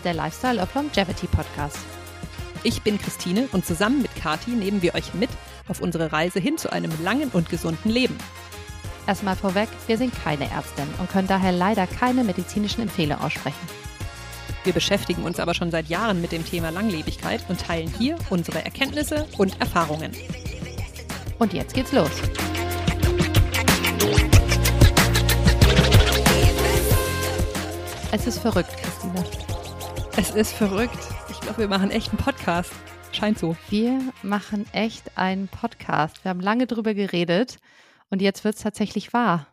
ist 0.00 0.04
der 0.06 0.14
Lifestyle 0.14 0.62
of 0.62 0.74
Longevity 0.74 1.26
Podcast. 1.26 1.76
Ich 2.62 2.80
bin 2.80 2.98
Christine 2.98 3.48
und 3.52 3.66
zusammen 3.66 4.00
mit 4.00 4.16
Kati 4.16 4.52
nehmen 4.52 4.80
wir 4.80 4.94
euch 4.94 5.12
mit 5.12 5.28
auf 5.68 5.82
unsere 5.82 6.10
Reise 6.10 6.40
hin 6.40 6.56
zu 6.56 6.72
einem 6.72 6.90
langen 7.04 7.28
und 7.34 7.50
gesunden 7.50 7.90
Leben. 7.90 8.16
Erstmal 9.06 9.36
vorweg, 9.36 9.68
wir 9.88 9.98
sind 9.98 10.14
keine 10.24 10.50
Ärztin 10.50 10.86
und 10.98 11.10
können 11.10 11.28
daher 11.28 11.52
leider 11.52 11.86
keine 11.86 12.24
medizinischen 12.24 12.80
Empfehlungen 12.80 13.22
aussprechen. 13.22 13.68
Wir 14.64 14.72
beschäftigen 14.72 15.22
uns 15.22 15.38
aber 15.38 15.52
schon 15.52 15.70
seit 15.70 15.90
Jahren 15.90 16.22
mit 16.22 16.32
dem 16.32 16.46
Thema 16.46 16.70
Langlebigkeit 16.70 17.44
und 17.50 17.60
teilen 17.60 17.92
hier 17.98 18.16
unsere 18.30 18.64
Erkenntnisse 18.64 19.26
und 19.36 19.60
Erfahrungen. 19.60 20.12
Und 21.38 21.52
jetzt 21.52 21.74
geht's 21.74 21.92
los. 21.92 22.10
Es 28.12 28.26
ist 28.26 28.38
verrückt. 28.38 28.89
Es 30.20 30.32
ist 30.32 30.52
verrückt. 30.52 30.98
Ich 31.30 31.40
glaube, 31.40 31.60
wir 31.60 31.68
machen 31.68 31.90
echt 31.90 32.10
einen 32.10 32.18
Podcast. 32.18 32.70
Scheint 33.10 33.38
so. 33.38 33.56
Wir 33.70 34.02
machen 34.22 34.66
echt 34.74 35.16
einen 35.16 35.48
Podcast. 35.48 36.22
Wir 36.22 36.28
haben 36.28 36.40
lange 36.40 36.66
drüber 36.66 36.92
geredet 36.92 37.56
und 38.10 38.20
jetzt 38.20 38.44
wird 38.44 38.54
es 38.54 38.60
tatsächlich 38.60 39.14
wahr. 39.14 39.46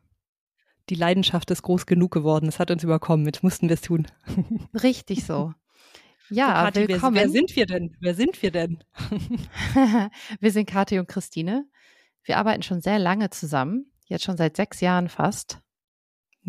Die 0.90 0.96
Leidenschaft 0.96 1.50
ist 1.52 1.62
groß 1.62 1.86
genug 1.86 2.12
geworden. 2.12 2.50
Es 2.50 2.60
hat 2.60 2.70
uns 2.70 2.84
überkommen. 2.84 3.26
Jetzt 3.26 3.44
mussten 3.44 3.70
wir 3.70 3.76
es 3.76 3.82
tun. 3.82 4.08
Richtig 4.84 5.24
so. 5.24 5.54
Ja, 6.30 6.66
Kathi, 6.66 6.90
willkommen. 6.90 7.16
Wer, 7.16 7.24
wer 7.24 7.30
sind 7.30 7.56
wir 7.56 7.66
denn? 7.66 7.96
Wer 8.02 8.14
sind 8.14 8.42
wir 8.42 8.52
denn? 8.52 8.84
wir 10.42 10.52
sind 10.52 10.70
Kathi 10.70 11.00
und 11.00 11.08
Christine. 11.08 11.66
Wir 12.26 12.40
arbeiten 12.40 12.62
schon 12.62 12.82
sehr 12.82 13.00
lange 13.00 13.30
zusammen, 13.30 13.90
jetzt 14.08 14.26
schon 14.26 14.36
seit 14.36 14.58
sechs 14.58 14.82
Jahren 14.82 15.08
fast. 15.08 15.62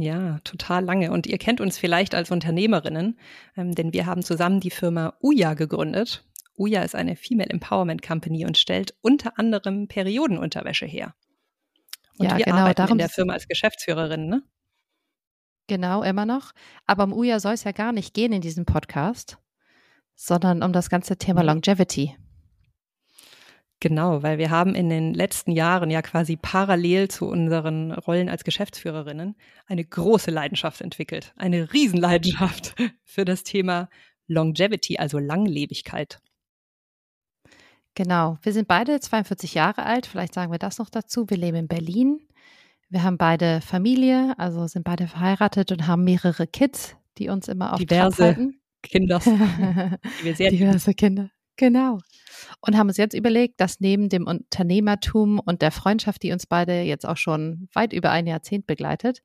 Ja, 0.01 0.39
total 0.45 0.85
lange. 0.85 1.11
Und 1.11 1.27
ihr 1.27 1.39
kennt 1.39 1.61
uns 1.61 1.77
vielleicht 1.77 2.15
als 2.15 2.31
Unternehmerinnen, 2.31 3.19
ähm, 3.57 3.75
denn 3.75 3.93
wir 3.93 4.07
haben 4.07 4.23
zusammen 4.23 4.61
die 4.61 4.71
Firma 4.71 5.15
Uja 5.21 5.55
gegründet. 5.55 6.25
Uja 6.57 6.83
ist 6.83 6.95
eine 6.95 7.17
Female 7.17 7.51
Empowerment 7.51 8.01
Company 8.01 8.47
und 8.47 8.57
stellt 8.57 8.95
unter 9.01 9.41
anderem 9.41 9.89
Periodenunterwäsche 9.89 10.87
her. 10.87 11.17
Und 12.17 12.27
ja, 12.27 12.39
wir 12.39 12.45
genau, 12.45 12.59
arbeiten 12.59 12.77
darum 12.77 12.93
in 12.93 12.99
der 12.99 13.09
Firma 13.09 13.33
als 13.33 13.49
Geschäftsführerin, 13.49 14.29
ne? 14.29 14.45
Genau, 15.67 16.05
immer 16.05 16.27
noch. 16.27 16.53
Aber 16.87 17.03
um 17.03 17.13
Uja 17.13 17.41
soll 17.41 17.55
es 17.55 17.65
ja 17.65 17.73
gar 17.73 17.91
nicht 17.91 18.15
gehen 18.15 18.33
in 18.33 18.41
diesem 18.41 18.67
Podcast, 18.67 19.39
sondern 20.15 20.63
um 20.63 20.73
das 20.73 20.91
ganze 20.91 21.17
Thema. 21.17 21.43
Longevity. 21.43 22.17
Genau, 23.81 24.25
weil 24.25 24.39
wir 24.39 24.51
haben 24.51 24.75
in 24.75 24.89
den 24.89 25.15
letzten 25.15 25.53
Jahren 25.53 25.89
ja 25.91 26.03
quasi 26.03 26.37
parallel 26.37 27.09
zu 27.09 27.27
unseren 27.27 27.93
Rollen 27.93 28.29
als 28.29 28.43
Geschäftsführerinnen 28.43 29.37
eine 29.67 29.85
große 29.85 30.33
Leidenschaft 30.33 30.81
entwickelt. 30.81 31.33
Eine 31.37 31.73
Riesenleidenschaft 31.73 32.75
für 33.05 33.25
das 33.25 33.45
Thema 33.45 33.89
Longevity, 34.27 34.99
also 34.99 35.19
Langlebigkeit. 35.19 36.21
Genau. 37.95 38.39
Wir 38.43 38.53
sind 38.53 38.67
beide 38.67 38.99
42 38.99 39.55
Jahre 39.55 39.85
alt. 39.85 40.07
Vielleicht 40.07 40.35
sagen 40.35 40.51
wir 40.53 40.59
das 40.59 40.79
noch 40.79 40.91
dazu. 40.91 41.31
Wir 41.31 41.37
leben 41.37 41.57
in 41.57 41.69
Berlin. 41.69 42.21
Wir 42.91 43.03
haben 43.03 43.19
beide 43.19 43.61
Familie, 43.61 44.35
also 44.39 44.67
sind 44.67 44.85
beide 44.85 45.09
verheiratet 45.09 45.73
und 45.73 45.87
haben 45.87 46.05
mehrere 46.05 46.47
Kids, 46.47 46.97
die 47.19 47.29
uns 47.29 47.47
immer 47.49 47.75
auf 47.75 47.79
Diverse 47.79 48.31
lieben. 48.31 48.61
Diverse 50.23 50.95
Kinder. 50.95 51.31
Genau. 51.57 51.99
Und 52.61 52.77
haben 52.77 52.89
uns 52.89 52.97
jetzt 52.97 53.15
überlegt, 53.15 53.61
dass 53.61 53.81
neben 53.81 54.09
dem 54.09 54.27
Unternehmertum 54.27 55.39
und 55.39 55.63
der 55.63 55.71
Freundschaft, 55.71 56.23
die 56.23 56.33
uns 56.33 56.47
beide 56.47 56.81
jetzt 56.83 57.07
auch 57.07 57.17
schon 57.17 57.69
weit 57.73 57.93
über 57.93 58.11
ein 58.11 58.27
Jahrzehnt 58.27 58.67
begleitet, 58.67 59.23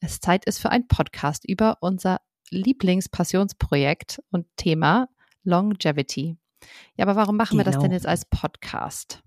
es 0.00 0.20
Zeit 0.20 0.44
ist 0.46 0.58
für 0.58 0.70
einen 0.70 0.88
Podcast 0.88 1.44
über 1.46 1.78
unser 1.80 2.18
Lieblingspassionsprojekt 2.50 4.22
und 4.30 4.46
Thema 4.56 5.08
Longevity. 5.44 6.36
Ja, 6.96 7.04
aber 7.04 7.16
warum 7.16 7.36
machen 7.36 7.58
wir 7.58 7.64
das 7.64 7.74
Genau. 7.74 7.84
denn 7.84 7.92
jetzt 7.92 8.06
als 8.06 8.24
Podcast? 8.24 9.22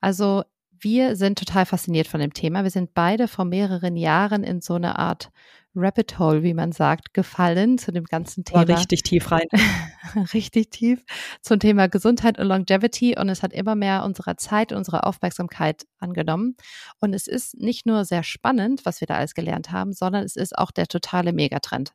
Also 0.00 0.44
wir 0.70 1.16
sind 1.16 1.38
total 1.38 1.66
fasziniert 1.66 2.06
von 2.06 2.20
dem 2.20 2.34
Thema. 2.34 2.62
Wir 2.62 2.70
sind 2.70 2.92
beide 2.94 3.28
vor 3.28 3.44
mehreren 3.44 3.96
Jahren 3.96 4.44
in 4.44 4.60
so 4.60 4.74
eine 4.74 4.98
Art 4.98 5.30
Rabbit 5.76 6.18
Hole, 6.18 6.42
wie 6.42 6.54
man 6.54 6.72
sagt, 6.72 7.14
gefallen 7.14 7.78
zu 7.78 7.92
dem 7.92 8.04
ganzen 8.04 8.44
War 8.50 8.64
Thema 8.64 8.78
richtig 8.78 9.02
tief 9.02 9.30
rein. 9.30 9.46
richtig 10.34 10.70
tief 10.70 11.04
zum 11.42 11.60
Thema 11.60 11.88
Gesundheit 11.88 12.38
und 12.38 12.46
Longevity 12.46 13.16
und 13.18 13.28
es 13.28 13.42
hat 13.42 13.52
immer 13.52 13.74
mehr 13.74 14.04
unserer 14.04 14.36
Zeit, 14.36 14.72
unsere 14.72 15.04
Aufmerksamkeit 15.04 15.86
angenommen. 15.98 16.56
Und 17.00 17.14
es 17.14 17.26
ist 17.26 17.58
nicht 17.58 17.86
nur 17.86 18.04
sehr 18.04 18.22
spannend, 18.22 18.84
was 18.84 19.00
wir 19.00 19.06
da 19.06 19.16
alles 19.16 19.34
gelernt 19.34 19.70
haben, 19.70 19.92
sondern 19.92 20.24
es 20.24 20.36
ist 20.36 20.56
auch 20.56 20.70
der 20.70 20.86
totale 20.86 21.32
Megatrend. 21.32 21.92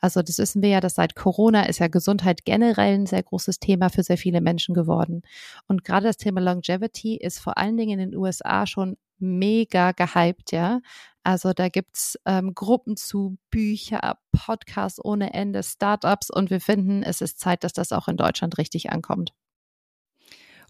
Also 0.00 0.20
das 0.20 0.38
wissen 0.38 0.60
wir 0.60 0.68
ja, 0.68 0.80
dass 0.80 0.96
seit 0.96 1.14
Corona 1.14 1.62
ist 1.64 1.78
ja 1.78 1.88
Gesundheit 1.88 2.44
generell 2.44 2.94
ein 2.94 3.06
sehr 3.06 3.22
großes 3.22 3.58
Thema 3.58 3.88
für 3.88 4.02
sehr 4.02 4.18
viele 4.18 4.42
Menschen 4.42 4.74
geworden. 4.74 5.22
Und 5.66 5.82
gerade 5.82 6.06
das 6.06 6.18
Thema 6.18 6.42
Longevity 6.42 7.16
ist 7.16 7.38
vor 7.38 7.56
allen 7.56 7.76
Dingen 7.76 7.98
in 7.98 8.10
den 8.10 8.18
USA 8.18 8.66
schon 8.66 8.96
mega 9.18 9.92
gehypt, 9.92 10.52
ja. 10.52 10.80
Also 11.24 11.52
da 11.54 11.68
gibt's 11.68 12.18
ähm, 12.26 12.54
Gruppen 12.54 12.96
zu, 12.96 13.38
Bücher, 13.50 14.18
Podcasts 14.30 15.02
ohne 15.02 15.34
Ende, 15.34 15.62
Startups 15.62 16.30
und 16.30 16.50
wir 16.50 16.60
finden, 16.60 17.02
es 17.02 17.20
ist 17.20 17.40
Zeit, 17.40 17.64
dass 17.64 17.72
das 17.72 17.92
auch 17.92 18.08
in 18.08 18.16
Deutschland 18.16 18.58
richtig 18.58 18.90
ankommt. 18.90 19.32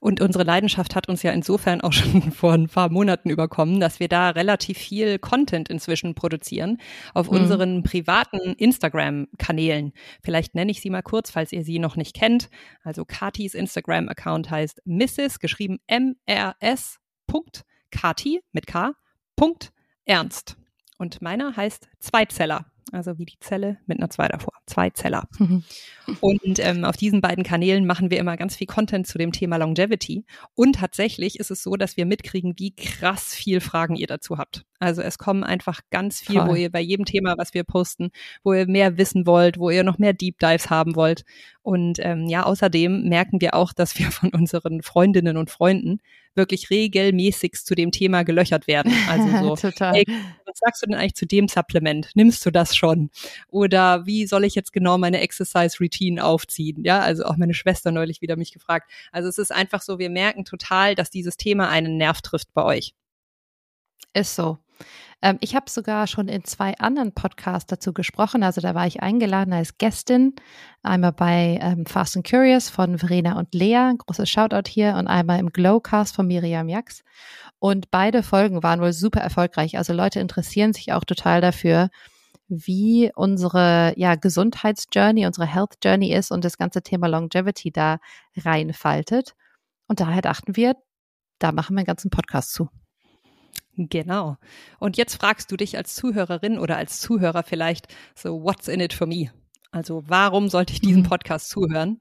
Und 0.01 0.21
unsere 0.21 0.45
Leidenschaft 0.45 0.95
hat 0.97 1.09
uns 1.09 1.23
ja 1.23 1.33
insofern 1.33 1.81
auch 1.81 1.93
schon 1.93 2.31
vor 2.31 2.53
ein 2.53 2.69
paar 2.69 2.91
Monaten 2.91 3.31
überkommen, 3.31 3.81
dass 3.81 4.01
wir 4.01 4.09
da 4.09 4.31
relativ 4.31 4.77
viel 4.79 5.19
Content 5.19 5.69
inzwischen 5.71 6.15
produzieren 6.15 6.79
auf 7.15 7.31
Mhm. 7.31 7.37
unseren 7.39 7.83
privaten 7.83 8.39
Instagram-Kanälen. 8.55 9.93
Vielleicht 10.23 10.55
nenne 10.55 10.71
ich 10.71 10.81
sie 10.81 10.91
mal 10.91 11.03
kurz, 11.03 11.31
falls 11.31 11.53
ihr 11.53 11.65
sie 11.65 11.79
noch 11.79 11.97
nicht 11.97 12.15
kennt. 12.15 12.51
Also 12.83 13.05
Katis 13.05 13.55
Instagram-Account 13.55 14.51
heißt 14.51 14.83
Mrs. 14.85 15.39
geschrieben 15.41 15.79
M-R-S. 15.87 16.99
Punkt 17.27 17.65
Kati 17.91 18.43
mit 18.53 18.67
K. 18.67 18.93
Punkt 19.37 19.73
Ernst. 20.05 20.57
Und 20.99 21.23
meiner 21.23 21.57
heißt 21.57 21.89
Zweizeller. 21.99 22.67
Also 22.93 23.19
wie 23.19 23.25
die 23.25 23.39
Zelle 23.41 23.79
mit 23.87 23.99
einer 23.99 24.11
Zwei 24.11 24.29
davor. 24.29 24.53
Zweizeller. 24.67 25.27
Und 26.21 26.59
ähm, 26.59 26.85
auf 26.85 26.97
diesen 26.97 27.21
beiden 27.21 27.43
Kanälen 27.43 27.87
machen 27.87 28.11
wir 28.11 28.19
immer 28.19 28.37
ganz 28.37 28.57
viel 28.57 28.67
Content 28.67 29.07
zu 29.07 29.19
dem 29.19 29.33
Thema 29.33 29.57
Longevity. 29.57 30.25
Und 30.55 30.77
tatsächlich 30.77 31.41
ist 31.41 31.51
es 31.51 31.63
so, 31.63 31.77
dass 31.77 31.97
wir 31.97 32.07
mitkriegen, 32.07 32.55
wie 32.59 32.75
krass 32.75 33.35
viel 33.35 33.61
Fragen 33.61 33.97
ihr 33.97 34.07
dazu 34.07 34.39
habt. 34.39 34.65
Also 34.81 35.03
es 35.03 35.19
kommen 35.19 35.45
einfach 35.45 35.81
ganz 35.91 36.21
viel, 36.21 36.41
Voll. 36.41 36.49
wo 36.49 36.55
ihr 36.55 36.71
bei 36.71 36.81
jedem 36.81 37.05
Thema, 37.05 37.35
was 37.39 37.55
wir 37.55 37.65
posten, 37.65 38.11
wo 38.43 38.53
ihr 38.53 38.67
mehr 38.67 38.99
wissen 38.99 39.27
wollt, 39.27 39.59
wo 39.59 39.71
ihr 39.71 39.85
noch 39.85 39.99
mehr 39.99 40.13
Deep 40.13 40.39
Dives 40.39 40.69
haben 40.69 40.97
wollt. 40.97 41.25
Und 41.63 41.99
ähm, 42.01 42.27
ja, 42.27 42.43
außerdem 42.43 43.09
merken 43.09 43.41
wir 43.41 43.55
auch, 43.55 43.73
dass 43.73 43.99
wir 43.99 44.11
von 44.11 44.31
unseren 44.35 44.83
Freundinnen 44.83 45.37
und 45.37 45.51
Freunden 45.51 46.01
wirklich 46.35 46.71
regelmäßig 46.71 47.55
zu 47.65 47.75
dem 47.75 47.93
Thema 47.93 48.25
gelöchert 48.25 48.67
werden. 48.67 48.93
Also 49.09 49.29
so, 49.39 49.57
Total. 49.71 49.95
Ey, 49.95 50.05
was 50.45 50.59
sagst 50.59 50.83
du 50.83 50.87
denn 50.87 50.97
eigentlich 50.97 51.15
zu 51.15 51.27
dem 51.27 51.49
Supplement? 51.49 52.11
Nimmst 52.15 52.45
du 52.45 52.51
das 52.51 52.77
schon? 52.77 53.11
Oder 53.49 54.05
wie 54.07 54.27
soll 54.27 54.45
ich 54.45 54.55
jetzt 54.55 54.73
genau 54.73 54.99
meine 54.99 55.21
Exercise 55.21 55.79
Routine 55.81 56.25
aufziehen? 56.25 56.83
Ja, 56.85 57.01
also 57.01 57.25
auch 57.25 57.37
meine 57.37 57.55
Schwester 57.55 57.93
neulich 57.93 58.21
wieder 58.21 58.37
mich 58.37 58.53
gefragt. 58.53 58.91
Also 59.13 59.29
es 59.29 59.39
ist 59.39 59.53
einfach 59.53 59.81
so, 59.81 59.99
wir 59.99 60.11
merken 60.11 60.45
total, 60.45 60.95
dass 60.95 61.11
dieses 61.11 61.37
Thema 61.37 61.69
einen 61.69 61.97
Nerv 61.97 62.21
trifft 62.21 62.53
bei 62.53 62.65
euch. 62.65 62.95
Ist 64.13 64.35
so. 64.35 64.59
Ähm, 65.23 65.39
ich 65.41 65.55
habe 65.55 65.71
sogar 65.71 66.07
schon 66.07 66.29
in 66.29 66.45
zwei 66.45 66.77
anderen 66.79 67.13
Podcasts 67.13 67.67
dazu 67.67 67.93
gesprochen. 67.93 68.43
Also 68.43 68.61
da 68.61 68.75
war 68.75 68.87
ich 68.87 69.03
eingeladen 69.03 69.53
als 69.53 69.79
Gästin. 69.79 70.35
Einmal 70.83 71.13
bei 71.13 71.59
ähm, 71.63 71.87
Fast 71.87 72.17
and 72.17 72.29
Curious 72.29 72.69
von 72.69 72.99
Verena 72.99 73.39
und 73.39 73.55
Lea, 73.55 73.93
großes 73.97 74.29
Shoutout 74.29 74.69
hier, 74.69 74.97
und 74.97 75.07
einmal 75.07 75.41
im 75.41 75.51
Glowcast 75.51 76.15
von 76.15 76.27
Miriam 76.27 76.69
Jax. 76.69 77.03
Und 77.59 77.91
beide 77.91 78.23
Folgen 78.23 78.63
waren 78.63 78.81
wohl 78.81 78.93
super 78.93 79.21
erfolgreich. 79.21 79.79
Also 79.79 79.93
Leute 79.93 80.21
interessieren 80.21 80.73
sich 80.75 80.93
auch 80.93 81.05
total 81.05 81.41
dafür, 81.41 81.89
wie 82.49 83.11
unsere 83.15 83.95
ja, 83.97 84.17
Gesundheitsjourney, 84.17 85.27
unsere 85.27 85.47
Health 85.47 85.77
Journey 85.83 86.13
ist 86.13 86.31
und 86.31 86.45
das 86.45 86.59
ganze 86.59 86.83
Thema 86.83 87.07
Longevity 87.09 87.73
da 87.73 87.99
reinfaltet. 88.37 89.35
Und 89.89 90.01
daher 90.01 90.23
dachten 90.23 90.57
wir, 90.57 90.77
da 91.39 91.53
machen 91.53 91.75
wir 91.75 91.81
einen 91.81 91.87
ganzen 91.87 92.11
Podcast 92.11 92.53
zu. 92.53 92.69
Genau. 93.77 94.37
Und 94.79 94.97
jetzt 94.97 95.17
fragst 95.17 95.51
du 95.51 95.57
dich 95.57 95.77
als 95.77 95.95
Zuhörerin 95.95 96.59
oder 96.59 96.77
als 96.77 97.01
Zuhörer 97.01 97.43
vielleicht 97.43 97.89
so, 98.15 98.43
what's 98.43 98.69
in 98.69 98.81
it 98.81 98.93
for 98.93 99.07
me? 99.07 99.31
Also 99.73 100.05
warum 100.07 100.49
sollte 100.49 100.73
ich 100.73 100.81
diesem 100.81 101.03
Mhm. 101.03 101.07
Podcast 101.09 101.49
zuhören? 101.49 102.01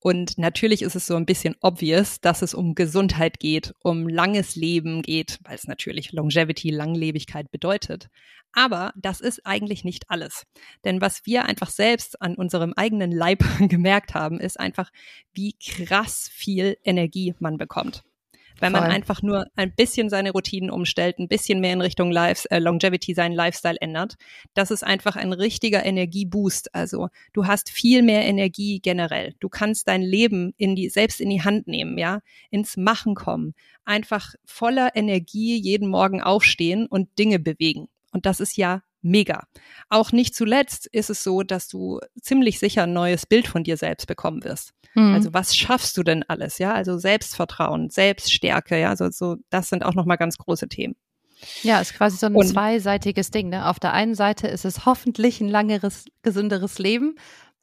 Und 0.00 0.36
natürlich 0.36 0.82
ist 0.82 0.96
es 0.96 1.06
so 1.06 1.14
ein 1.14 1.26
bisschen 1.26 1.54
obvious, 1.60 2.20
dass 2.20 2.42
es 2.42 2.54
um 2.54 2.74
Gesundheit 2.74 3.38
geht, 3.38 3.72
um 3.84 4.08
langes 4.08 4.56
Leben 4.56 5.02
geht, 5.02 5.38
weil 5.44 5.54
es 5.54 5.68
natürlich 5.68 6.10
Longevity, 6.10 6.70
Langlebigkeit 6.70 7.52
bedeutet. 7.52 8.08
Aber 8.52 8.92
das 8.96 9.20
ist 9.20 9.46
eigentlich 9.46 9.84
nicht 9.84 10.10
alles. 10.10 10.44
Denn 10.84 11.00
was 11.00 11.24
wir 11.24 11.44
einfach 11.44 11.70
selbst 11.70 12.20
an 12.20 12.34
unserem 12.34 12.72
eigenen 12.76 13.12
Leib 13.12 13.44
gemerkt 13.60 14.14
haben, 14.14 14.40
ist 14.40 14.58
einfach, 14.58 14.90
wie 15.32 15.54
krass 15.64 16.28
viel 16.32 16.76
Energie 16.82 17.36
man 17.38 17.56
bekommt. 17.56 18.02
Wenn 18.60 18.72
man 18.72 18.84
einfach 18.84 19.22
nur 19.22 19.46
ein 19.56 19.74
bisschen 19.74 20.08
seine 20.08 20.32
Routinen 20.32 20.70
umstellt, 20.70 21.18
ein 21.18 21.28
bisschen 21.28 21.60
mehr 21.60 21.72
in 21.72 21.80
Richtung 21.80 22.10
Lives, 22.10 22.46
äh, 22.46 22.58
Longevity 22.58 23.14
seinen 23.14 23.32
Lifestyle 23.32 23.76
ändert. 23.80 24.16
Das 24.54 24.70
ist 24.70 24.84
einfach 24.84 25.16
ein 25.16 25.32
richtiger 25.32 25.84
Energieboost. 25.84 26.74
Also 26.74 27.08
du 27.32 27.46
hast 27.46 27.70
viel 27.70 28.02
mehr 28.02 28.24
Energie 28.24 28.80
generell. 28.80 29.34
Du 29.40 29.48
kannst 29.48 29.88
dein 29.88 30.02
Leben 30.02 30.54
in 30.56 30.76
die, 30.76 30.88
selbst 30.88 31.20
in 31.20 31.30
die 31.30 31.42
Hand 31.42 31.66
nehmen, 31.66 31.98
ja, 31.98 32.20
ins 32.50 32.76
Machen 32.76 33.14
kommen. 33.14 33.54
Einfach 33.84 34.34
voller 34.44 34.94
Energie 34.94 35.56
jeden 35.56 35.88
Morgen 35.88 36.22
aufstehen 36.22 36.86
und 36.86 37.18
Dinge 37.18 37.38
bewegen. 37.38 37.88
Und 38.12 38.26
das 38.26 38.40
ist 38.40 38.56
ja 38.56 38.82
mega. 39.02 39.46
Auch 39.88 40.12
nicht 40.12 40.34
zuletzt 40.34 40.86
ist 40.86 41.10
es 41.10 41.22
so, 41.22 41.42
dass 41.42 41.68
du 41.68 42.00
ziemlich 42.20 42.58
sicher 42.58 42.84
ein 42.84 42.92
neues 42.92 43.26
Bild 43.26 43.46
von 43.46 43.64
dir 43.64 43.76
selbst 43.76 44.06
bekommen 44.06 44.44
wirst. 44.44 44.72
Mhm. 44.94 45.14
Also 45.14 45.34
was 45.34 45.56
schaffst 45.56 45.96
du 45.96 46.02
denn 46.02 46.24
alles? 46.28 46.58
Ja, 46.58 46.72
also 46.72 46.98
Selbstvertrauen, 46.98 47.90
Selbststärke, 47.90 48.78
ja, 48.78 48.96
so, 48.96 49.10
so, 49.10 49.36
das 49.50 49.68
sind 49.68 49.84
auch 49.84 49.94
nochmal 49.94 50.16
ganz 50.16 50.38
große 50.38 50.68
Themen. 50.68 50.94
Ja, 51.62 51.80
ist 51.80 51.94
quasi 51.94 52.16
so 52.16 52.26
ein 52.26 52.36
Und, 52.36 52.46
zweiseitiges 52.46 53.30
Ding. 53.30 53.48
Ne? 53.48 53.68
Auf 53.68 53.80
der 53.80 53.92
einen 53.92 54.14
Seite 54.14 54.46
ist 54.46 54.64
es 54.64 54.86
hoffentlich 54.86 55.40
ein 55.40 55.48
langeres, 55.48 56.04
gesünderes 56.22 56.78
Leben, 56.78 57.16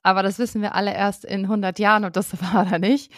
aber 0.04 0.24
das 0.24 0.40
wissen 0.40 0.62
wir 0.62 0.76
alle 0.76 0.94
erst 0.94 1.26
in 1.26 1.44
100 1.46 1.80
Jahren, 1.80 2.06
ob 2.06 2.14
das 2.14 2.34
war 2.42 2.68
oder 2.68 2.80
nicht. 2.80 3.12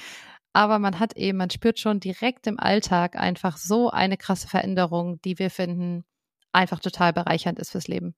Aber 0.54 0.80
man 0.80 1.00
hat 1.00 1.16
eben, 1.16 1.38
man 1.38 1.50
spürt 1.50 1.80
schon 1.80 2.00
direkt 2.00 2.46
im 2.46 2.60
Alltag 2.60 3.16
einfach 3.16 3.58
so 3.58 3.90
eine 3.90 4.18
krasse 4.18 4.48
Veränderung, 4.48 5.22
die 5.22 5.40
wir 5.40 5.50
finden, 5.50 6.04
einfach 6.53 6.80
total 6.80 7.13
bereichernd 7.13 7.59
ist 7.59 7.71
fürs 7.71 7.88
Leben. 7.88 8.15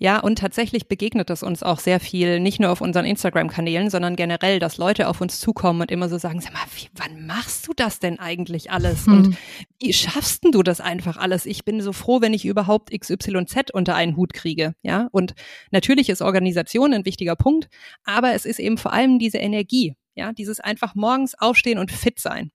Ja, 0.00 0.20
und 0.20 0.38
tatsächlich 0.38 0.86
begegnet 0.86 1.28
es 1.28 1.42
uns 1.42 1.64
auch 1.64 1.80
sehr 1.80 1.98
viel, 1.98 2.38
nicht 2.38 2.60
nur 2.60 2.70
auf 2.70 2.80
unseren 2.80 3.04
Instagram-Kanälen, 3.04 3.90
sondern 3.90 4.14
generell, 4.14 4.60
dass 4.60 4.76
Leute 4.76 5.08
auf 5.08 5.20
uns 5.20 5.40
zukommen 5.40 5.80
und 5.80 5.90
immer 5.90 6.08
so 6.08 6.18
sagen, 6.18 6.40
sag 6.40 6.52
mal, 6.52 6.62
wie, 6.76 6.88
wann 6.94 7.26
machst 7.26 7.66
du 7.66 7.72
das 7.74 7.98
denn 7.98 8.20
eigentlich 8.20 8.70
alles? 8.70 9.06
Hm. 9.06 9.12
Und 9.12 9.36
wie 9.80 9.92
schaffst 9.92 10.44
denn 10.44 10.52
du 10.52 10.62
das 10.62 10.80
einfach 10.80 11.16
alles? 11.16 11.46
Ich 11.46 11.64
bin 11.64 11.80
so 11.80 11.92
froh, 11.92 12.20
wenn 12.20 12.32
ich 12.32 12.44
überhaupt 12.44 12.92
XYZ 12.92 13.72
unter 13.72 13.96
einen 13.96 14.16
Hut 14.16 14.32
kriege. 14.32 14.74
Ja, 14.82 15.08
und 15.10 15.34
natürlich 15.72 16.08
ist 16.10 16.22
Organisation 16.22 16.94
ein 16.94 17.04
wichtiger 17.04 17.34
Punkt, 17.34 17.68
aber 18.04 18.34
es 18.34 18.44
ist 18.44 18.60
eben 18.60 18.78
vor 18.78 18.92
allem 18.92 19.18
diese 19.18 19.38
Energie. 19.38 19.96
Ja, 20.14 20.32
dieses 20.32 20.58
einfach 20.58 20.96
morgens 20.96 21.36
aufstehen 21.38 21.78
und 21.78 21.92
fit 21.92 22.18
sein. 22.18 22.50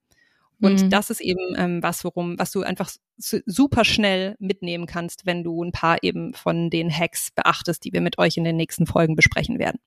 Und 0.63 0.81
mhm. 0.81 0.89
das 0.89 1.09
ist 1.09 1.19
eben 1.19 1.55
ähm, 1.57 1.83
was, 1.83 2.05
worum, 2.05 2.39
was 2.39 2.51
du 2.51 2.61
einfach 2.61 2.89
super 3.17 3.83
schnell 3.83 4.37
mitnehmen 4.39 4.85
kannst, 4.85 5.25
wenn 5.25 5.43
du 5.43 5.61
ein 5.61 5.73
paar 5.73 6.01
eben 6.03 6.33
von 6.33 6.69
den 6.69 6.89
Hacks 6.89 7.31
beachtest, 7.35 7.83
die 7.83 7.91
wir 7.91 7.99
mit 7.99 8.17
euch 8.17 8.37
in 8.37 8.45
den 8.45 8.55
nächsten 8.55 8.87
Folgen 8.87 9.17
besprechen 9.17 9.59
werden. 9.59 9.81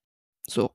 So. 0.47 0.73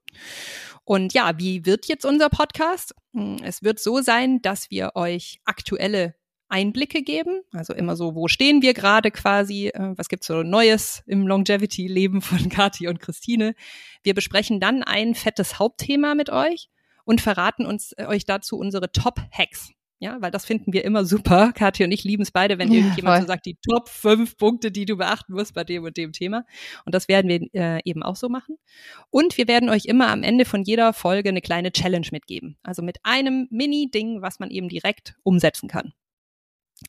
Und 0.86 1.14
ja, 1.14 1.38
wie 1.38 1.68
wird 1.68 1.86
jetzt 1.86 2.04
unser 2.04 2.30
Podcast? 2.30 2.96
Hm, 3.14 3.38
es 3.44 3.62
wird 3.62 3.80
so 3.80 4.02
sein, 4.02 4.42
dass 4.42 4.72
wir 4.72 4.94
euch 4.96 5.40
aktuelle 5.46 6.16
Einblicke 6.50 7.04
geben. 7.04 7.44
Also 7.54 7.74
immer 7.76 7.96
so, 7.96 8.16
wo 8.16 8.28
stehen 8.28 8.64
wir 8.64 8.74
gerade 8.74 9.12
quasi? 9.12 9.68
Äh, 9.68 9.94
was 9.98 10.10
gibt's 10.10 10.26
so 10.26 10.42
Neues 10.42 11.04
im 11.06 11.28
Longevity-Leben 11.28 12.22
von 12.22 12.50
Kathi 12.50 12.88
und 12.88 13.00
Christine? 13.00 13.54
Wir 14.02 14.16
besprechen 14.16 14.60
dann 14.60 14.82
ein 14.82 15.14
fettes 15.14 15.60
Hauptthema 15.60 16.16
mit 16.16 16.32
euch 16.32 16.70
und 17.06 17.22
verraten 17.22 17.68
uns 17.68 17.92
äh, 17.98 18.08
euch 18.08 18.26
dazu 18.26 18.58
unsere 18.58 18.92
Top-Hacks. 18.92 19.74
Ja, 20.02 20.18
weil 20.20 20.32
das 20.32 20.46
finden 20.46 20.74
wir 20.74 20.84
immer 20.84 21.06
super. 21.06 21.54
Katja 21.56 21.86
und 21.86 21.92
ich 21.92 22.04
lieben 22.04 22.24
es 22.24 22.32
beide, 22.32 22.58
wenn 22.58 22.72
ja, 22.72 22.80
irgendjemand 22.80 23.18
voll. 23.18 23.22
so 23.22 23.28
sagt, 23.28 23.46
die 23.46 23.58
Top 23.62 23.88
fünf 23.88 24.36
Punkte, 24.36 24.72
die 24.72 24.86
du 24.86 24.98
beachten 24.98 25.34
musst 25.34 25.54
bei 25.54 25.64
dem 25.64 25.84
und 25.84 25.96
dem 25.96 26.12
Thema. 26.12 26.44
Und 26.86 26.96
das 26.96 27.08
werden 27.08 27.30
wir 27.30 27.48
äh, 27.54 27.82
eben 27.86 28.02
auch 28.02 28.16
so 28.16 28.28
machen. 28.28 28.58
Und 29.12 29.38
wir 29.38 29.48
werden 29.48 29.70
euch 29.70 29.86
immer 29.86 30.08
am 30.08 30.24
Ende 30.24 30.46
von 30.46 30.64
jeder 30.64 30.94
Folge 30.94 31.30
eine 31.30 31.42
kleine 31.42 31.72
Challenge 31.72 32.08
mitgeben. 32.12 32.58
Also 32.64 32.82
mit 32.82 32.98
einem 33.04 33.48
Mini-Ding, 33.52 34.24
was 34.24 34.40
man 34.40 34.50
eben 34.50 34.70
direkt 34.70 35.14
umsetzen 35.22 35.70
kann. 35.70 35.94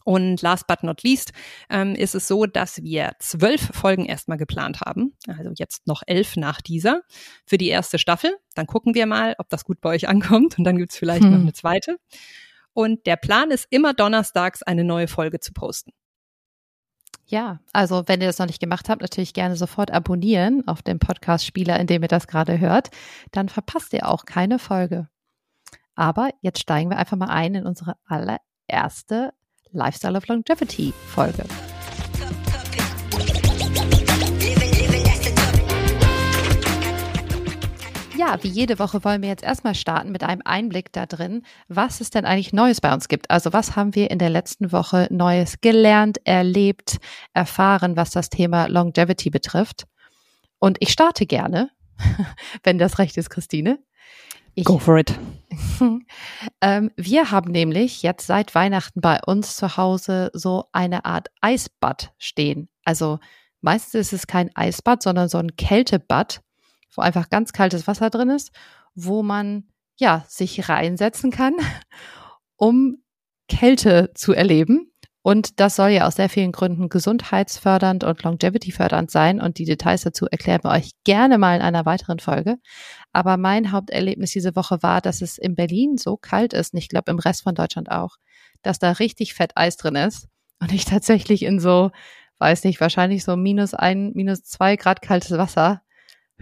Und 0.04 0.40
last 0.40 0.66
but 0.66 0.82
not 0.82 1.02
least 1.02 1.34
ähm, 1.68 1.94
ist 1.94 2.14
es 2.14 2.26
so, 2.26 2.46
dass 2.46 2.82
wir 2.82 3.12
zwölf 3.18 3.60
Folgen 3.74 4.06
erstmal 4.06 4.38
geplant 4.38 4.80
haben. 4.80 5.12
Also 5.26 5.50
jetzt 5.54 5.86
noch 5.86 6.02
elf 6.06 6.36
nach 6.36 6.62
dieser 6.62 7.02
für 7.44 7.58
die 7.58 7.68
erste 7.68 7.98
Staffel. 7.98 8.34
Dann 8.54 8.66
gucken 8.66 8.94
wir 8.94 9.04
mal, 9.04 9.34
ob 9.36 9.50
das 9.50 9.66
gut 9.66 9.82
bei 9.82 9.90
euch 9.90 10.08
ankommt. 10.08 10.56
Und 10.56 10.64
dann 10.64 10.78
gibt's 10.78 10.96
vielleicht 10.96 11.24
hm. 11.24 11.30
noch 11.30 11.40
eine 11.40 11.52
zweite. 11.52 11.98
Und 12.74 13.06
der 13.06 13.16
Plan 13.16 13.50
ist 13.50 13.66
immer 13.70 13.94
donnerstags 13.94 14.62
eine 14.62 14.84
neue 14.84 15.08
Folge 15.08 15.40
zu 15.40 15.52
posten. 15.52 15.92
Ja, 17.26 17.60
also 17.72 18.04
wenn 18.06 18.20
ihr 18.20 18.26
das 18.26 18.38
noch 18.38 18.46
nicht 18.46 18.60
gemacht 18.60 18.88
habt, 18.88 19.00
natürlich 19.00 19.32
gerne 19.32 19.56
sofort 19.56 19.90
abonnieren 19.90 20.66
auf 20.66 20.82
dem 20.82 20.98
Podcast-Spieler, 20.98 21.78
in 21.80 21.86
dem 21.86 22.02
ihr 22.02 22.08
das 22.08 22.26
gerade 22.26 22.60
hört. 22.60 22.90
Dann 23.30 23.48
verpasst 23.48 23.92
ihr 23.92 24.08
auch 24.08 24.26
keine 24.26 24.58
Folge. 24.58 25.08
Aber 25.94 26.30
jetzt 26.40 26.60
steigen 26.60 26.90
wir 26.90 26.98
einfach 26.98 27.16
mal 27.16 27.30
ein 27.30 27.54
in 27.54 27.66
unsere 27.66 27.96
allererste 28.06 29.32
Lifestyle 29.70 30.16
of 30.16 30.26
Longevity 30.26 30.92
Folge. 31.08 31.44
Ja, 38.16 38.42
wie 38.42 38.48
jede 38.48 38.78
Woche 38.78 39.04
wollen 39.04 39.22
wir 39.22 39.28
jetzt 39.28 39.42
erstmal 39.42 39.74
starten 39.74 40.12
mit 40.12 40.22
einem 40.22 40.42
Einblick 40.44 40.92
da 40.92 41.06
drin, 41.06 41.42
was 41.68 42.00
es 42.00 42.10
denn 42.10 42.24
eigentlich 42.24 42.52
Neues 42.52 42.80
bei 42.80 42.92
uns 42.92 43.08
gibt. 43.08 43.30
Also 43.30 43.52
was 43.52 43.74
haben 43.74 43.94
wir 43.94 44.10
in 44.10 44.18
der 44.18 44.30
letzten 44.30 44.70
Woche 44.70 45.08
Neues 45.10 45.60
gelernt, 45.60 46.18
erlebt, 46.24 46.98
erfahren, 47.32 47.96
was 47.96 48.10
das 48.10 48.28
Thema 48.28 48.66
Longevity 48.66 49.30
betrifft. 49.30 49.86
Und 50.58 50.76
ich 50.80 50.90
starte 50.92 51.26
gerne, 51.26 51.70
wenn 52.62 52.78
das 52.78 52.98
recht 52.98 53.16
ist, 53.16 53.30
Christine. 53.30 53.78
Ich, 54.54 54.64
Go 54.64 54.78
for 54.78 54.98
it. 54.98 55.18
ähm, 56.60 56.90
wir 56.96 57.30
haben 57.30 57.50
nämlich 57.50 58.02
jetzt 58.02 58.26
seit 58.26 58.54
Weihnachten 58.54 59.00
bei 59.00 59.20
uns 59.24 59.56
zu 59.56 59.78
Hause 59.78 60.30
so 60.34 60.66
eine 60.72 61.06
Art 61.06 61.28
Eisbad 61.40 62.12
stehen. 62.18 62.68
Also 62.84 63.18
meistens 63.62 63.94
ist 63.94 64.12
es 64.12 64.26
kein 64.26 64.54
Eisbad, 64.54 65.02
sondern 65.02 65.30
so 65.30 65.38
ein 65.38 65.56
Kältebad 65.56 66.42
wo 66.94 67.02
einfach 67.02 67.30
ganz 67.30 67.52
kaltes 67.52 67.86
Wasser 67.86 68.10
drin 68.10 68.30
ist, 68.30 68.52
wo 68.94 69.22
man 69.22 69.64
ja 69.98 70.24
sich 70.28 70.68
reinsetzen 70.68 71.30
kann, 71.30 71.54
um 72.56 72.98
Kälte 73.48 74.10
zu 74.14 74.32
erleben. 74.32 74.88
Und 75.24 75.60
das 75.60 75.76
soll 75.76 75.90
ja 75.90 76.08
aus 76.08 76.16
sehr 76.16 76.28
vielen 76.28 76.50
Gründen 76.50 76.88
gesundheitsfördernd 76.88 78.02
und 78.02 78.24
longevity-fördernd 78.24 79.08
sein. 79.08 79.40
Und 79.40 79.58
die 79.58 79.64
Details 79.64 80.02
dazu 80.02 80.26
erklären 80.26 80.64
wir 80.64 80.70
euch 80.70 80.90
gerne 81.04 81.38
mal 81.38 81.54
in 81.54 81.62
einer 81.62 81.86
weiteren 81.86 82.18
Folge. 82.18 82.56
Aber 83.12 83.36
mein 83.36 83.70
Haupterlebnis 83.70 84.32
diese 84.32 84.56
Woche 84.56 84.82
war, 84.82 85.00
dass 85.00 85.22
es 85.22 85.38
in 85.38 85.54
Berlin 85.54 85.96
so 85.96 86.16
kalt 86.16 86.52
ist, 86.52 86.72
und 86.72 86.80
ich 86.80 86.88
glaube 86.88 87.12
im 87.12 87.20
Rest 87.20 87.42
von 87.44 87.54
Deutschland 87.54 87.88
auch, 87.90 88.16
dass 88.62 88.80
da 88.80 88.92
richtig 88.92 89.34
fett 89.34 89.52
Eis 89.54 89.76
drin 89.76 89.94
ist. 89.94 90.26
Und 90.60 90.72
ich 90.72 90.84
tatsächlich 90.84 91.44
in 91.44 91.60
so, 91.60 91.92
weiß 92.38 92.64
nicht, 92.64 92.80
wahrscheinlich 92.80 93.22
so 93.22 93.36
minus 93.36 93.74
ein, 93.74 94.10
minus 94.14 94.42
zwei 94.42 94.74
Grad 94.74 95.02
kaltes 95.02 95.30
Wasser 95.38 95.82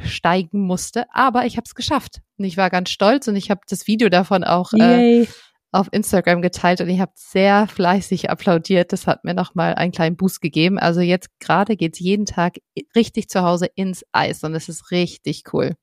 steigen 0.04 0.60
musste. 0.60 1.04
Aber 1.12 1.46
ich 1.46 1.56
habe 1.56 1.64
es 1.66 1.74
geschafft. 1.74 2.20
Und 2.38 2.44
ich 2.44 2.56
war 2.56 2.70
ganz 2.70 2.90
stolz 2.90 3.28
und 3.28 3.36
ich 3.36 3.50
habe 3.50 3.60
das 3.68 3.86
Video 3.86 4.08
davon 4.08 4.44
auch 4.44 4.72
äh, 4.72 5.26
auf 5.72 5.88
Instagram 5.92 6.42
geteilt 6.42 6.80
und 6.80 6.88
ich 6.88 7.00
habe 7.00 7.12
sehr 7.14 7.68
fleißig 7.68 8.30
applaudiert. 8.30 8.92
Das 8.92 9.06
hat 9.06 9.24
mir 9.24 9.34
nochmal 9.34 9.74
einen 9.74 9.92
kleinen 9.92 10.16
Boost 10.16 10.40
gegeben. 10.40 10.78
Also 10.78 11.00
jetzt 11.00 11.28
gerade 11.38 11.76
geht's 11.76 12.00
jeden 12.00 12.26
Tag 12.26 12.56
richtig 12.96 13.28
zu 13.28 13.42
Hause 13.42 13.66
ins 13.74 14.04
Eis 14.12 14.42
und 14.42 14.54
es 14.54 14.68
ist 14.68 14.90
richtig 14.90 15.44
cool. 15.52 15.76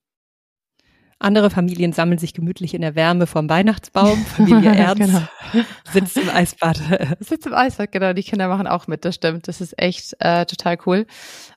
Andere 1.20 1.50
Familien 1.50 1.94
sammeln 1.94 2.20
sich 2.20 2.34
gemütlich 2.34 2.76
in 2.76 2.82
der 2.82 2.94
Wärme 2.94 3.26
vom 3.26 3.50
Weihnachtsbaum. 3.50 4.24
Familie 4.38 4.76
Ernst 4.76 5.02
genau. 5.02 5.64
sitzt 5.92 6.18
im 6.18 6.30
Eisbad. 6.30 6.80
sitzt 7.20 7.48
im 7.48 7.56
Eisbad, 7.56 7.92
genau. 7.92 8.14
Die 8.14 8.22
Kinder 8.22 8.48
machen 8.48 8.68
auch 8.68 8.86
mit, 8.86 9.04
das 9.04 9.16
stimmt. 9.16 9.48
Das 9.48 9.60
ist 9.60 9.80
echt 9.80 10.16
äh, 10.20 10.46
total 10.46 10.78
cool. 10.86 11.08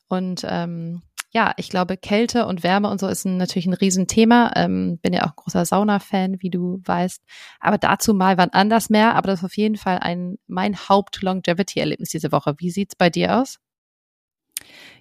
Und 0.08 0.46
ähm, 0.48 1.02
ja, 1.32 1.52
ich 1.56 1.70
glaube, 1.70 1.96
Kälte 1.96 2.46
und 2.46 2.64
Wärme 2.64 2.90
und 2.90 2.98
so 2.98 3.06
ist 3.06 3.24
ein, 3.24 3.36
natürlich 3.36 3.66
ein 3.66 3.74
Riesenthema. 3.74 4.52
Ähm, 4.56 4.98
bin 5.00 5.12
ja 5.12 5.26
auch 5.26 5.36
großer 5.36 5.64
Sauna-Fan, 5.64 6.36
wie 6.40 6.50
du 6.50 6.80
weißt. 6.84 7.22
Aber 7.60 7.78
dazu 7.78 8.14
mal 8.14 8.36
wann 8.36 8.50
anders 8.50 8.90
mehr. 8.90 9.14
Aber 9.14 9.28
das 9.28 9.40
ist 9.40 9.44
auf 9.44 9.56
jeden 9.56 9.76
Fall 9.76 9.98
ein 9.98 10.38
mein 10.48 10.76
Haupt-Longevity-Erlebnis 10.76 12.08
diese 12.10 12.32
Woche. 12.32 12.54
Wie 12.58 12.70
sieht's 12.70 12.96
bei 12.96 13.10
dir 13.10 13.38
aus? 13.38 13.58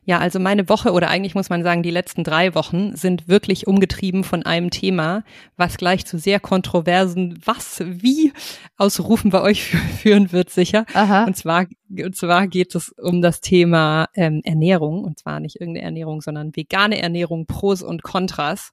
Ja, 0.10 0.18
also 0.18 0.39
meine 0.39 0.68
Woche 0.70 0.92
oder 0.92 1.08
eigentlich 1.10 1.36
muss 1.36 1.51
man 1.51 1.62
sagen, 1.62 1.84
die 1.84 1.92
letzten 1.92 2.24
drei 2.24 2.56
Wochen 2.56 2.96
sind 2.96 3.28
wirklich 3.28 3.68
umgetrieben 3.68 4.24
von 4.24 4.42
einem 4.42 4.72
Thema, 4.72 5.24
was 5.56 5.78
gleich 5.78 6.04
zu 6.08 6.18
sehr 6.18 6.39
kontroversen 6.39 7.39
Was, 7.46 7.84
wie 7.86 8.34
Ausrufen 8.75 9.30
bei 9.30 9.39
euch 9.39 9.66
führen 10.01 10.32
wird, 10.32 10.50
sicher. 10.50 10.88
Aha. 10.96 11.25
Und 11.25 11.38
zwar, 11.38 11.68
und 11.92 12.16
zwar 12.16 12.48
geht 12.48 12.74
es 12.74 12.89
um 12.89 13.22
das 13.22 13.39
Thema 13.39 14.08
ähm, 14.16 14.42
Ernährung. 14.44 15.04
Und 15.04 15.20
zwar 15.20 15.39
nicht 15.39 15.62
irgendeine 15.62 15.86
Ernährung, 15.86 16.22
sondern 16.22 16.56
vegane 16.56 17.00
Ernährung, 17.00 17.46
Pros 17.46 17.84
und 17.84 18.01
Kontras. 18.01 18.72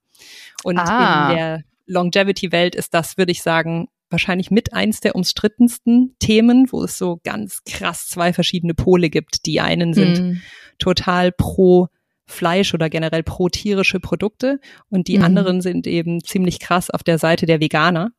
Und 0.65 0.79
ah. 0.79 1.29
in 1.29 1.37
der 1.37 1.65
Longevity-Welt 1.85 2.75
ist 2.75 2.95
das, 2.95 3.19
würde 3.19 3.33
ich 3.33 3.43
sagen, 3.43 3.89
wahrscheinlich 4.11 4.51
mit 4.51 4.73
eins 4.73 5.01
der 5.01 5.15
umstrittensten 5.15 6.15
Themen, 6.19 6.69
wo 6.71 6.85
es 6.85 6.97
so 6.99 7.21
ganz 7.25 7.63
krass 7.65 8.07
zwei 8.07 8.33
verschiedene 8.33 8.75
Pole 8.75 9.11
gibt. 9.11 9.47
Die 9.47 9.61
einen 9.61 9.95
sind 9.95 10.21
mm 10.21 10.37
total 10.79 11.33
pro 11.33 11.89
Fleisch 12.27 12.75
oder 12.75 12.91
generell 12.91 13.23
pro 13.23 13.49
tierische 13.49 14.01
Produkte 14.01 14.61
und 14.91 15.07
die 15.07 15.19
mhm. 15.19 15.25
anderen 15.25 15.61
sind 15.61 15.87
eben 15.87 16.23
ziemlich 16.25 16.59
krass 16.59 16.91
auf 16.91 17.05
der 17.05 17.19
Seite 17.19 17.47
der 17.47 17.61
Veganer. 17.61 18.11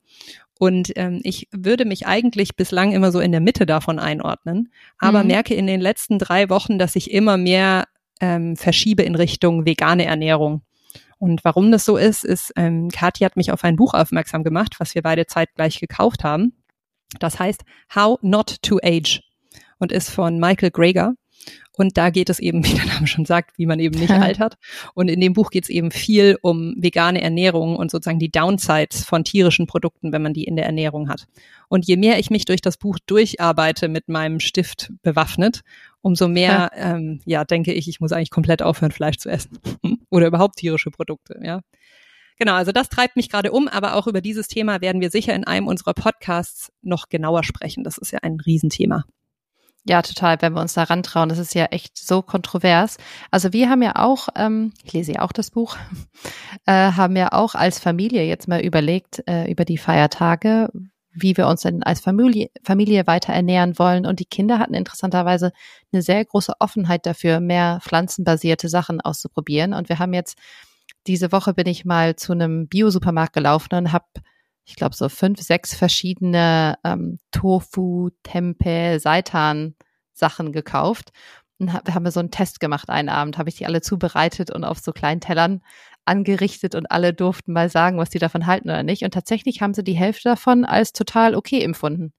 Und 0.58 0.92
ähm, 0.96 1.20
ich 1.22 1.48
würde 1.52 1.84
mich 1.84 2.06
eigentlich 2.06 2.56
bislang 2.56 2.92
immer 2.92 3.12
so 3.12 3.20
in 3.20 3.32
der 3.32 3.40
Mitte 3.40 3.66
davon 3.66 3.98
einordnen, 3.98 4.72
aber 4.98 5.22
mhm. 5.22 5.28
merke 5.28 5.54
in 5.54 5.66
den 5.66 5.80
letzten 5.80 6.18
drei 6.18 6.48
Wochen, 6.48 6.78
dass 6.78 6.96
ich 6.96 7.10
immer 7.10 7.36
mehr 7.36 7.84
ähm, 8.20 8.56
verschiebe 8.56 9.02
in 9.02 9.14
Richtung 9.14 9.66
vegane 9.66 10.06
Ernährung. 10.06 10.62
Und 11.18 11.44
warum 11.44 11.72
das 11.72 11.84
so 11.84 11.96
ist, 11.96 12.24
ist, 12.24 12.52
ähm, 12.56 12.88
Kathi 12.90 13.24
hat 13.24 13.36
mich 13.36 13.52
auf 13.52 13.64
ein 13.64 13.76
Buch 13.76 13.94
aufmerksam 13.94 14.44
gemacht, 14.44 14.76
was 14.78 14.94
wir 14.94 15.02
beide 15.02 15.26
zeitgleich 15.26 15.80
gekauft 15.80 16.24
haben. 16.24 16.52
Das 17.18 17.38
heißt 17.38 17.64
How 17.94 18.18
Not 18.22 18.62
to 18.62 18.78
Age 18.82 19.22
und 19.78 19.92
ist 19.92 20.10
von 20.10 20.38
Michael 20.38 20.70
Greger. 20.70 21.14
Und 21.78 21.96
da 21.96 22.10
geht 22.10 22.28
es 22.28 22.40
eben, 22.40 22.64
wie 22.64 22.74
der 22.74 22.86
Name 22.86 23.06
schon 23.06 23.24
sagt, 23.24 23.56
wie 23.56 23.66
man 23.66 23.78
eben 23.78 23.98
nicht 23.98 24.10
altert. 24.10 24.56
Und 24.94 25.08
in 25.08 25.20
dem 25.20 25.32
Buch 25.32 25.50
geht 25.50 25.64
es 25.64 25.70
eben 25.70 25.90
viel 25.90 26.36
um 26.42 26.74
vegane 26.76 27.22
Ernährung 27.22 27.76
und 27.76 27.90
sozusagen 27.90 28.18
die 28.18 28.30
Downsides 28.30 29.04
von 29.04 29.24
tierischen 29.24 29.66
Produkten, 29.66 30.12
wenn 30.12 30.22
man 30.22 30.34
die 30.34 30.44
in 30.44 30.56
der 30.56 30.66
Ernährung 30.66 31.08
hat. 31.08 31.26
Und 31.68 31.86
je 31.86 31.96
mehr 31.96 32.18
ich 32.18 32.30
mich 32.30 32.44
durch 32.44 32.60
das 32.60 32.76
Buch 32.76 32.98
durcharbeite 33.06 33.88
mit 33.88 34.08
meinem 34.08 34.40
Stift 34.40 34.92
bewaffnet, 35.02 35.62
umso 36.00 36.28
mehr, 36.28 36.70
ja, 36.76 36.94
ähm, 36.94 37.20
ja 37.24 37.44
denke 37.44 37.72
ich, 37.72 37.88
ich 37.88 38.00
muss 38.00 38.12
eigentlich 38.12 38.30
komplett 38.30 38.62
aufhören, 38.62 38.92
Fleisch 38.92 39.18
zu 39.18 39.30
essen. 39.30 39.58
Oder 40.10 40.26
überhaupt 40.26 40.56
tierische 40.56 40.90
Produkte, 40.90 41.38
ja. 41.42 41.60
Genau, 42.38 42.54
also 42.54 42.70
das 42.70 42.88
treibt 42.88 43.16
mich 43.16 43.28
gerade 43.28 43.50
um, 43.50 43.66
aber 43.66 43.94
auch 43.94 44.06
über 44.06 44.20
dieses 44.20 44.46
Thema 44.46 44.80
werden 44.80 45.00
wir 45.00 45.10
sicher 45.10 45.34
in 45.34 45.44
einem 45.44 45.66
unserer 45.66 45.94
Podcasts 45.94 46.72
noch 46.82 47.08
genauer 47.08 47.42
sprechen. 47.42 47.82
Das 47.82 47.98
ist 47.98 48.12
ja 48.12 48.20
ein 48.22 48.38
Riesenthema. 48.38 49.04
Ja, 49.84 50.02
total, 50.02 50.40
wenn 50.42 50.52
wir 50.52 50.60
uns 50.60 50.74
da 50.74 50.84
rantrauen. 50.84 51.30
Das 51.30 51.38
ist 51.38 51.54
ja 51.54 51.64
echt 51.66 51.96
so 51.96 52.22
kontrovers. 52.22 52.98
Also 53.30 53.52
wir 53.52 53.70
haben 53.70 53.82
ja 53.82 53.96
auch, 53.96 54.28
ähm, 54.36 54.72
ich 54.84 54.92
lese 54.92 55.14
ja 55.14 55.22
auch 55.22 55.32
das 55.32 55.50
Buch, 55.50 55.76
äh, 56.66 56.72
haben 56.72 57.16
ja 57.16 57.32
auch 57.32 57.54
als 57.54 57.78
Familie 57.78 58.24
jetzt 58.24 58.48
mal 58.48 58.60
überlegt 58.60 59.22
äh, 59.26 59.50
über 59.50 59.64
die 59.64 59.78
Feiertage, 59.78 60.70
wie 61.22 61.36
wir 61.36 61.46
uns 61.46 61.62
denn 61.62 61.82
als 61.82 62.00
Familie, 62.00 62.50
Familie 62.62 63.06
weiter 63.06 63.32
ernähren 63.32 63.78
wollen. 63.78 64.06
Und 64.06 64.20
die 64.20 64.24
Kinder 64.24 64.58
hatten 64.58 64.74
interessanterweise 64.74 65.52
eine 65.92 66.02
sehr 66.02 66.24
große 66.24 66.54
Offenheit 66.58 67.06
dafür, 67.06 67.40
mehr 67.40 67.80
pflanzenbasierte 67.82 68.68
Sachen 68.68 69.00
auszuprobieren. 69.00 69.74
Und 69.74 69.88
wir 69.88 69.98
haben 69.98 70.14
jetzt, 70.14 70.38
diese 71.06 71.32
Woche 71.32 71.54
bin 71.54 71.66
ich 71.66 71.84
mal 71.84 72.16
zu 72.16 72.32
einem 72.32 72.68
Bio-Supermarkt 72.68 73.32
gelaufen 73.32 73.74
und 73.74 73.92
habe 73.92 74.06
ich 74.68 74.76
glaube, 74.76 74.94
so 74.94 75.08
fünf, 75.08 75.40
sechs 75.40 75.74
verschiedene 75.74 76.76
ähm, 76.84 77.18
Tofu, 77.30 78.10
Tempeh, 78.22 78.98
Seitan 78.98 79.74
Sachen 80.12 80.52
gekauft. 80.52 81.10
Und 81.58 81.72
hab, 81.72 81.90
haben 81.90 82.04
wir 82.04 82.12
so 82.12 82.20
einen 82.20 82.30
Test 82.30 82.60
gemacht 82.60 82.90
einen 82.90 83.08
Abend, 83.08 83.38
habe 83.38 83.48
ich 83.48 83.56
die 83.56 83.64
alle 83.64 83.80
zubereitet 83.80 84.50
und 84.50 84.64
auf 84.64 84.78
so 84.78 84.92
kleinen 84.92 85.22
Tellern 85.22 85.62
angerichtet 86.08 86.74
und 86.74 86.90
alle 86.90 87.14
durften 87.14 87.52
mal 87.52 87.70
sagen, 87.70 87.98
was 87.98 88.10
die 88.10 88.18
davon 88.18 88.46
halten 88.46 88.68
oder 88.70 88.82
nicht. 88.82 89.04
Und 89.04 89.14
tatsächlich 89.14 89.62
haben 89.62 89.74
sie 89.74 89.84
die 89.84 89.94
Hälfte 89.94 90.30
davon 90.30 90.64
als 90.64 90.92
total 90.92 91.34
okay 91.34 91.62
empfunden. 91.62 92.12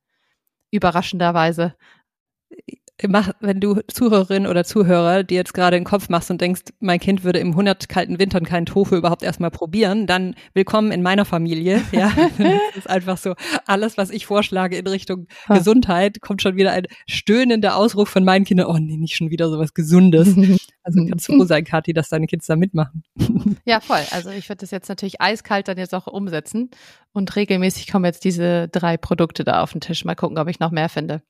Überraschenderweise 0.71 1.75
mach, 3.07 3.31
wenn 3.39 3.59
du 3.59 3.79
Zuhörerin 3.87 4.47
oder 4.47 4.63
Zuhörer 4.63 5.23
dir 5.23 5.35
jetzt 5.35 5.53
gerade 5.53 5.77
den 5.77 5.83
Kopf 5.83 6.09
machst 6.09 6.29
und 6.31 6.41
denkst, 6.41 6.63
mein 6.79 6.99
Kind 6.99 7.23
würde 7.23 7.39
im 7.39 7.51
100 7.51 7.87
kalten 7.87 8.19
Wintern 8.19 8.43
keinen 8.43 8.65
Tofu 8.65 8.95
überhaupt 8.95 9.23
erstmal 9.23 9.51
probieren, 9.51 10.07
dann 10.07 10.35
willkommen 10.53 10.91
in 10.91 11.01
meiner 11.01 11.25
Familie. 11.25 11.81
Ja, 11.91 12.11
das 12.37 12.77
ist 12.77 12.89
einfach 12.89 13.17
so. 13.17 13.33
Alles, 13.65 13.97
was 13.97 14.09
ich 14.09 14.25
vorschlage 14.25 14.77
in 14.77 14.87
Richtung 14.87 15.27
ha. 15.47 15.57
Gesundheit, 15.57 16.21
kommt 16.21 16.41
schon 16.41 16.55
wieder 16.55 16.71
ein 16.71 16.85
stöhnender 17.07 17.75
Ausruf 17.75 18.07
von 18.09 18.23
meinen 18.23 18.45
Kindern. 18.45 18.67
Oh 18.67 18.77
nee, 18.77 18.95
nicht 18.95 19.15
schon 19.15 19.31
wieder 19.31 19.49
sowas 19.49 19.73
Gesundes. 19.73 20.35
Also 20.83 21.05
kannst 21.07 21.27
du 21.27 21.33
froh 21.33 21.45
sein, 21.45 21.63
Kathi, 21.65 21.93
dass 21.93 22.09
deine 22.09 22.27
Kids 22.27 22.47
da 22.47 22.55
mitmachen. 22.55 23.03
Ja, 23.65 23.79
voll. 23.79 24.01
Also 24.11 24.29
ich 24.29 24.49
würde 24.49 24.61
das 24.61 24.71
jetzt 24.71 24.89
natürlich 24.89 25.21
eiskalt 25.21 25.67
dann 25.67 25.77
jetzt 25.77 25.93
auch 25.93 26.07
umsetzen 26.07 26.71
und 27.11 27.35
regelmäßig 27.35 27.91
kommen 27.91 28.05
jetzt 28.05 28.23
diese 28.23 28.67
drei 28.69 28.97
Produkte 28.97 29.43
da 29.43 29.61
auf 29.61 29.71
den 29.71 29.81
Tisch. 29.81 30.05
Mal 30.05 30.15
gucken, 30.15 30.37
ob 30.37 30.47
ich 30.47 30.59
noch 30.59 30.71
mehr 30.71 30.89
finde. 30.89 31.21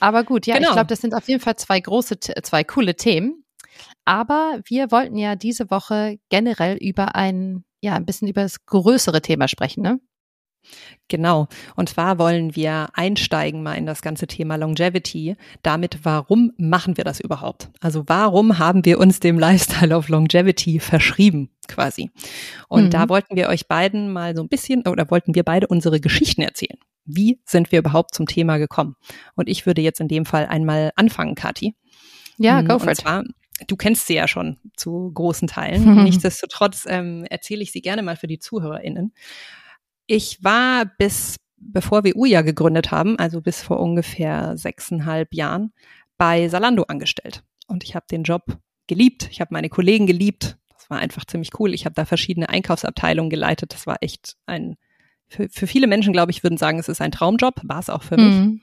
Aber 0.00 0.24
gut, 0.24 0.46
ja, 0.46 0.56
genau. 0.56 0.68
ich 0.68 0.74
glaube, 0.74 0.88
das 0.88 1.00
sind 1.00 1.14
auf 1.14 1.28
jeden 1.28 1.40
Fall 1.40 1.56
zwei 1.56 1.80
große, 1.80 2.20
zwei 2.20 2.64
coole 2.64 2.94
Themen. 2.94 3.44
Aber 4.04 4.60
wir 4.64 4.90
wollten 4.90 5.16
ja 5.16 5.36
diese 5.36 5.70
Woche 5.70 6.18
generell 6.30 6.76
über 6.76 7.14
ein, 7.14 7.64
ja, 7.80 7.94
ein 7.94 8.06
bisschen 8.06 8.28
über 8.28 8.42
das 8.42 8.64
größere 8.64 9.22
Thema 9.22 9.48
sprechen, 9.48 9.82
ne? 9.82 10.00
Genau. 11.08 11.48
Und 11.76 11.88
zwar 11.88 12.18
wollen 12.18 12.54
wir 12.54 12.88
einsteigen 12.92 13.62
mal 13.62 13.74
in 13.74 13.86
das 13.86 14.02
ganze 14.02 14.26
Thema 14.26 14.56
Longevity. 14.56 15.36
Damit, 15.62 16.00
warum 16.02 16.52
machen 16.58 16.96
wir 16.96 17.04
das 17.04 17.20
überhaupt? 17.20 17.70
Also 17.80 18.04
warum 18.06 18.58
haben 18.58 18.84
wir 18.84 18.98
uns 18.98 19.20
dem 19.20 19.38
Lifestyle 19.38 19.96
of 19.96 20.08
Longevity 20.08 20.80
verschrieben, 20.80 21.50
quasi? 21.66 22.10
Und 22.68 22.86
mhm. 22.86 22.90
da 22.90 23.08
wollten 23.08 23.36
wir 23.36 23.48
euch 23.48 23.68
beiden 23.68 24.12
mal 24.12 24.36
so 24.36 24.42
ein 24.42 24.48
bisschen, 24.48 24.86
oder 24.86 25.10
wollten 25.10 25.34
wir 25.34 25.44
beide 25.44 25.66
unsere 25.66 26.00
Geschichten 26.00 26.42
erzählen 26.42 26.78
wie 27.08 27.40
sind 27.44 27.72
wir 27.72 27.80
überhaupt 27.80 28.14
zum 28.14 28.26
Thema 28.26 28.58
gekommen? 28.58 28.94
Und 29.34 29.48
ich 29.48 29.66
würde 29.66 29.82
jetzt 29.82 30.00
in 30.00 30.08
dem 30.08 30.26
Fall 30.26 30.46
einmal 30.46 30.92
anfangen, 30.94 31.34
Kathi. 31.34 31.74
Ja, 32.36 32.60
go 32.62 32.78
for 32.78 32.92
it. 32.92 32.98
Zwar, 32.98 33.24
du 33.66 33.76
kennst 33.76 34.06
sie 34.06 34.14
ja 34.14 34.28
schon 34.28 34.58
zu 34.76 35.10
großen 35.12 35.48
Teilen. 35.48 36.04
Nichtsdestotrotz 36.04 36.84
ähm, 36.86 37.24
erzähle 37.28 37.62
ich 37.62 37.72
sie 37.72 37.80
gerne 37.80 38.02
mal 38.02 38.16
für 38.16 38.28
die 38.28 38.38
ZuhörerInnen. 38.38 39.12
Ich 40.08 40.42
war 40.42 40.84
bis, 40.84 41.36
bevor 41.56 42.02
wir 42.02 42.16
Uja 42.16 42.42
gegründet 42.42 42.90
haben, 42.90 43.16
also 43.18 43.40
bis 43.40 43.62
vor 43.62 43.78
ungefähr 43.78 44.58
sechseinhalb 44.58 45.32
Jahren, 45.32 45.72
bei 46.16 46.48
Salando 46.48 46.82
angestellt. 46.82 47.44
Und 47.68 47.84
ich 47.84 47.94
habe 47.94 48.06
den 48.10 48.24
Job 48.24 48.58
geliebt. 48.88 49.28
Ich 49.30 49.40
habe 49.40 49.52
meine 49.52 49.68
Kollegen 49.68 50.08
geliebt. 50.08 50.58
Das 50.74 50.90
war 50.90 50.98
einfach 50.98 51.24
ziemlich 51.24 51.50
cool. 51.60 51.72
Ich 51.72 51.84
habe 51.84 51.94
da 51.94 52.04
verschiedene 52.04 52.48
Einkaufsabteilungen 52.48 53.30
geleitet. 53.30 53.72
Das 53.72 53.86
war 53.86 53.98
echt 54.00 54.36
ein 54.46 54.76
für, 55.28 55.48
für 55.50 55.66
viele 55.66 55.86
Menschen, 55.86 56.12
glaube 56.12 56.32
ich, 56.32 56.42
würden 56.42 56.58
sagen, 56.58 56.78
es 56.78 56.88
ist 56.88 57.00
ein 57.00 57.12
Traumjob, 57.12 57.60
war 57.62 57.78
es 57.78 57.90
auch 57.90 58.02
für 58.02 58.16
mich. 58.16 58.34
Mhm. 58.34 58.60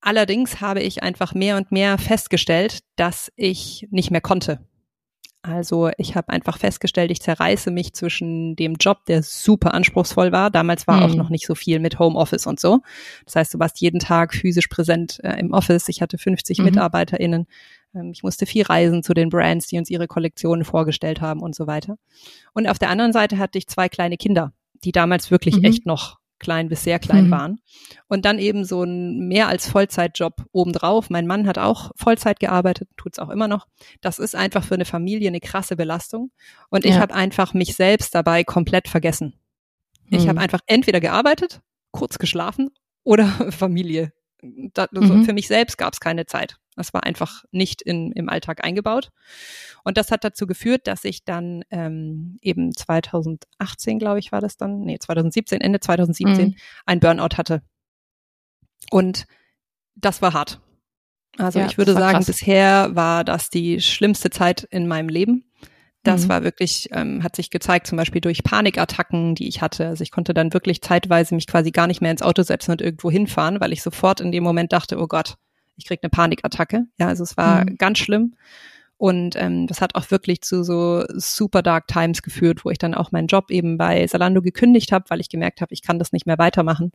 Allerdings 0.00 0.60
habe 0.60 0.80
ich 0.80 1.02
einfach 1.02 1.34
mehr 1.34 1.56
und 1.56 1.72
mehr 1.72 1.98
festgestellt, 1.98 2.80
dass 2.96 3.30
ich 3.36 3.86
nicht 3.90 4.10
mehr 4.10 4.20
konnte. 4.20 4.60
Also 5.46 5.90
ich 5.98 6.16
habe 6.16 6.30
einfach 6.30 6.58
festgestellt, 6.58 7.10
ich 7.10 7.20
zerreiße 7.20 7.70
mich 7.70 7.92
zwischen 7.92 8.56
dem 8.56 8.74
Job, 8.74 9.04
der 9.06 9.22
super 9.22 9.74
anspruchsvoll 9.74 10.32
war. 10.32 10.50
Damals 10.50 10.86
war 10.86 10.98
mhm. 10.98 11.02
auch 11.02 11.14
noch 11.14 11.28
nicht 11.30 11.46
so 11.46 11.54
viel 11.54 11.78
mit 11.78 11.98
Homeoffice 11.98 12.46
und 12.46 12.58
so. 12.60 12.80
Das 13.24 13.36
heißt, 13.36 13.54
du 13.54 13.58
warst 13.58 13.80
jeden 13.80 14.00
Tag 14.00 14.34
physisch 14.34 14.68
präsent 14.68 15.20
äh, 15.22 15.38
im 15.38 15.52
Office. 15.52 15.88
Ich 15.88 16.02
hatte 16.02 16.18
50 16.18 16.58
mhm. 16.58 16.64
MitarbeiterInnen. 16.66 17.46
Ähm, 17.94 18.10
ich 18.12 18.22
musste 18.22 18.46
viel 18.46 18.64
reisen 18.64 19.02
zu 19.02 19.14
den 19.14 19.30
Brands, 19.30 19.66
die 19.68 19.78
uns 19.78 19.90
ihre 19.90 20.06
Kollektionen 20.06 20.64
vorgestellt 20.64 21.20
haben 21.20 21.40
und 21.40 21.54
so 21.54 21.66
weiter. 21.66 21.96
Und 22.52 22.68
auf 22.68 22.78
der 22.78 22.90
anderen 22.90 23.12
Seite 23.12 23.38
hatte 23.38 23.58
ich 23.58 23.68
zwei 23.68 23.88
kleine 23.88 24.16
Kinder 24.16 24.52
die 24.84 24.92
damals 24.92 25.30
wirklich 25.30 25.56
mhm. 25.56 25.64
echt 25.64 25.86
noch 25.86 26.18
klein 26.38 26.68
bis 26.68 26.84
sehr 26.84 26.98
klein 26.98 27.26
mhm. 27.26 27.30
waren. 27.30 27.58
Und 28.08 28.24
dann 28.24 28.38
eben 28.38 28.64
so 28.64 28.82
ein 28.82 29.28
mehr 29.28 29.48
als 29.48 29.68
Vollzeitjob 29.68 30.44
obendrauf. 30.52 31.10
Mein 31.10 31.26
Mann 31.26 31.46
hat 31.46 31.58
auch 31.58 31.90
Vollzeit 31.96 32.40
gearbeitet, 32.40 32.88
tut's 32.96 33.18
auch 33.18 33.30
immer 33.30 33.48
noch. 33.48 33.66
Das 34.00 34.18
ist 34.18 34.34
einfach 34.34 34.64
für 34.64 34.74
eine 34.74 34.84
Familie 34.84 35.28
eine 35.28 35.40
krasse 35.40 35.76
Belastung. 35.76 36.30
Und 36.68 36.84
ich 36.84 36.94
ja. 36.94 37.00
habe 37.00 37.14
einfach 37.14 37.54
mich 37.54 37.74
selbst 37.74 38.14
dabei 38.14 38.44
komplett 38.44 38.88
vergessen. 38.88 39.34
Ich 40.10 40.24
mhm. 40.24 40.28
habe 40.28 40.40
einfach 40.40 40.60
entweder 40.66 41.00
gearbeitet, 41.00 41.60
kurz 41.90 42.18
geschlafen 42.18 42.70
oder 43.02 43.26
Familie. 43.50 44.12
Da, 44.42 44.86
mhm. 44.92 45.24
Für 45.24 45.32
mich 45.32 45.48
selbst 45.48 45.78
gab 45.78 45.94
es 45.94 46.00
keine 46.00 46.26
Zeit. 46.26 46.56
Das 46.76 46.92
war 46.94 47.04
einfach 47.04 47.44
nicht 47.50 47.82
in, 47.82 48.12
im 48.12 48.28
Alltag 48.28 48.64
eingebaut. 48.64 49.10
Und 49.82 49.96
das 49.96 50.10
hat 50.10 50.24
dazu 50.24 50.46
geführt, 50.46 50.86
dass 50.86 51.04
ich 51.04 51.24
dann 51.24 51.64
ähm, 51.70 52.36
eben 52.42 52.72
2018, 52.72 53.98
glaube 53.98 54.18
ich, 54.18 54.30
war 54.30 54.40
das 54.40 54.56
dann, 54.56 54.80
nee, 54.80 54.98
2017, 54.98 55.60
Ende 55.60 55.80
2017, 55.80 56.48
mhm. 56.48 56.54
ein 56.84 57.00
Burnout 57.00 57.36
hatte. 57.36 57.62
Und 58.90 59.24
das 59.94 60.22
war 60.22 60.34
hart. 60.34 60.60
Also 61.38 61.58
ja, 61.58 61.66
ich 61.66 61.78
würde 61.78 61.92
sagen, 61.92 62.18
krass. 62.18 62.26
bisher 62.26 62.94
war 62.94 63.24
das 63.24 63.50
die 63.50 63.80
schlimmste 63.80 64.30
Zeit 64.30 64.64
in 64.70 64.86
meinem 64.86 65.08
Leben. 65.08 65.44
Das 66.02 66.24
mhm. 66.24 66.28
war 66.28 66.44
wirklich, 66.44 66.88
ähm, 66.92 67.22
hat 67.22 67.36
sich 67.36 67.50
gezeigt, 67.50 67.86
zum 67.86 67.96
Beispiel 67.96 68.20
durch 68.20 68.44
Panikattacken, 68.44 69.34
die 69.34 69.48
ich 69.48 69.60
hatte. 69.60 69.88
Also 69.88 70.02
ich 70.02 70.12
konnte 70.12 70.34
dann 70.34 70.52
wirklich 70.52 70.80
zeitweise 70.80 71.34
mich 71.34 71.46
quasi 71.46 71.72
gar 71.72 71.86
nicht 71.88 72.00
mehr 72.00 72.12
ins 72.12 72.22
Auto 72.22 72.42
setzen 72.42 72.70
und 72.70 72.80
irgendwo 72.80 73.10
hinfahren, 73.10 73.60
weil 73.60 73.72
ich 73.72 73.82
sofort 73.82 74.20
in 74.20 74.30
dem 74.30 74.44
Moment 74.44 74.72
dachte, 74.72 74.98
oh 74.98 75.08
Gott, 75.08 75.36
ich 75.76 75.86
krieg 75.86 76.00
eine 76.02 76.10
Panikattacke. 76.10 76.86
Ja, 76.98 77.08
also 77.08 77.22
es 77.22 77.36
war 77.36 77.62
mhm. 77.62 77.76
ganz 77.76 77.98
schlimm. 77.98 78.34
Und 78.98 79.36
ähm, 79.36 79.66
das 79.66 79.80
hat 79.82 79.94
auch 79.94 80.10
wirklich 80.10 80.40
zu 80.40 80.64
so 80.64 81.04
super 81.08 81.62
dark 81.62 81.86
times 81.86 82.22
geführt, 82.22 82.64
wo 82.64 82.70
ich 82.70 82.78
dann 82.78 82.94
auch 82.94 83.12
meinen 83.12 83.26
Job 83.26 83.50
eben 83.50 83.76
bei 83.76 84.06
Salando 84.06 84.40
gekündigt 84.40 84.90
habe, 84.90 85.04
weil 85.08 85.20
ich 85.20 85.28
gemerkt 85.28 85.60
habe, 85.60 85.74
ich 85.74 85.82
kann 85.82 85.98
das 85.98 86.12
nicht 86.12 86.26
mehr 86.26 86.38
weitermachen. 86.38 86.92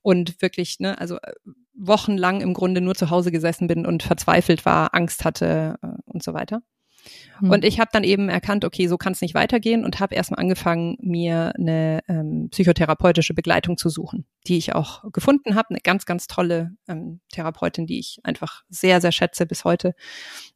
Und 0.00 0.40
wirklich, 0.40 0.80
ne, 0.80 0.98
also 0.98 1.16
äh, 1.16 1.32
wochenlang 1.74 2.40
im 2.40 2.54
Grunde 2.54 2.80
nur 2.80 2.94
zu 2.94 3.10
Hause 3.10 3.30
gesessen 3.30 3.68
bin 3.68 3.84
und 3.84 4.02
verzweifelt 4.02 4.64
war, 4.64 4.94
Angst 4.94 5.24
hatte 5.24 5.76
äh, 5.82 5.88
und 6.06 6.22
so 6.22 6.32
weiter. 6.34 6.62
Mhm. 7.40 7.50
Und 7.50 7.64
ich 7.64 7.80
habe 7.80 7.90
dann 7.92 8.04
eben 8.04 8.28
erkannt, 8.28 8.64
okay, 8.64 8.86
so 8.86 8.96
kann 8.96 9.12
es 9.12 9.20
nicht 9.20 9.34
weitergehen 9.34 9.84
und 9.84 10.00
habe 10.00 10.14
erstmal 10.14 10.40
angefangen, 10.40 10.96
mir 11.00 11.52
eine 11.56 12.00
ähm, 12.08 12.48
psychotherapeutische 12.50 13.34
Begleitung 13.34 13.76
zu 13.76 13.88
suchen, 13.88 14.26
die 14.46 14.56
ich 14.56 14.74
auch 14.74 15.10
gefunden 15.12 15.54
habe. 15.54 15.70
Eine 15.70 15.80
ganz, 15.80 16.06
ganz 16.06 16.26
tolle 16.26 16.72
ähm, 16.88 17.20
Therapeutin, 17.32 17.86
die 17.86 17.98
ich 17.98 18.20
einfach 18.22 18.62
sehr, 18.68 19.00
sehr 19.00 19.12
schätze 19.12 19.46
bis 19.46 19.64
heute. 19.64 19.94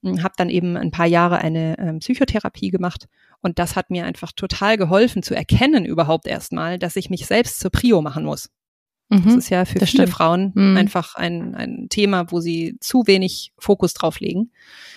Hm, 0.03 0.23
habe 0.23 0.35
dann 0.37 0.51
eben 0.51 0.77
ein 0.77 0.91
paar 0.91 1.07
Jahre 1.07 1.39
eine 1.39 1.79
ähm, 1.79 1.99
Psychotherapie 1.99 2.71
gemacht 2.71 3.07
und 3.41 3.59
das 3.59 3.77
hat 3.77 3.91
mir 3.91 4.05
einfach 4.05 4.33
total 4.33 4.77
geholfen 4.77 5.23
zu 5.23 5.35
erkennen 5.35 5.85
überhaupt 5.85 6.27
erstmal, 6.27 6.79
dass 6.79 6.97
ich 6.97 7.11
mich 7.11 7.27
selbst 7.27 7.61
zur 7.61 7.71
Prio 7.71 8.03
machen 8.03 8.25
muss. 8.25 8.51
Mhm, 9.09 9.25
das 9.25 9.35
ist 9.37 9.49
ja 9.49 9.65
für 9.65 9.75
viele 9.75 9.87
stimmt. 9.87 10.11
Frauen 10.11 10.53
mhm. 10.55 10.77
einfach 10.77 11.15
ein, 11.15 11.55
ein 11.55 11.89
Thema, 11.89 12.31
wo 12.31 12.41
sie 12.41 12.77
zu 12.81 13.07
wenig 13.07 13.53
Fokus 13.59 13.95
drauf 13.95 14.21
legen 14.21 14.53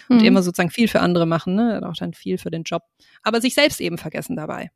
und 0.10 0.20
mhm. 0.20 0.26
immer 0.26 0.44
sozusagen 0.44 0.70
viel 0.70 0.88
für 0.88 1.00
andere 1.00 1.26
machen, 1.26 1.56
ne? 1.56 1.82
auch 1.88 1.96
dann 1.96 2.14
viel 2.14 2.38
für 2.38 2.52
den 2.52 2.64
Job, 2.64 2.84
aber 3.24 3.40
sich 3.40 3.54
selbst 3.54 3.80
eben 3.80 3.98
vergessen 3.98 4.36
dabei. 4.36 4.72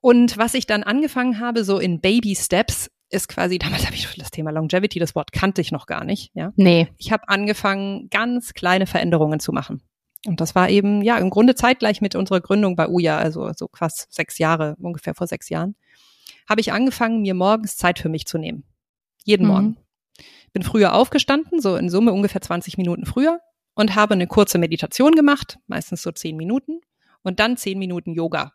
Und 0.00 0.36
was 0.38 0.54
ich 0.54 0.66
dann 0.66 0.82
angefangen 0.82 1.40
habe, 1.40 1.64
so 1.64 1.78
in 1.78 2.00
Baby 2.00 2.36
Steps, 2.36 2.90
ist 3.10 3.28
quasi, 3.28 3.58
damals 3.58 3.86
habe 3.86 3.94
ich 3.94 4.06
das 4.16 4.30
Thema 4.30 4.50
Longevity, 4.50 4.98
das 4.98 5.14
Wort 5.14 5.32
kannte 5.32 5.60
ich 5.60 5.72
noch 5.72 5.86
gar 5.86 6.04
nicht. 6.04 6.30
Ja? 6.34 6.52
Nee. 6.56 6.88
Ich 6.98 7.10
habe 7.10 7.28
angefangen, 7.28 8.08
ganz 8.10 8.52
kleine 8.52 8.86
Veränderungen 8.86 9.40
zu 9.40 9.52
machen. 9.52 9.82
Und 10.26 10.40
das 10.40 10.54
war 10.54 10.68
eben, 10.68 11.00
ja, 11.02 11.16
im 11.18 11.30
Grunde 11.30 11.54
zeitgleich 11.54 12.00
mit 12.00 12.14
unserer 12.14 12.40
Gründung 12.40 12.76
bei 12.76 12.88
Uja, 12.88 13.16
also 13.16 13.50
so 13.56 13.68
fast 13.72 14.12
sechs 14.12 14.38
Jahre, 14.38 14.76
ungefähr 14.80 15.14
vor 15.14 15.26
sechs 15.26 15.48
Jahren 15.48 15.74
habe 16.48 16.60
ich 16.60 16.72
angefangen, 16.72 17.22
mir 17.22 17.34
morgens 17.34 17.76
Zeit 17.76 17.98
für 17.98 18.08
mich 18.08 18.26
zu 18.26 18.38
nehmen. 18.38 18.64
Jeden 19.24 19.46
mhm. 19.46 19.52
Morgen. 19.52 19.76
Bin 20.52 20.62
früher 20.62 20.94
aufgestanden, 20.94 21.60
so 21.60 21.76
in 21.76 21.90
Summe 21.90 22.12
ungefähr 22.12 22.40
20 22.40 22.78
Minuten 22.78 23.04
früher 23.04 23.40
und 23.74 23.94
habe 23.94 24.14
eine 24.14 24.26
kurze 24.26 24.58
Meditation 24.58 25.12
gemacht, 25.12 25.58
meistens 25.66 26.02
so 26.02 26.10
zehn 26.10 26.36
Minuten 26.36 26.80
und 27.22 27.38
dann 27.38 27.56
zehn 27.56 27.78
Minuten 27.78 28.12
Yoga. 28.12 28.52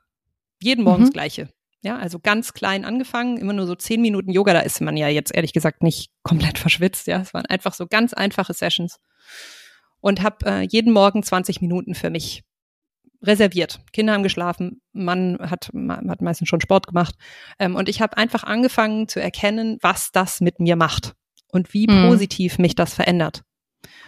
Jeden 0.62 0.84
Morgen 0.84 1.02
mhm. 1.02 1.06
das 1.06 1.14
Gleiche. 1.14 1.50
Ja, 1.82 1.98
also 1.98 2.18
ganz 2.20 2.54
klein 2.54 2.86
angefangen, 2.86 3.38
immer 3.38 3.54
nur 3.54 3.68
so 3.68 3.76
zehn 3.76 4.02
Minuten 4.02 4.32
Yoga. 4.32 4.54
Da 4.54 4.62
ist 4.62 4.82
man 4.82 4.98
ja 4.98 5.10
jetzt 5.10 5.36
ehrlich 5.36 5.54
gesagt 5.54 5.84
nicht 5.84 6.12
komplett 6.24 6.58
verschwitzt. 6.60 7.08
Ja, 7.08 7.22
es 7.22 7.34
waren 7.34 7.46
einfach 7.46 7.74
so 7.74 7.88
ganz 7.88 8.14
einfache 8.14 8.54
Sessions 8.54 9.00
und 10.00 10.22
habe 10.22 10.46
äh, 10.46 10.62
jeden 10.62 10.92
Morgen 10.94 11.24
20 11.24 11.62
Minuten 11.62 11.94
für 11.94 12.10
mich 12.10 12.44
reserviert. 13.24 13.80
Kinder 13.94 14.14
haben 14.14 14.24
geschlafen, 14.24 14.82
Mann 14.92 15.38
hat, 15.40 15.72
hat 15.74 16.22
meistens 16.22 16.50
schon 16.50 16.62
Sport 16.62 16.88
gemacht. 16.88 17.16
Ähm, 17.60 17.76
und 17.76 17.90
ich 17.90 18.02
habe 18.02 18.18
einfach 18.18 18.44
angefangen 18.44 19.08
zu 19.08 19.22
erkennen, 19.22 19.78
was 19.82 20.12
das 20.12 20.42
mit 20.42 20.60
mir 20.60 20.76
macht 20.76 21.14
und 21.48 21.74
wie 21.74 21.88
mhm. 21.88 22.08
positiv 22.08 22.60
mich 22.60 22.76
das 22.76 22.94
verändert. 22.94 23.44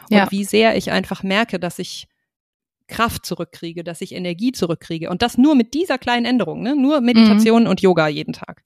Und 0.09 0.17
ja. 0.17 0.31
wie 0.31 0.43
sehr 0.43 0.75
ich 0.75 0.91
einfach 0.91 1.23
merke, 1.23 1.59
dass 1.59 1.79
ich 1.79 2.07
Kraft 2.87 3.25
zurückkriege, 3.25 3.83
dass 3.83 4.01
ich 4.01 4.13
Energie 4.13 4.51
zurückkriege. 4.51 5.09
Und 5.09 5.21
das 5.21 5.37
nur 5.37 5.55
mit 5.55 5.73
dieser 5.73 5.97
kleinen 5.97 6.25
Änderung, 6.25 6.61
ne? 6.61 6.75
nur 6.75 7.01
Meditation 7.01 7.63
mhm. 7.63 7.69
und 7.69 7.81
Yoga 7.81 8.07
jeden 8.07 8.33
Tag. 8.33 8.63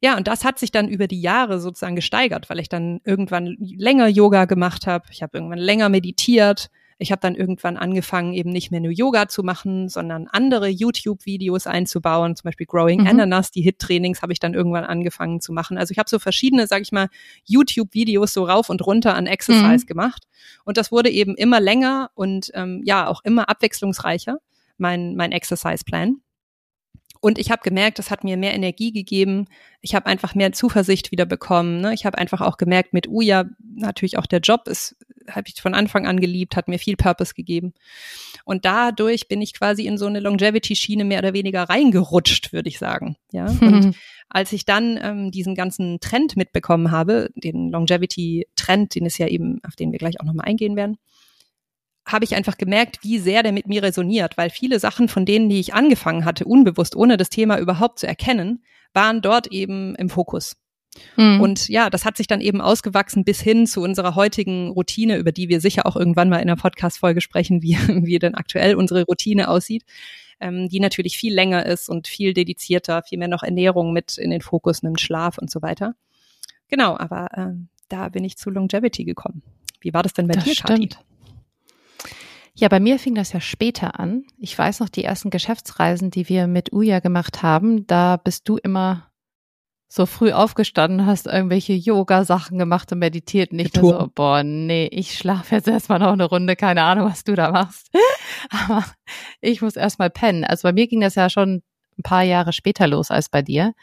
Ja, 0.00 0.16
und 0.16 0.26
das 0.26 0.44
hat 0.44 0.58
sich 0.58 0.72
dann 0.72 0.88
über 0.88 1.06
die 1.06 1.20
Jahre 1.20 1.60
sozusagen 1.60 1.94
gesteigert, 1.94 2.50
weil 2.50 2.58
ich 2.58 2.68
dann 2.68 3.00
irgendwann 3.04 3.56
länger 3.60 4.08
Yoga 4.08 4.46
gemacht 4.46 4.88
habe. 4.88 5.04
Ich 5.12 5.22
habe 5.22 5.38
irgendwann 5.38 5.60
länger 5.60 5.88
meditiert. 5.88 6.70
Ich 7.02 7.12
habe 7.12 7.20
dann 7.20 7.34
irgendwann 7.34 7.76
angefangen, 7.76 8.32
eben 8.32 8.50
nicht 8.50 8.70
mehr 8.70 8.80
nur 8.80 8.92
Yoga 8.92 9.28
zu 9.28 9.42
machen, 9.42 9.88
sondern 9.88 10.28
andere 10.28 10.68
YouTube-Videos 10.68 11.66
einzubauen, 11.66 12.36
zum 12.36 12.44
Beispiel 12.44 12.66
Growing 12.66 13.02
mhm. 13.02 13.06
Ananas, 13.08 13.50
die 13.50 13.60
Hit-Trainings 13.60 14.22
habe 14.22 14.32
ich 14.32 14.38
dann 14.38 14.54
irgendwann 14.54 14.84
angefangen 14.84 15.40
zu 15.40 15.52
machen. 15.52 15.76
Also 15.78 15.92
ich 15.92 15.98
habe 15.98 16.08
so 16.08 16.18
verschiedene, 16.18 16.66
sage 16.66 16.82
ich 16.82 16.92
mal, 16.92 17.08
YouTube-Videos 17.44 18.32
so 18.32 18.44
rauf 18.44 18.70
und 18.70 18.86
runter 18.86 19.14
an 19.14 19.26
Exercise 19.26 19.84
mhm. 19.84 19.88
gemacht. 19.88 20.24
Und 20.64 20.76
das 20.76 20.92
wurde 20.92 21.10
eben 21.10 21.34
immer 21.34 21.60
länger 21.60 22.10
und 22.14 22.50
ähm, 22.54 22.82
ja, 22.84 23.08
auch 23.08 23.22
immer 23.24 23.48
abwechslungsreicher, 23.48 24.38
mein, 24.78 25.16
mein 25.16 25.32
Exercise-Plan. 25.32 26.20
Und 27.22 27.38
ich 27.38 27.52
habe 27.52 27.62
gemerkt, 27.62 28.00
das 28.00 28.10
hat 28.10 28.24
mir 28.24 28.36
mehr 28.36 28.52
Energie 28.52 28.90
gegeben. 28.90 29.46
Ich 29.80 29.94
habe 29.94 30.06
einfach 30.06 30.34
mehr 30.34 30.50
Zuversicht 30.50 31.12
wieder 31.12 31.24
bekommen. 31.24 31.80
Ne? 31.80 31.94
Ich 31.94 32.04
habe 32.04 32.18
einfach 32.18 32.40
auch 32.40 32.56
gemerkt, 32.56 32.92
mit 32.92 33.06
Uja 33.06 33.44
natürlich 33.76 34.18
auch 34.18 34.26
der 34.26 34.40
Job 34.40 34.66
ist, 34.66 34.96
habe 35.30 35.44
ich 35.46 35.62
von 35.62 35.72
Anfang 35.72 36.04
an 36.04 36.18
geliebt, 36.18 36.56
hat 36.56 36.66
mir 36.66 36.80
viel 36.80 36.96
Purpose 36.96 37.34
gegeben. 37.34 37.74
Und 38.44 38.64
dadurch 38.64 39.28
bin 39.28 39.40
ich 39.40 39.54
quasi 39.54 39.86
in 39.86 39.98
so 39.98 40.06
eine 40.06 40.18
Longevity-Schiene 40.18 41.04
mehr 41.04 41.20
oder 41.20 41.32
weniger 41.32 41.62
reingerutscht, 41.62 42.52
würde 42.52 42.68
ich 42.68 42.80
sagen. 42.80 43.14
Ja. 43.30 43.46
Und 43.60 43.94
als 44.28 44.52
ich 44.52 44.64
dann 44.64 44.98
ähm, 45.00 45.30
diesen 45.30 45.54
ganzen 45.54 46.00
Trend 46.00 46.36
mitbekommen 46.36 46.90
habe, 46.90 47.30
den 47.36 47.70
Longevity-Trend, 47.70 48.96
den 48.96 49.06
es 49.06 49.16
ja 49.16 49.28
eben, 49.28 49.60
auf 49.64 49.76
den 49.76 49.92
wir 49.92 50.00
gleich 50.00 50.20
auch 50.20 50.24
nochmal 50.24 50.48
eingehen 50.48 50.74
werden, 50.74 50.98
habe 52.04 52.24
ich 52.24 52.34
einfach 52.34 52.58
gemerkt, 52.58 52.98
wie 53.02 53.18
sehr 53.18 53.42
der 53.42 53.52
mit 53.52 53.66
mir 53.66 53.82
resoniert, 53.82 54.36
weil 54.36 54.50
viele 54.50 54.80
Sachen 54.80 55.08
von 55.08 55.24
denen, 55.24 55.48
die 55.48 55.60
ich 55.60 55.74
angefangen 55.74 56.24
hatte, 56.24 56.44
unbewusst, 56.44 56.96
ohne 56.96 57.16
das 57.16 57.30
Thema 57.30 57.58
überhaupt 57.58 58.00
zu 58.00 58.06
erkennen, 58.06 58.64
waren 58.92 59.22
dort 59.22 59.46
eben 59.48 59.94
im 59.94 60.08
Fokus. 60.08 60.56
Mhm. 61.16 61.40
Und 61.40 61.68
ja, 61.68 61.88
das 61.88 62.04
hat 62.04 62.16
sich 62.16 62.26
dann 62.26 62.40
eben 62.40 62.60
ausgewachsen 62.60 63.24
bis 63.24 63.40
hin 63.40 63.66
zu 63.66 63.80
unserer 63.80 64.14
heutigen 64.14 64.70
Routine, 64.70 65.16
über 65.16 65.32
die 65.32 65.48
wir 65.48 65.60
sicher 65.60 65.86
auch 65.86 65.96
irgendwann 65.96 66.28
mal 66.28 66.36
in 66.36 66.50
einer 66.50 66.56
Podcast-Folge 66.56 67.20
sprechen, 67.20 67.62
wie, 67.62 67.76
wie 68.06 68.18
denn 68.18 68.34
aktuell 68.34 68.74
unsere 68.74 69.04
Routine 69.04 69.48
aussieht, 69.48 69.84
ähm, 70.40 70.68
die 70.68 70.80
natürlich 70.80 71.16
viel 71.16 71.34
länger 71.34 71.64
ist 71.64 71.88
und 71.88 72.08
viel 72.08 72.34
dedizierter, 72.34 73.02
viel 73.02 73.18
mehr 73.18 73.28
noch 73.28 73.42
Ernährung 73.42 73.92
mit 73.92 74.18
in 74.18 74.30
den 74.30 74.42
Fokus 74.42 74.82
nimmt, 74.82 75.00
Schlaf 75.00 75.38
und 75.38 75.50
so 75.50 75.62
weiter. 75.62 75.94
Genau, 76.68 76.96
aber 76.96 77.28
ähm, 77.36 77.68
da 77.88 78.08
bin 78.08 78.24
ich 78.24 78.36
zu 78.36 78.50
Longevity 78.50 79.04
gekommen. 79.04 79.42
Wie 79.80 79.94
war 79.94 80.02
das 80.02 80.12
denn 80.12 80.26
bei 80.26 80.34
das 80.34 80.44
dir, 80.44 80.54
stimmt. 80.54 80.90
Kathi? 80.90 81.11
Ja, 82.54 82.68
bei 82.68 82.80
mir 82.80 82.98
fing 82.98 83.14
das 83.14 83.32
ja 83.32 83.40
später 83.40 83.98
an. 83.98 84.24
Ich 84.38 84.56
weiß 84.56 84.80
noch, 84.80 84.90
die 84.90 85.04
ersten 85.04 85.30
Geschäftsreisen, 85.30 86.10
die 86.10 86.28
wir 86.28 86.46
mit 86.46 86.72
Uja 86.72 87.00
gemacht 87.00 87.42
haben, 87.42 87.86
da 87.86 88.18
bist 88.18 88.48
du 88.48 88.58
immer 88.58 89.10
so 89.88 90.06
früh 90.06 90.32
aufgestanden, 90.32 91.04
hast 91.04 91.26
irgendwelche 91.26 91.74
Yoga-Sachen 91.74 92.58
gemacht 92.58 92.90
und 92.92 92.98
meditiert. 92.98 93.52
Nicht 93.52 93.76
nur 93.76 94.00
so, 94.00 94.10
boah, 94.14 94.42
nee, 94.42 94.86
ich 94.86 95.18
schlafe 95.18 95.54
jetzt 95.56 95.68
erstmal 95.68 95.98
noch 95.98 96.12
eine 96.12 96.24
Runde, 96.24 96.56
keine 96.56 96.82
Ahnung, 96.82 97.10
was 97.10 97.24
du 97.24 97.34
da 97.34 97.50
machst. 97.50 97.90
Aber 98.50 98.84
ich 99.42 99.60
muss 99.60 99.76
erstmal 99.76 100.08
pennen. 100.08 100.44
Also 100.44 100.68
bei 100.68 100.72
mir 100.72 100.86
ging 100.88 101.00
das 101.00 101.14
ja 101.14 101.28
schon 101.28 101.62
ein 101.98 102.02
paar 102.02 102.22
Jahre 102.22 102.54
später 102.54 102.86
los 102.86 103.10
als 103.10 103.28
bei 103.28 103.42
dir. 103.42 103.74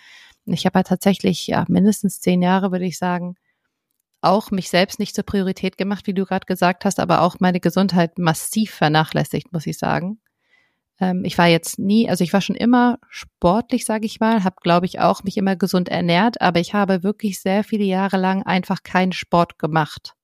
Ich 0.45 0.65
habe 0.65 0.79
ja 0.79 0.83
tatsächlich, 0.83 1.45
ja, 1.45 1.65
mindestens 1.67 2.21
zehn 2.21 2.41
Jahre, 2.41 2.71
würde 2.71 2.85
ich 2.85 2.97
sagen, 2.97 3.35
auch 4.21 4.51
mich 4.51 4.69
selbst 4.69 4.99
nicht 4.99 5.15
zur 5.15 5.23
Priorität 5.23 5.77
gemacht, 5.77 6.07
wie 6.07 6.13
du 6.13 6.25
gerade 6.25 6.45
gesagt 6.45 6.85
hast, 6.85 6.99
aber 6.99 7.21
auch 7.21 7.37
meine 7.39 7.59
Gesundheit 7.59 8.17
massiv 8.17 8.71
vernachlässigt, 8.71 9.53
muss 9.53 9.65
ich 9.65 9.77
sagen. 9.77 10.19
Ähm, 10.99 11.23
ich 11.23 11.37
war 11.37 11.47
jetzt 11.47 11.79
nie, 11.79 12.09
also 12.09 12.23
ich 12.23 12.33
war 12.33 12.41
schon 12.41 12.55
immer 12.55 12.99
sportlich, 13.09 13.85
sage 13.85 14.05
ich 14.05 14.19
mal, 14.19 14.43
habe, 14.43 14.57
glaube 14.61 14.85
ich, 14.85 14.99
auch 14.99 15.23
mich 15.23 15.37
immer 15.37 15.55
gesund 15.55 15.89
ernährt, 15.89 16.41
aber 16.41 16.59
ich 16.59 16.73
habe 16.73 17.03
wirklich 17.03 17.41
sehr 17.41 17.63
viele 17.63 17.85
Jahre 17.85 18.17
lang 18.17 18.43
einfach 18.43 18.83
keinen 18.83 19.13
Sport 19.13 19.57
gemacht 19.57 20.15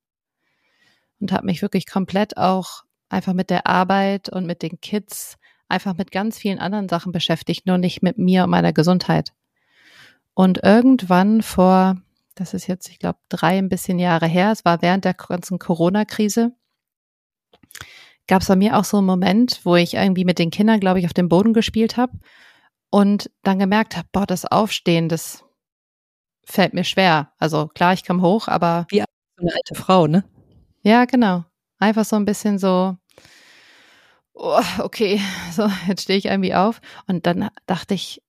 und 1.19 1.31
habe 1.31 1.45
mich 1.45 1.61
wirklich 1.61 1.87
komplett 1.87 2.37
auch 2.37 2.83
einfach 3.09 3.33
mit 3.33 3.49
der 3.49 3.67
Arbeit 3.67 4.29
und 4.29 4.45
mit 4.45 4.61
den 4.61 4.81
Kids, 4.81 5.37
einfach 5.67 5.95
mit 5.95 6.11
ganz 6.11 6.37
vielen 6.37 6.59
anderen 6.59 6.89
Sachen 6.89 7.11
beschäftigt, 7.11 7.65
nur 7.65 7.77
nicht 7.77 8.03
mit 8.03 8.17
mir 8.17 8.43
und 8.43 8.49
meiner 8.49 8.73
Gesundheit. 8.73 9.31
Und 10.33 10.63
irgendwann 10.63 11.41
vor 11.41 11.95
das 12.35 12.53
ist 12.53 12.67
jetzt, 12.67 12.89
ich 12.89 12.99
glaube, 12.99 13.19
drei 13.29 13.57
ein 13.57 13.69
bisschen 13.69 13.97
Jahre 13.97 14.27
her, 14.27 14.51
es 14.51 14.65
war 14.65 14.81
während 14.81 15.05
der 15.05 15.13
ganzen 15.13 15.57
Corona-Krise, 15.57 16.51
gab 18.27 18.41
es 18.41 18.47
bei 18.47 18.55
mir 18.55 18.77
auch 18.77 18.83
so 18.83 18.97
einen 18.97 19.05
Moment, 19.05 19.61
wo 19.63 19.75
ich 19.75 19.93
irgendwie 19.93 20.25
mit 20.25 20.39
den 20.39 20.51
Kindern, 20.51 20.79
glaube 20.79 20.99
ich, 20.99 21.05
auf 21.05 21.13
dem 21.13 21.29
Boden 21.29 21.53
gespielt 21.53 21.97
habe 21.97 22.13
und 22.89 23.31
dann 23.43 23.59
gemerkt 23.59 23.95
habe, 23.97 24.07
boah, 24.11 24.25
das 24.25 24.45
Aufstehen, 24.45 25.09
das 25.09 25.43
fällt 26.45 26.73
mir 26.73 26.83
schwer. 26.83 27.31
Also 27.39 27.67
klar, 27.67 27.93
ich 27.93 28.05
komme 28.05 28.21
hoch, 28.21 28.47
aber. 28.47 28.85
Wie 28.89 29.01
eine 29.01 29.51
alte 29.53 29.75
Frau, 29.75 30.07
ne? 30.07 30.23
Ja, 30.81 31.05
genau. 31.05 31.45
Einfach 31.79 32.05
so 32.05 32.15
ein 32.15 32.25
bisschen 32.25 32.59
so, 32.59 32.95
oh, 34.33 34.61
okay, 34.79 35.19
so, 35.51 35.69
jetzt 35.87 36.03
stehe 36.03 36.19
ich 36.19 36.25
irgendwie 36.25 36.55
auf. 36.55 36.81
Und 37.07 37.25
dann 37.25 37.49
dachte 37.65 37.93
ich, 37.93 38.21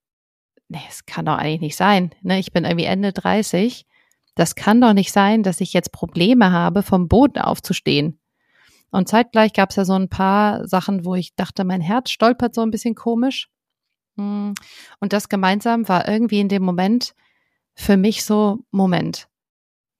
nee, 0.69 0.81
es 0.89 1.05
kann 1.05 1.25
doch 1.25 1.37
eigentlich 1.37 1.61
nicht 1.61 1.75
sein. 1.75 2.13
Ne? 2.21 2.39
Ich 2.39 2.51
bin 2.51 2.65
irgendwie 2.65 2.85
Ende 2.85 3.13
30 3.13 3.85
das 4.37 4.53
kann 4.55 4.79
doch 4.79 4.93
nicht 4.93 5.11
sein, 5.11 5.41
dass 5.41 5.61
ich 5.61 5.73
jetzt 5.73 5.91
Probleme 5.91 6.51
habe, 6.51 6.83
vom 6.83 7.07
Boden 7.07 7.39
aufzustehen. 7.39 8.19
Und 8.91 9.09
zeitgleich 9.09 9.51
gab 9.51 9.71
es 9.71 9.75
ja 9.75 9.83
so 9.83 9.93
ein 9.93 10.09
paar 10.09 10.67
Sachen, 10.67 11.03
wo 11.05 11.15
ich 11.15 11.35
dachte, 11.35 11.63
mein 11.63 11.81
Herz 11.81 12.11
stolpert 12.11 12.53
so 12.53 12.61
ein 12.61 12.71
bisschen 12.71 12.95
komisch. 12.95 13.49
Hm. 14.15 14.53
Und 14.99 15.13
das 15.13 15.27
gemeinsam 15.27 15.89
war 15.89 16.07
irgendwie 16.07 16.39
in 16.39 16.49
dem 16.49 16.63
Moment 16.63 17.15
für 17.73 17.97
mich 17.97 18.23
so, 18.23 18.59
Moment, 18.71 19.27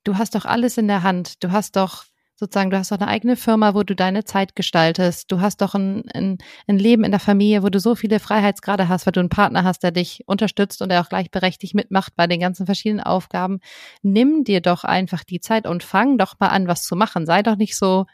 du 0.04 0.18
hast 0.18 0.36
doch 0.36 0.46
alles 0.46 0.78
in 0.78 0.88
der 0.88 1.02
Hand. 1.02 1.44
Du 1.44 1.52
hast 1.52 1.76
doch 1.76 2.06
sozusagen, 2.40 2.70
du 2.70 2.78
hast 2.78 2.92
doch 2.92 3.00
eine 3.00 3.08
eigene 3.08 3.36
Firma, 3.36 3.74
wo 3.74 3.82
du 3.82 3.96
deine 3.96 4.24
Zeit 4.24 4.56
gestaltest. 4.56 5.32
Du 5.32 5.42
hast 5.42 5.62
doch 5.62 5.74
ein, 5.74 6.04
ein, 6.14 6.38
ein 6.68 6.78
Leben 6.78 7.04
in 7.04 7.12
der 7.12 7.20
Familie, 7.20 7.64
wo 7.64 7.70
du 7.70 7.80
so 7.80 7.96
viele 7.96 8.20
Freiheitsgrade 8.20 8.88
hast, 8.88 9.06
weil 9.08 9.12
du 9.12 9.20
einen 9.20 9.30
Partner 9.30 9.64
hast, 9.64 9.82
der 9.82 9.92
dich 9.92 10.22
unterstützt 10.28 10.82
und 10.82 10.90
der 10.90 11.02
auch 11.02 11.10
gleichberechtigt 11.10 11.74
mitmacht 11.74 12.16
bei 12.16 12.28
den 12.28 12.40
ganzen 12.40 12.68
verschiedenen 12.68 13.04
Aufgaben. 13.04 13.60
Nimm 14.04 14.44
dir 14.44 14.62
doch 14.62 14.84
einfach 14.84 15.24
die 15.24 15.40
Zeit 15.40 15.66
und 15.66 15.84
fang 15.84 16.20
doch 16.20 16.36
mal 16.40 16.50
an, 16.50 16.68
was 16.68 16.84
zu 16.84 16.96
machen. 16.96 17.26
Sei 17.26 17.42
doch 17.42 17.56
nicht 17.56 17.76
so 17.76 18.06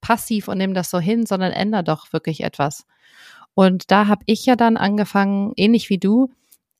passiv 0.00 0.48
und 0.48 0.58
nimm 0.58 0.74
das 0.74 0.90
so 0.90 0.98
hin, 0.98 1.24
sondern 1.24 1.52
änder 1.52 1.84
doch 1.84 2.12
wirklich 2.12 2.42
etwas. 2.42 2.86
Und 3.54 3.90
da 3.92 4.08
habe 4.08 4.22
ich 4.26 4.46
ja 4.46 4.56
dann 4.56 4.76
angefangen, 4.76 5.52
ähnlich 5.56 5.90
wie 5.90 5.98
du, 5.98 6.30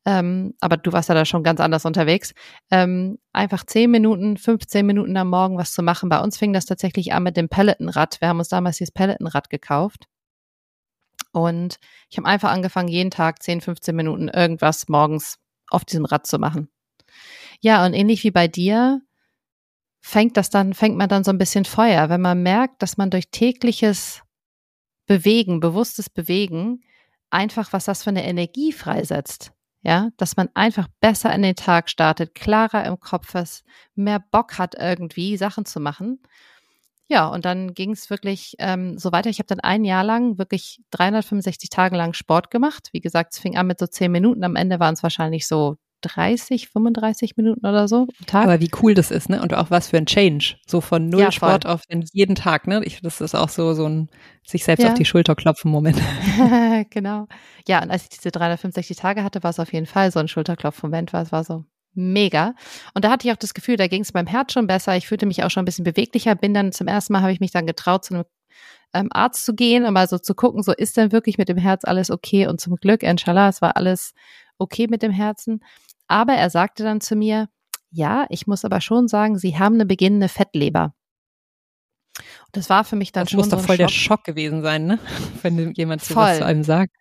ähm, 0.06 0.54
aber 0.60 0.76
du 0.76 0.92
warst 0.92 1.08
ja 1.08 1.14
da 1.14 1.24
schon 1.24 1.42
ganz 1.42 1.60
anders 1.60 1.84
unterwegs, 1.84 2.32
ähm, 2.70 3.18
einfach 3.32 3.64
10 3.64 3.90
Minuten, 3.90 4.36
15 4.36 4.86
Minuten 4.86 5.16
am 5.16 5.28
Morgen 5.28 5.58
was 5.58 5.72
zu 5.72 5.82
machen. 5.82 6.08
Bei 6.08 6.20
uns 6.20 6.38
fing 6.38 6.52
das 6.52 6.64
tatsächlich 6.64 7.12
an 7.12 7.22
mit 7.22 7.36
dem 7.36 7.48
Pelotonrad. 7.48 8.20
Wir 8.20 8.28
haben 8.28 8.38
uns 8.38 8.48
damals 8.48 8.78
dieses 8.78 8.92
Pelotonrad 8.92 9.50
gekauft. 9.50 10.06
Und 11.32 11.78
ich 12.08 12.18
habe 12.18 12.26
einfach 12.26 12.50
angefangen, 12.50 12.88
jeden 12.88 13.10
Tag 13.10 13.42
10, 13.42 13.60
15 13.60 13.94
Minuten 13.94 14.28
irgendwas 14.28 14.88
morgens 14.88 15.38
auf 15.70 15.84
diesem 15.84 16.04
Rad 16.04 16.26
zu 16.26 16.38
machen. 16.38 16.68
Ja, 17.60 17.84
und 17.84 17.94
ähnlich 17.94 18.24
wie 18.24 18.30
bei 18.30 18.48
dir 18.48 19.02
fängt 20.00 20.36
das 20.36 20.50
dann, 20.50 20.72
fängt 20.74 20.96
man 20.96 21.08
dann 21.08 21.24
so 21.24 21.30
ein 21.30 21.38
bisschen 21.38 21.66
Feuer, 21.66 22.08
wenn 22.08 22.22
man 22.22 22.42
merkt, 22.42 22.82
dass 22.82 22.96
man 22.96 23.10
durch 23.10 23.30
tägliches 23.30 24.22
Bewegen, 25.06 25.60
bewusstes 25.60 26.08
Bewegen, 26.08 26.82
einfach 27.28 27.72
was 27.72 27.84
das 27.84 28.02
für 28.02 28.10
eine 28.10 28.24
Energie 28.24 28.72
freisetzt. 28.72 29.52
Ja, 29.82 30.10
dass 30.18 30.36
man 30.36 30.50
einfach 30.54 30.88
besser 31.00 31.34
in 31.34 31.42
den 31.42 31.56
Tag 31.56 31.88
startet, 31.88 32.34
klarer 32.34 32.84
im 32.84 33.00
Kopf 33.00 33.34
ist, 33.34 33.64
mehr 33.94 34.20
Bock 34.20 34.58
hat 34.58 34.74
irgendwie 34.74 35.36
Sachen 35.38 35.64
zu 35.64 35.80
machen. 35.80 36.20
Ja, 37.08 37.26
und 37.28 37.44
dann 37.44 37.74
ging 37.74 37.92
es 37.92 38.08
wirklich 38.10 38.54
ähm, 38.60 38.96
so 38.98 39.12
weiter. 39.12 39.30
Ich 39.30 39.40
habe 39.40 39.48
dann 39.48 39.60
ein 39.60 39.84
Jahr 39.84 40.04
lang 40.04 40.38
wirklich 40.38 40.80
365 40.92 41.68
Tage 41.70 41.96
lang 41.96 42.14
Sport 42.14 42.50
gemacht. 42.52 42.88
Wie 42.92 43.00
gesagt, 43.00 43.34
es 43.34 43.40
fing 43.40 43.56
an 43.56 43.66
mit 43.66 43.80
so 43.80 43.86
zehn 43.88 44.12
Minuten. 44.12 44.44
Am 44.44 44.54
Ende 44.56 44.78
waren 44.80 44.94
es 44.94 45.02
wahrscheinlich 45.02 45.48
so 45.48 45.76
30, 46.00 46.68
35 46.68 47.36
Minuten 47.36 47.66
oder 47.66 47.88
so 47.88 48.06
am 48.18 48.26
Tag. 48.26 48.44
Aber 48.44 48.60
wie 48.60 48.70
cool 48.82 48.94
das 48.94 49.10
ist, 49.10 49.28
ne? 49.28 49.42
Und 49.42 49.54
auch 49.54 49.70
was 49.70 49.88
für 49.88 49.96
ein 49.96 50.06
Change. 50.06 50.56
So 50.66 50.80
von 50.80 51.08
null 51.08 51.20
ja, 51.20 51.32
Sport 51.32 51.66
auf 51.66 51.82
jeden 52.12 52.34
Tag, 52.34 52.66
ne? 52.66 52.82
Ich, 52.84 53.00
das 53.00 53.20
ist 53.20 53.34
auch 53.34 53.48
so, 53.48 53.74
so 53.74 53.86
ein 53.86 54.08
sich 54.46 54.64
selbst 54.64 54.82
ja. 54.82 54.90
auf 54.90 54.94
die 54.94 55.04
Schulter 55.04 55.34
klopfen 55.34 55.70
Moment. 55.70 56.00
genau. 56.90 57.26
Ja, 57.68 57.82
und 57.82 57.90
als 57.90 58.04
ich 58.04 58.08
diese 58.10 58.30
365 58.30 58.96
Tage 58.96 59.24
hatte, 59.24 59.42
war 59.42 59.50
es 59.50 59.60
auf 59.60 59.72
jeden 59.72 59.86
Fall 59.86 60.10
so 60.10 60.20
ein 60.20 60.28
Schulterklopf-Moment, 60.28 61.12
weil 61.12 61.22
es 61.22 61.32
war 61.32 61.44
so 61.44 61.64
mega. 61.94 62.54
Und 62.94 63.04
da 63.04 63.10
hatte 63.10 63.26
ich 63.26 63.32
auch 63.32 63.38
das 63.38 63.54
Gefühl, 63.54 63.76
da 63.76 63.86
ging 63.86 64.02
es 64.02 64.12
beim 64.12 64.26
Herz 64.26 64.52
schon 64.52 64.66
besser. 64.66 64.96
Ich 64.96 65.08
fühlte 65.08 65.26
mich 65.26 65.42
auch 65.42 65.50
schon 65.50 65.62
ein 65.62 65.66
bisschen 65.66 65.84
beweglicher. 65.84 66.34
Bin 66.34 66.54
dann 66.54 66.72
zum 66.72 66.86
ersten 66.86 67.12
Mal, 67.12 67.22
habe 67.22 67.32
ich 67.32 67.40
mich 67.40 67.50
dann 67.50 67.66
getraut, 67.66 68.04
zu 68.04 68.14
einem 68.14 68.24
ähm, 68.92 69.08
Arzt 69.12 69.44
zu 69.44 69.54
gehen 69.54 69.84
und 69.84 69.92
mal 69.92 70.08
so 70.08 70.18
zu 70.18 70.34
gucken, 70.34 70.62
so 70.62 70.72
ist 70.72 70.96
denn 70.96 71.12
wirklich 71.12 71.38
mit 71.38 71.48
dem 71.48 71.56
Herz 71.56 71.84
alles 71.84 72.10
okay? 72.10 72.46
Und 72.46 72.60
zum 72.60 72.76
Glück, 72.76 73.02
inshallah, 73.02 73.48
es 73.48 73.62
war 73.62 73.76
alles 73.76 74.14
okay 74.58 74.86
mit 74.88 75.02
dem 75.02 75.12
Herzen. 75.12 75.62
Aber 76.10 76.32
er 76.32 76.50
sagte 76.50 76.82
dann 76.82 77.00
zu 77.00 77.14
mir, 77.14 77.48
ja, 77.92 78.26
ich 78.30 78.48
muss 78.48 78.64
aber 78.64 78.80
schon 78.80 79.06
sagen, 79.06 79.38
Sie 79.38 79.56
haben 79.58 79.76
eine 79.76 79.86
beginnende 79.86 80.28
Fettleber. 80.28 80.92
Und 82.18 82.56
das 82.56 82.68
war 82.68 82.82
für 82.82 82.96
mich 82.96 83.12
dann 83.12 83.24
das 83.24 83.30
schon 83.30 83.38
muss 83.38 83.48
so 83.48 83.56
doch 83.56 83.62
voll 83.62 83.76
Schock. 83.76 83.86
der 83.86 83.88
Schock 83.88 84.24
gewesen 84.24 84.62
sein, 84.62 84.86
ne? 84.86 84.98
Wenn 85.42 85.72
jemand 85.74 86.02
so 86.02 86.16
was 86.16 86.38
zu 86.38 86.44
einem 86.44 86.64
sagt. 86.64 86.96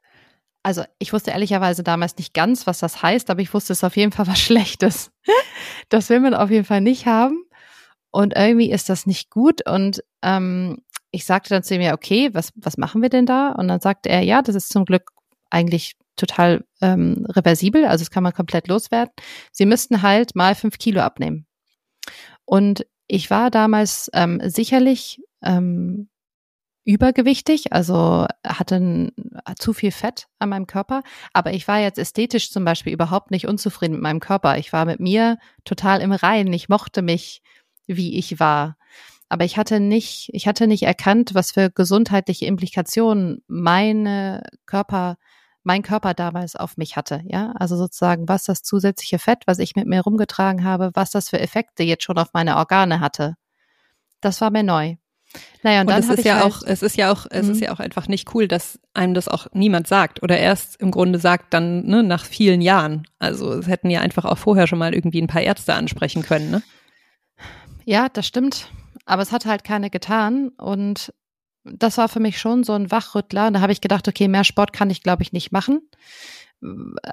Also 0.62 0.84
ich 1.00 1.12
wusste 1.12 1.32
ehrlicherweise 1.32 1.82
damals 1.82 2.17
nicht 2.17 2.36
ganz, 2.36 2.67
was 2.67 2.80
das 2.80 3.02
heißt, 3.02 3.32
aber 3.32 3.41
ich 3.41 3.52
wusste 3.52 3.74
es 3.74 3.84
auf 3.84 3.98
jeden 3.98 4.12
Fall 4.12 4.28
was 4.28 4.39
Schlechtes. 4.39 5.12
Das 5.89 6.10
will 6.10 6.19
man 6.19 6.36
auf 6.36 6.52
jeden 6.52 6.65
Fall 6.65 6.82
nicht 6.82 7.08
haben. 7.08 7.45
Und 8.12 8.36
irgendwie 8.36 8.72
ist 8.72 8.89
das 8.89 9.08
nicht 9.08 9.32
gut. 9.32 9.67
Und 9.67 10.04
ähm, 10.22 10.84
ich 11.10 11.26
sagte 11.26 11.50
dann 11.50 11.63
zu 11.63 11.74
ihm, 11.74 11.82
ja, 11.82 11.95
okay, 11.95 12.30
was, 12.34 12.52
was 12.56 12.78
machen 12.78 13.02
wir 13.02 13.10
denn 13.10 13.26
da? 13.26 13.54
Und 13.54 13.69
dann 13.69 13.80
sagte 13.80 14.10
er, 14.10 14.22
ja, 14.22 14.43
das 14.43 14.54
ist 14.54 14.69
zum 14.69 14.86
Glück 14.86 15.10
eigentlich 15.49 15.95
total 16.15 16.65
ähm, 16.81 17.25
reversibel, 17.29 17.85
also 17.85 18.03
das 18.03 18.12
kann 18.12 18.23
man 18.23 18.33
komplett 18.33 18.67
loswerden. 18.67 19.13
Sie 19.51 19.65
müssten 19.65 20.01
halt 20.01 20.35
mal 20.35 20.55
fünf 20.55 20.77
Kilo 20.77 21.01
abnehmen. 21.01 21.45
Und 22.45 22.85
ich 23.07 23.29
war 23.29 23.49
damals 23.49 24.09
ähm, 24.13 24.41
sicherlich 24.43 25.21
ähm, 25.41 26.09
übergewichtig, 26.83 27.71
also 27.73 28.25
hatte 28.45 29.12
zu 29.57 29.73
viel 29.73 29.91
Fett 29.91 30.27
an 30.39 30.49
meinem 30.49 30.67
Körper. 30.67 31.03
Aber 31.33 31.53
ich 31.53 31.67
war 31.67 31.79
jetzt 31.79 31.99
ästhetisch 31.99 32.51
zum 32.51 32.65
Beispiel 32.65 32.93
überhaupt 32.93 33.31
nicht 33.31 33.47
unzufrieden 33.47 33.93
mit 33.93 34.01
meinem 34.01 34.19
Körper. 34.19 34.57
Ich 34.57 34.73
war 34.73 34.85
mit 34.85 34.99
mir 34.99 35.38
total 35.65 36.01
im 36.01 36.12
Reinen. 36.12 36.51
Ich 36.51 36.69
mochte 36.69 37.01
mich, 37.01 37.41
wie 37.85 38.17
ich 38.17 38.39
war. 38.39 38.75
Aber 39.29 39.45
ich 39.45 39.57
hatte 39.57 39.79
nicht, 39.79 40.29
ich 40.33 40.47
hatte 40.47 40.65
nicht 40.65 40.83
erkannt, 40.83 41.35
was 41.35 41.51
für 41.51 41.69
gesundheitliche 41.69 42.45
Implikationen 42.47 43.43
meine 43.47 44.41
Körper 44.65 45.17
mein 45.69 45.84
Körper 45.84 46.15
damals 46.15 46.55
auf 46.55 46.77
mich 46.77 46.95
hatte, 46.95 47.21
ja, 47.27 47.51
also 47.51 47.77
sozusagen, 47.77 48.27
was 48.27 48.43
das 48.43 48.63
zusätzliche 48.63 49.19
Fett, 49.19 49.43
was 49.45 49.60
ich 49.60 49.75
mit 49.75 49.86
mir 49.86 50.01
rumgetragen 50.01 50.63
habe, 50.63 50.89
was 50.95 51.12
das 51.12 51.29
für 51.29 51.39
Effekte 51.39 51.84
jetzt 51.84 52.03
schon 52.03 52.17
auf 52.17 52.29
meine 52.34 52.58
Organe 52.58 53.01
hatte. 53.01 53.36
Das 54.19 54.41
war 54.41 54.49
mir 54.49 54.63
neu. 54.63 54.95
Naja, 55.62 55.82
und, 55.82 55.86
und 55.86 55.91
dann 55.91 55.99
es 55.99 56.10
ist 56.10 56.25
ja 56.25 56.38
halt, 56.38 56.45
auch, 56.45 56.63
es 56.65 56.82
ist 56.82 56.97
ja 56.97 57.12
auch, 57.12 57.27
es 57.29 57.47
ist 57.47 57.58
mhm. 57.58 57.65
ja 57.65 57.71
auch 57.71 57.79
einfach 57.79 58.08
nicht 58.08 58.34
cool, 58.34 58.47
dass 58.47 58.79
einem 58.95 59.13
das 59.13 59.27
auch 59.27 59.45
niemand 59.53 59.86
sagt 59.86 60.23
oder 60.23 60.39
erst 60.39 60.82
im 60.82 60.89
Grunde 60.89 61.19
sagt 61.19 61.53
dann 61.53 61.86
ne, 61.86 62.01
nach 62.01 62.25
vielen 62.25 62.62
Jahren. 62.62 63.08
Also 63.19 63.53
es 63.53 63.67
hätten 63.67 63.91
ja 63.91 64.01
einfach 64.01 64.25
auch 64.25 64.39
vorher 64.39 64.65
schon 64.65 64.79
mal 64.79 64.95
irgendwie 64.95 65.21
ein 65.21 65.27
paar 65.27 65.43
Ärzte 65.43 65.75
ansprechen 65.75 66.23
können, 66.23 66.49
ne? 66.49 66.63
Ja, 67.86 68.10
das 68.10 68.25
stimmt. 68.25 68.71
Aber 69.05 69.21
es 69.21 69.32
hat 69.32 69.45
halt 69.45 69.63
keine 69.63 69.91
getan 69.91 70.49
und 70.58 71.13
das 71.63 71.98
war 71.98 72.10
für 72.10 72.19
mich 72.19 72.39
schon 72.39 72.63
so 72.63 72.74
ein 72.74 72.91
Wachrüttler. 72.91 73.48
Und 73.48 73.54
da 73.54 73.62
habe 73.62 73.72
ich 73.72 73.82
gedacht, 73.82 74.08
okay, 74.08 74.28
mehr 74.28 74.43
Sport 74.43 74.74
kann 74.74 74.89
ich, 74.89 75.04
glaube 75.04 75.24
ich, 75.24 75.34
nicht 75.34 75.52
machen. 75.52 75.82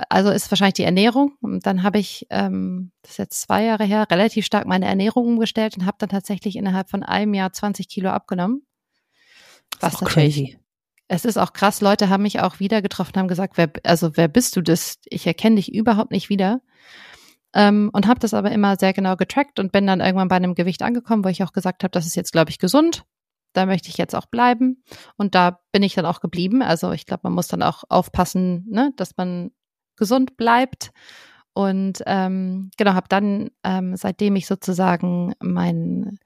Also 0.09 0.31
ist 0.31 0.51
wahrscheinlich 0.51 0.75
die 0.75 0.85
Ernährung. 0.85 1.37
Und 1.41 1.67
dann 1.67 1.83
habe 1.83 1.99
ich, 1.99 2.27
ähm, 2.31 2.93
das 3.03 3.13
ist 3.13 3.19
jetzt 3.19 3.41
zwei 3.43 3.65
Jahre 3.65 3.85
her, 3.85 4.07
relativ 4.11 4.45
stark 4.45 4.67
meine 4.67 4.87
Ernährung 4.87 5.27
umgestellt 5.27 5.77
und 5.77 5.87
habe 5.87 5.97
dann 6.01 6.09
tatsächlich 6.09 6.57
innerhalb 6.57 6.91
von 6.91 7.03
einem 7.03 7.35
Jahr 7.35 7.53
20 7.53 7.89
Kilo 7.89 8.11
abgenommen. 8.11 8.67
Was 9.81 9.95
ist 9.95 10.03
natürlich. 10.03 10.37
Crazy. 10.37 10.59
Es 11.09 11.25
ist 11.25 11.37
auch 11.37 11.53
krass. 11.53 11.81
Leute 11.81 12.09
haben 12.09 12.23
mich 12.23 12.41
auch 12.41 12.59
wieder 12.59 12.83
getroffen, 12.83 13.17
haben 13.17 13.29
gesagt, 13.29 13.57
wer, 13.57 13.71
also 13.85 14.17
wer 14.17 14.27
bist 14.27 14.57
du 14.57 14.63
das? 14.63 14.99
Ich 15.05 15.27
erkenne 15.27 15.57
dich 15.57 15.73
überhaupt 15.73 16.11
nicht 16.11 16.29
wieder. 16.29 16.61
Ähm, 17.55 17.91
und 17.93 18.09
habe 18.09 18.19
das 18.19 18.35
aber 18.35 18.51
immer 18.51 18.77
sehr 18.77 18.93
genau 18.93 19.15
getrackt 19.15 19.61
und 19.61 19.71
bin 19.71 19.87
dann 19.87 20.01
irgendwann 20.01 20.29
bei 20.29 20.37
einem 20.37 20.57
Gewicht 20.57 20.83
angekommen, 20.83 21.25
wo 21.25 21.29
ich 21.29 21.45
auch 21.45 21.53
gesagt 21.53 21.85
habe, 21.85 21.93
das 21.93 22.07
ist 22.07 22.17
jetzt, 22.17 22.33
glaube 22.33 22.51
ich, 22.51 22.59
gesund 22.59 23.05
da 23.57 23.67
möchte 23.67 23.89
ich 23.89 23.97
jetzt 23.97 24.15
auch 24.15 24.27
bleiben. 24.27 24.83
Und 25.17 25.35
da 25.35 25.61
bin 25.73 25.83
ich 25.83 25.95
dann 25.95 26.07
auch 26.07 26.21
geblieben. 26.21 26.63
Also 26.63 26.93
ich 26.93 27.07
glaube, 27.07 27.23
man 27.25 27.33
muss 27.33 27.49
dann 27.49 27.63
auch 27.63 27.85
aufpassen, 27.89 28.67
ne, 28.69 28.93
dass 28.97 29.17
man 29.17 29.51
gesund 29.97 30.37
bleibt. 30.37 30.91
Und 31.55 32.03
ähm, 32.07 32.71
genau, 32.77 32.93
habe 32.93 33.09
dann, 33.09 33.51
ähm, 33.65 33.97
seitdem 33.97 34.37
ich 34.37 34.47
sozusagen 34.47 35.35
meinen 35.41 36.19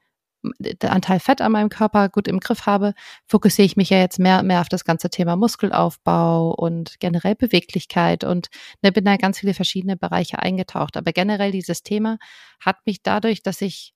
Anteil 0.81 1.19
Fett 1.19 1.39
an 1.39 1.51
meinem 1.51 1.69
Körper 1.69 2.09
gut 2.09 2.27
im 2.27 2.39
Griff 2.39 2.65
habe, 2.65 2.93
fokussiere 3.27 3.65
ich 3.65 3.77
mich 3.77 3.91
ja 3.91 3.99
jetzt 3.99 4.19
mehr 4.19 4.39
und 4.39 4.47
mehr 4.47 4.61
auf 4.61 4.69
das 4.69 4.83
ganze 4.83 5.09
Thema 5.09 5.35
Muskelaufbau 5.35 6.53
und 6.53 6.99
generell 6.99 7.35
Beweglichkeit 7.35 8.23
und 8.23 8.47
ne, 8.81 8.91
bin 8.91 9.05
da 9.05 9.17
ganz 9.17 9.39
viele 9.39 9.53
verschiedene 9.53 9.97
Bereiche 9.97 10.39
eingetaucht. 10.39 10.97
Aber 10.97 11.13
generell 11.13 11.51
dieses 11.51 11.83
Thema 11.83 12.17
hat 12.59 12.77
mich 12.85 13.03
dadurch, 13.03 13.43
dass 13.43 13.61
ich 13.61 13.93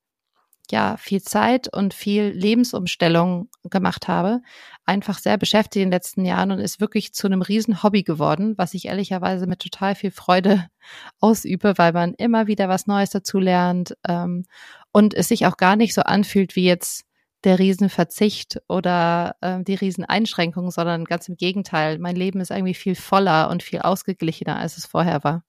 ja 0.72 0.98
viel 0.98 1.22
Zeit 1.22 1.68
und 1.74 1.94
viel 1.94 2.26
Lebensumstellung 2.26 3.50
gemacht 3.64 4.08
habe, 4.08 4.42
einfach 4.86 5.20
sehr 5.20 5.38
beschäftigt 5.38 5.78
in 5.78 5.90
den 5.90 5.92
letzten 5.92 6.26
Jahren 6.26 6.52
und 6.52 6.60
ist 6.60 6.80
wirklich 6.80 7.14
zu 7.14 7.28
einem 7.28 7.42
riesen 7.42 7.84
Hobby 7.84 8.04
geworden, 8.04 8.54
was 8.58 8.74
ich 8.74 8.86
ehrlicherweise 8.86 9.48
mit 9.48 9.60
total 9.60 9.96
viel 9.96 10.12
Freude 10.12 10.68
ausübe, 11.20 11.74
weil 11.78 11.94
man 11.94 12.14
immer 12.14 12.48
wieder 12.48 12.70
was 12.70 12.88
Neues 12.88 13.10
dazu 13.10 13.40
lernt 13.40 13.96
ähm, 14.08 14.46
und 14.92 15.14
es 15.14 15.30
sich 15.30 15.46
auch 15.46 15.58
gar 15.58 15.76
nicht 15.76 15.94
so 15.94 16.02
anfühlt 16.02 16.56
wie 16.56 16.66
jetzt 16.66 17.06
der 17.44 17.60
Riesenverzicht 17.60 18.62
oder 18.68 19.36
äh, 19.42 19.64
die 19.64 19.76
Rieseneinschränkung, 19.76 20.72
sondern 20.72 21.06
ganz 21.06 21.30
im 21.30 21.38
Gegenteil. 21.38 22.00
Mein 22.00 22.16
Leben 22.16 22.42
ist 22.42 22.52
irgendwie 22.52 22.74
viel 22.74 22.96
voller 22.96 23.50
und 23.50 23.64
viel 23.64 23.80
ausgeglichener, 23.80 24.58
als 24.58 24.78
es 24.78 24.86
vorher 24.86 25.24
war. 25.24 25.44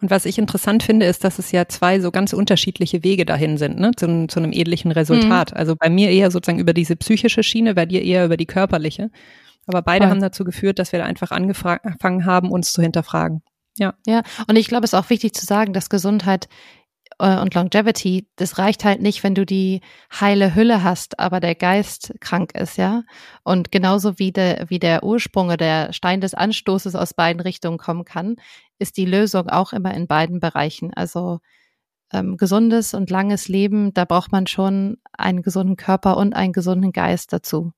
Und 0.00 0.10
was 0.10 0.26
ich 0.26 0.38
interessant 0.38 0.82
finde, 0.82 1.06
ist, 1.06 1.24
dass 1.24 1.38
es 1.38 1.52
ja 1.52 1.66
zwei 1.68 2.00
so 2.00 2.10
ganz 2.10 2.32
unterschiedliche 2.32 3.04
Wege 3.04 3.24
dahin 3.24 3.58
sind, 3.58 3.78
ne, 3.78 3.92
zu, 3.96 4.26
zu 4.26 4.40
einem 4.40 4.52
ähnlichen 4.52 4.92
Resultat. 4.92 5.52
Mhm. 5.52 5.56
Also 5.56 5.76
bei 5.76 5.90
mir 5.90 6.10
eher 6.10 6.30
sozusagen 6.30 6.60
über 6.60 6.72
diese 6.72 6.96
psychische 6.96 7.42
Schiene, 7.42 7.74
bei 7.74 7.86
dir 7.86 8.02
eher 8.02 8.24
über 8.24 8.36
die 8.36 8.46
körperliche. 8.46 9.10
Aber 9.66 9.82
beide 9.82 10.04
Voll. 10.04 10.10
haben 10.10 10.20
dazu 10.20 10.44
geführt, 10.44 10.78
dass 10.78 10.92
wir 10.92 10.98
da 10.98 11.06
einfach 11.06 11.30
angefangen 11.30 12.26
haben, 12.26 12.50
uns 12.50 12.72
zu 12.72 12.82
hinterfragen. 12.82 13.42
Ja. 13.76 13.94
Ja. 14.06 14.22
Und 14.48 14.56
ich 14.56 14.68
glaube, 14.68 14.84
es 14.84 14.92
ist 14.92 14.98
auch 14.98 15.10
wichtig 15.10 15.34
zu 15.34 15.46
sagen, 15.46 15.72
dass 15.72 15.88
Gesundheit 15.88 16.48
äh, 17.18 17.38
und 17.38 17.54
Longevity, 17.54 18.28
das 18.36 18.58
reicht 18.58 18.84
halt 18.84 19.00
nicht, 19.00 19.22
wenn 19.22 19.34
du 19.34 19.44
die 19.46 19.80
heile 20.20 20.54
Hülle 20.54 20.82
hast, 20.82 21.18
aber 21.18 21.40
der 21.40 21.54
Geist 21.54 22.14
krank 22.20 22.54
ist, 22.54 22.76
ja. 22.76 23.02
Und 23.42 23.72
genauso 23.72 24.18
wie 24.18 24.32
der, 24.32 24.66
wie 24.68 24.78
der 24.78 25.02
Ursprung 25.02 25.46
oder 25.46 25.56
der 25.56 25.92
Stein 25.92 26.20
des 26.20 26.34
Anstoßes 26.34 26.94
aus 26.94 27.14
beiden 27.14 27.40
Richtungen 27.40 27.78
kommen 27.78 28.04
kann, 28.04 28.36
ist 28.78 28.96
die 28.96 29.06
Lösung 29.06 29.48
auch 29.48 29.72
immer 29.72 29.94
in 29.94 30.06
beiden 30.06 30.40
Bereichen. 30.40 30.92
Also 30.94 31.40
ähm, 32.12 32.36
gesundes 32.36 32.94
und 32.94 33.10
langes 33.10 33.48
Leben, 33.48 33.94
da 33.94 34.04
braucht 34.04 34.32
man 34.32 34.46
schon 34.46 34.98
einen 35.12 35.42
gesunden 35.42 35.76
Körper 35.76 36.16
und 36.16 36.34
einen 36.34 36.52
gesunden 36.52 36.92
Geist 36.92 37.32
dazu. 37.32 37.72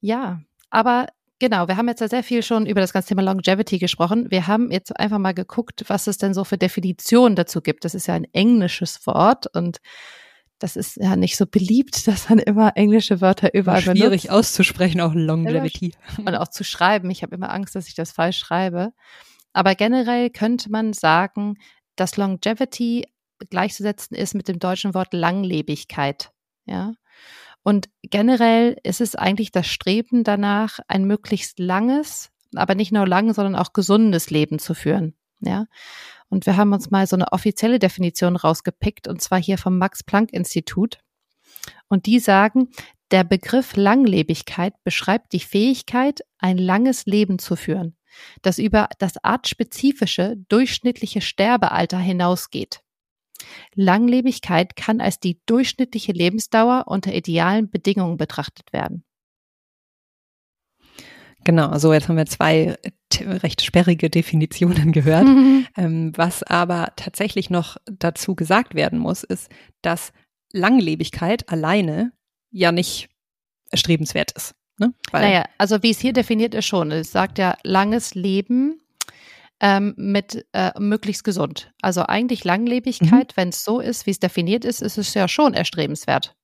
Ja, 0.00 0.40
aber 0.70 1.06
Genau, 1.42 1.66
wir 1.66 1.76
haben 1.76 1.88
jetzt 1.88 1.98
ja 2.00 2.06
sehr 2.06 2.22
viel 2.22 2.44
schon 2.44 2.66
über 2.66 2.80
das 2.80 2.92
ganze 2.92 3.08
Thema 3.08 3.22
Longevity 3.22 3.80
gesprochen. 3.80 4.30
Wir 4.30 4.46
haben 4.46 4.70
jetzt 4.70 4.96
einfach 5.00 5.18
mal 5.18 5.34
geguckt, 5.34 5.82
was 5.88 6.06
es 6.06 6.16
denn 6.16 6.34
so 6.34 6.44
für 6.44 6.56
Definitionen 6.56 7.34
dazu 7.34 7.60
gibt. 7.62 7.84
Das 7.84 7.96
ist 7.96 8.06
ja 8.06 8.14
ein 8.14 8.28
englisches 8.32 9.04
Wort 9.08 9.48
und 9.52 9.78
das 10.60 10.76
ist 10.76 10.98
ja 10.98 11.16
nicht 11.16 11.36
so 11.36 11.46
beliebt, 11.46 12.06
dass 12.06 12.28
man 12.28 12.38
immer 12.38 12.76
englische 12.76 13.20
Wörter 13.20 13.54
überall 13.54 13.80
Schwierig 13.80 13.98
benutzt. 13.98 14.20
Schwierig 14.22 14.30
auszusprechen, 14.30 15.00
auch 15.00 15.14
Longevity. 15.14 15.94
Und 16.18 16.36
auch 16.36 16.46
zu 16.46 16.62
schreiben. 16.62 17.10
Ich 17.10 17.24
habe 17.24 17.34
immer 17.34 17.52
Angst, 17.52 17.74
dass 17.74 17.88
ich 17.88 17.96
das 17.96 18.12
falsch 18.12 18.38
schreibe. 18.38 18.92
Aber 19.52 19.74
generell 19.74 20.30
könnte 20.30 20.70
man 20.70 20.92
sagen, 20.92 21.58
dass 21.96 22.16
Longevity 22.16 23.06
gleichzusetzen 23.50 24.16
ist 24.16 24.34
mit 24.34 24.48
dem 24.48 24.58
deutschen 24.58 24.94
Wort 24.94 25.12
Langlebigkeit. 25.12 26.32
Ja. 26.64 26.92
Und 27.62 27.88
generell 28.02 28.76
ist 28.82 29.00
es 29.00 29.14
eigentlich 29.14 29.52
das 29.52 29.66
Streben 29.66 30.24
danach, 30.24 30.80
ein 30.88 31.04
möglichst 31.04 31.58
langes, 31.58 32.30
aber 32.54 32.74
nicht 32.74 32.92
nur 32.92 33.06
lang, 33.06 33.32
sondern 33.34 33.56
auch 33.56 33.72
gesundes 33.72 34.30
Leben 34.30 34.58
zu 34.58 34.74
führen. 34.74 35.14
Ja. 35.40 35.66
Und 36.28 36.46
wir 36.46 36.56
haben 36.56 36.72
uns 36.72 36.90
mal 36.90 37.06
so 37.06 37.16
eine 37.16 37.32
offizielle 37.32 37.78
Definition 37.78 38.36
rausgepickt, 38.36 39.06
und 39.06 39.20
zwar 39.20 39.40
hier 39.40 39.58
vom 39.58 39.78
Max-Planck-Institut. 39.78 40.98
Und 41.88 42.06
die 42.06 42.18
sagen, 42.18 42.70
der 43.10 43.24
Begriff 43.24 43.76
Langlebigkeit 43.76 44.74
beschreibt 44.84 45.32
die 45.32 45.40
Fähigkeit, 45.40 46.22
ein 46.38 46.56
langes 46.56 47.04
Leben 47.04 47.38
zu 47.38 47.56
führen, 47.56 47.96
das 48.42 48.58
über 48.58 48.88
das 48.98 49.22
artspezifische 49.22 50.36
durchschnittliche 50.48 51.20
Sterbealter 51.20 51.98
hinausgeht. 51.98 52.80
Langlebigkeit 53.74 54.76
kann 54.76 55.00
als 55.00 55.18
die 55.18 55.40
durchschnittliche 55.46 56.12
Lebensdauer 56.12 56.84
unter 56.86 57.12
idealen 57.12 57.70
Bedingungen 57.70 58.16
betrachtet 58.16 58.72
werden. 58.72 59.04
Genau, 61.44 61.76
so 61.78 61.92
jetzt 61.92 62.08
haben 62.08 62.16
wir 62.16 62.26
zwei 62.26 62.78
recht 63.20 63.62
sperrige 63.62 64.10
Definitionen 64.10 64.92
gehört. 64.92 65.24
Mhm. 65.24 65.66
Ähm, 65.76 66.12
was 66.16 66.42
aber 66.42 66.92
tatsächlich 66.96 67.50
noch 67.50 67.76
dazu 67.86 68.36
gesagt 68.36 68.74
werden 68.74 68.98
muss, 68.98 69.24
ist, 69.24 69.50
dass 69.80 70.12
Langlebigkeit 70.52 71.48
alleine 71.48 72.12
ja 72.50 72.70
nicht 72.70 73.08
erstrebenswert 73.70 74.32
ist. 74.32 74.54
Ne? 74.78 74.94
naja, 75.12 75.44
also 75.58 75.82
wie 75.82 75.90
es 75.90 76.00
hier 76.00 76.12
definiert 76.12 76.54
ist 76.54 76.66
schon. 76.66 76.90
Es 76.90 77.12
sagt 77.12 77.38
ja 77.38 77.56
langes 77.62 78.14
Leben 78.14 78.80
ähm, 79.60 79.94
mit 79.96 80.44
äh, 80.52 80.72
möglichst 80.78 81.24
gesund. 81.24 81.72
Also 81.80 82.04
eigentlich 82.06 82.44
Langlebigkeit, 82.44 83.10
mhm. 83.10 83.36
wenn 83.36 83.48
es 83.50 83.64
so 83.64 83.80
ist, 83.80 84.06
wie 84.06 84.10
es 84.10 84.18
definiert 84.18 84.64
ist, 84.64 84.82
ist 84.82 84.98
es 84.98 85.14
ja 85.14 85.28
schon 85.28 85.54
erstrebenswert. 85.54 86.34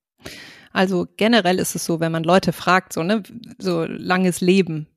Also 0.71 1.07
generell 1.17 1.59
ist 1.59 1.75
es 1.75 1.85
so, 1.85 1.99
wenn 1.99 2.11
man 2.11 2.23
Leute 2.23 2.53
fragt, 2.53 2.93
so, 2.93 3.03
ne, 3.03 3.23
so 3.57 3.85
langes 3.85 4.39
Leben, 4.39 4.87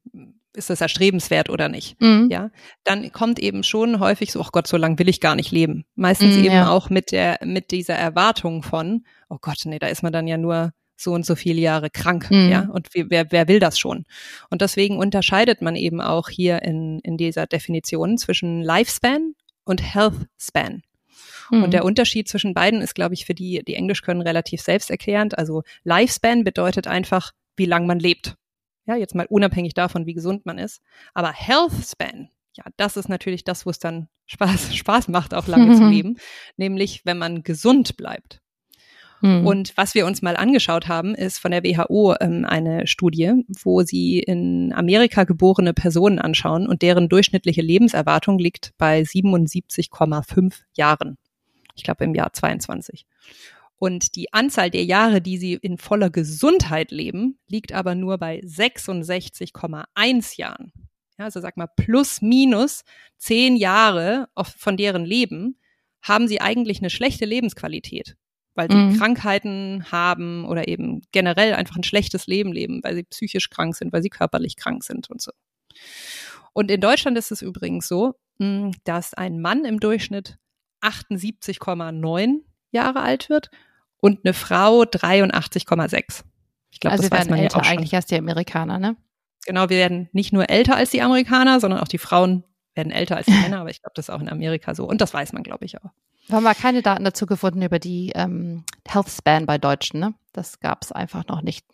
ist 0.54 0.70
das 0.70 0.80
erstrebenswert 0.80 1.48
oder 1.48 1.68
nicht? 1.68 2.00
Mhm. 2.00 2.28
Ja, 2.30 2.50
dann 2.84 3.10
kommt 3.10 3.38
eben 3.38 3.64
schon 3.64 3.98
häufig 4.00 4.32
so, 4.32 4.40
oh 4.40 4.48
Gott, 4.52 4.66
so 4.66 4.76
lange 4.76 4.98
will 4.98 5.08
ich 5.08 5.20
gar 5.20 5.34
nicht 5.34 5.50
leben. 5.50 5.84
Meistens 5.94 6.36
mhm, 6.36 6.44
eben 6.44 6.54
ja. 6.54 6.70
auch 6.70 6.90
mit 6.90 7.10
der, 7.10 7.38
mit 7.44 7.70
dieser 7.70 7.94
Erwartung 7.94 8.62
von, 8.62 9.04
oh 9.28 9.38
Gott, 9.40 9.62
nee, 9.64 9.78
da 9.78 9.86
ist 9.86 10.02
man 10.02 10.12
dann 10.12 10.28
ja 10.28 10.36
nur 10.36 10.72
so 11.02 11.12
und 11.12 11.26
so 11.26 11.34
viele 11.34 11.60
Jahre 11.60 11.90
krank, 11.90 12.30
mhm. 12.30 12.50
ja, 12.50 12.68
und 12.72 12.88
wer, 12.92 13.30
wer 13.30 13.48
will 13.48 13.58
das 13.58 13.78
schon? 13.78 14.04
Und 14.50 14.62
deswegen 14.62 14.98
unterscheidet 14.98 15.62
man 15.62 15.76
eben 15.76 16.00
auch 16.00 16.28
hier 16.28 16.62
in, 16.62 17.00
in 17.00 17.16
dieser 17.16 17.46
Definition 17.46 18.18
zwischen 18.18 18.62
Lifespan 18.62 19.34
und 19.64 19.82
Health 19.82 20.26
Span. 20.38 20.82
Mhm. 21.50 21.64
Und 21.64 21.72
der 21.72 21.84
Unterschied 21.84 22.28
zwischen 22.28 22.54
beiden 22.54 22.80
ist, 22.80 22.94
glaube 22.94 23.14
ich, 23.14 23.26
für 23.26 23.34
die, 23.34 23.62
die 23.64 23.74
Englisch 23.74 24.02
können, 24.02 24.22
relativ 24.22 24.60
selbsterklärend. 24.60 25.38
Also 25.38 25.62
Lifespan 25.84 26.44
bedeutet 26.44 26.86
einfach, 26.86 27.32
wie 27.56 27.66
lang 27.66 27.86
man 27.86 27.98
lebt. 27.98 28.36
Ja, 28.86 28.96
jetzt 28.96 29.14
mal 29.14 29.26
unabhängig 29.28 29.74
davon, 29.74 30.06
wie 30.06 30.14
gesund 30.14 30.44
man 30.44 30.58
ist. 30.58 30.80
Aber 31.14 31.32
Health 31.32 31.72
Span, 31.84 32.30
ja, 32.54 32.64
das 32.76 32.96
ist 32.96 33.08
natürlich 33.08 33.44
das, 33.44 33.64
wo 33.64 33.70
es 33.70 33.78
dann 33.78 34.08
Spaß, 34.26 34.74
Spaß 34.76 35.08
macht, 35.08 35.34
auch 35.34 35.46
lange 35.46 35.76
zu 35.76 35.86
leben. 35.88 36.16
Nämlich, 36.56 37.04
wenn 37.04 37.18
man 37.18 37.42
gesund 37.42 37.96
bleibt. 37.96 38.41
Mhm. 39.22 39.46
Und 39.46 39.76
was 39.76 39.94
wir 39.94 40.04
uns 40.04 40.20
mal 40.20 40.36
angeschaut 40.36 40.88
haben, 40.88 41.14
ist 41.14 41.38
von 41.38 41.52
der 41.52 41.62
WHO 41.62 42.16
ähm, 42.20 42.44
eine 42.44 42.88
Studie, 42.88 43.32
wo 43.62 43.82
sie 43.82 44.18
in 44.18 44.72
Amerika 44.74 45.22
geborene 45.24 45.72
Personen 45.72 46.18
anschauen 46.18 46.66
und 46.66 46.82
deren 46.82 47.08
durchschnittliche 47.08 47.62
Lebenserwartung 47.62 48.38
liegt 48.38 48.72
bei 48.78 49.02
77,5 49.02 50.54
Jahren. 50.76 51.16
Ich 51.76 51.84
glaube 51.84 52.04
im 52.04 52.14
Jahr 52.14 52.32
22. 52.32 53.06
Und 53.78 54.16
die 54.16 54.32
Anzahl 54.32 54.70
der 54.70 54.84
Jahre, 54.84 55.20
die 55.20 55.38
sie 55.38 55.54
in 55.54 55.78
voller 55.78 56.10
Gesundheit 56.10 56.90
leben, 56.90 57.38
liegt 57.48 57.72
aber 57.72 57.94
nur 57.94 58.18
bei 58.18 58.40
66,1 58.40 60.38
Jahren. 60.38 60.72
Ja, 61.18 61.26
also 61.26 61.40
sag 61.40 61.56
mal, 61.56 61.68
plus 61.76 62.22
minus 62.22 62.82
zehn 63.18 63.54
Jahre 63.56 64.28
von 64.56 64.76
deren 64.76 65.04
Leben 65.04 65.58
haben 66.00 66.26
sie 66.26 66.40
eigentlich 66.40 66.80
eine 66.80 66.90
schlechte 66.90 67.24
Lebensqualität 67.24 68.16
weil 68.54 68.70
sie 68.70 68.76
mhm. 68.76 68.98
Krankheiten 68.98 69.84
haben 69.90 70.44
oder 70.44 70.68
eben 70.68 71.02
generell 71.12 71.54
einfach 71.54 71.76
ein 71.76 71.84
schlechtes 71.84 72.26
Leben 72.26 72.52
leben, 72.52 72.80
weil 72.82 72.94
sie 72.94 73.04
psychisch 73.04 73.50
krank 73.50 73.74
sind, 73.76 73.92
weil 73.92 74.02
sie 74.02 74.10
körperlich 74.10 74.56
krank 74.56 74.84
sind 74.84 75.10
und 75.10 75.20
so. 75.20 75.32
Und 76.52 76.70
in 76.70 76.80
Deutschland 76.80 77.16
ist 77.16 77.32
es 77.32 77.42
übrigens 77.42 77.88
so, 77.88 78.14
hm, 78.38 78.72
dass 78.84 79.14
ein 79.14 79.40
Mann 79.40 79.64
im 79.64 79.80
Durchschnitt 79.80 80.38
78,9 80.82 82.40
Jahre 82.72 83.00
alt 83.00 83.28
wird 83.28 83.50
und 83.98 84.24
eine 84.24 84.34
Frau 84.34 84.82
83,6. 84.82 86.24
Ich 86.70 86.80
glaube, 86.80 86.92
also 86.92 87.08
das 87.08 87.18
weiß 87.18 87.28
man 87.28 87.38
älter 87.38 87.56
ja 87.56 87.60
auch 87.60 87.64
schon. 87.64 87.78
eigentlich 87.78 87.94
als 87.94 88.06
die 88.06 88.16
Amerikaner, 88.16 88.78
ne? 88.78 88.96
Genau, 89.46 89.68
wir 89.68 89.76
werden 89.76 90.08
nicht 90.12 90.32
nur 90.32 90.48
älter 90.50 90.76
als 90.76 90.90
die 90.90 91.02
Amerikaner, 91.02 91.60
sondern 91.60 91.80
auch 91.80 91.88
die 91.88 91.98
Frauen 91.98 92.44
werden 92.74 92.92
älter 92.92 93.16
als 93.16 93.26
die 93.26 93.32
Männer, 93.42 93.60
aber 93.60 93.70
ich 93.70 93.80
glaube, 93.80 93.92
das 93.94 94.08
ist 94.08 94.14
auch 94.14 94.20
in 94.20 94.28
Amerika 94.28 94.74
so. 94.74 94.86
Und 94.86 95.00
das 95.00 95.12
weiß 95.12 95.32
man, 95.32 95.42
glaube 95.42 95.64
ich, 95.64 95.78
auch. 95.82 95.90
Wir 96.26 96.36
haben 96.36 96.44
wir 96.44 96.54
keine 96.54 96.82
Daten 96.82 97.04
dazu 97.04 97.26
gefunden 97.26 97.62
über 97.62 97.78
die 97.78 98.12
ähm, 98.14 98.64
Health 98.86 99.10
Span 99.10 99.46
bei 99.46 99.58
Deutschen, 99.58 100.00
ne? 100.00 100.14
Das 100.32 100.60
gab 100.60 100.82
es 100.82 100.92
einfach 100.92 101.26
noch 101.26 101.42
nicht. 101.42 101.66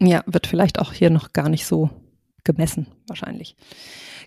Ja, 0.00 0.22
wird 0.26 0.46
vielleicht 0.46 0.78
auch 0.78 0.92
hier 0.92 1.10
noch 1.10 1.32
gar 1.32 1.48
nicht 1.48 1.66
so 1.66 1.90
gemessen, 2.44 2.86
wahrscheinlich. 3.08 3.56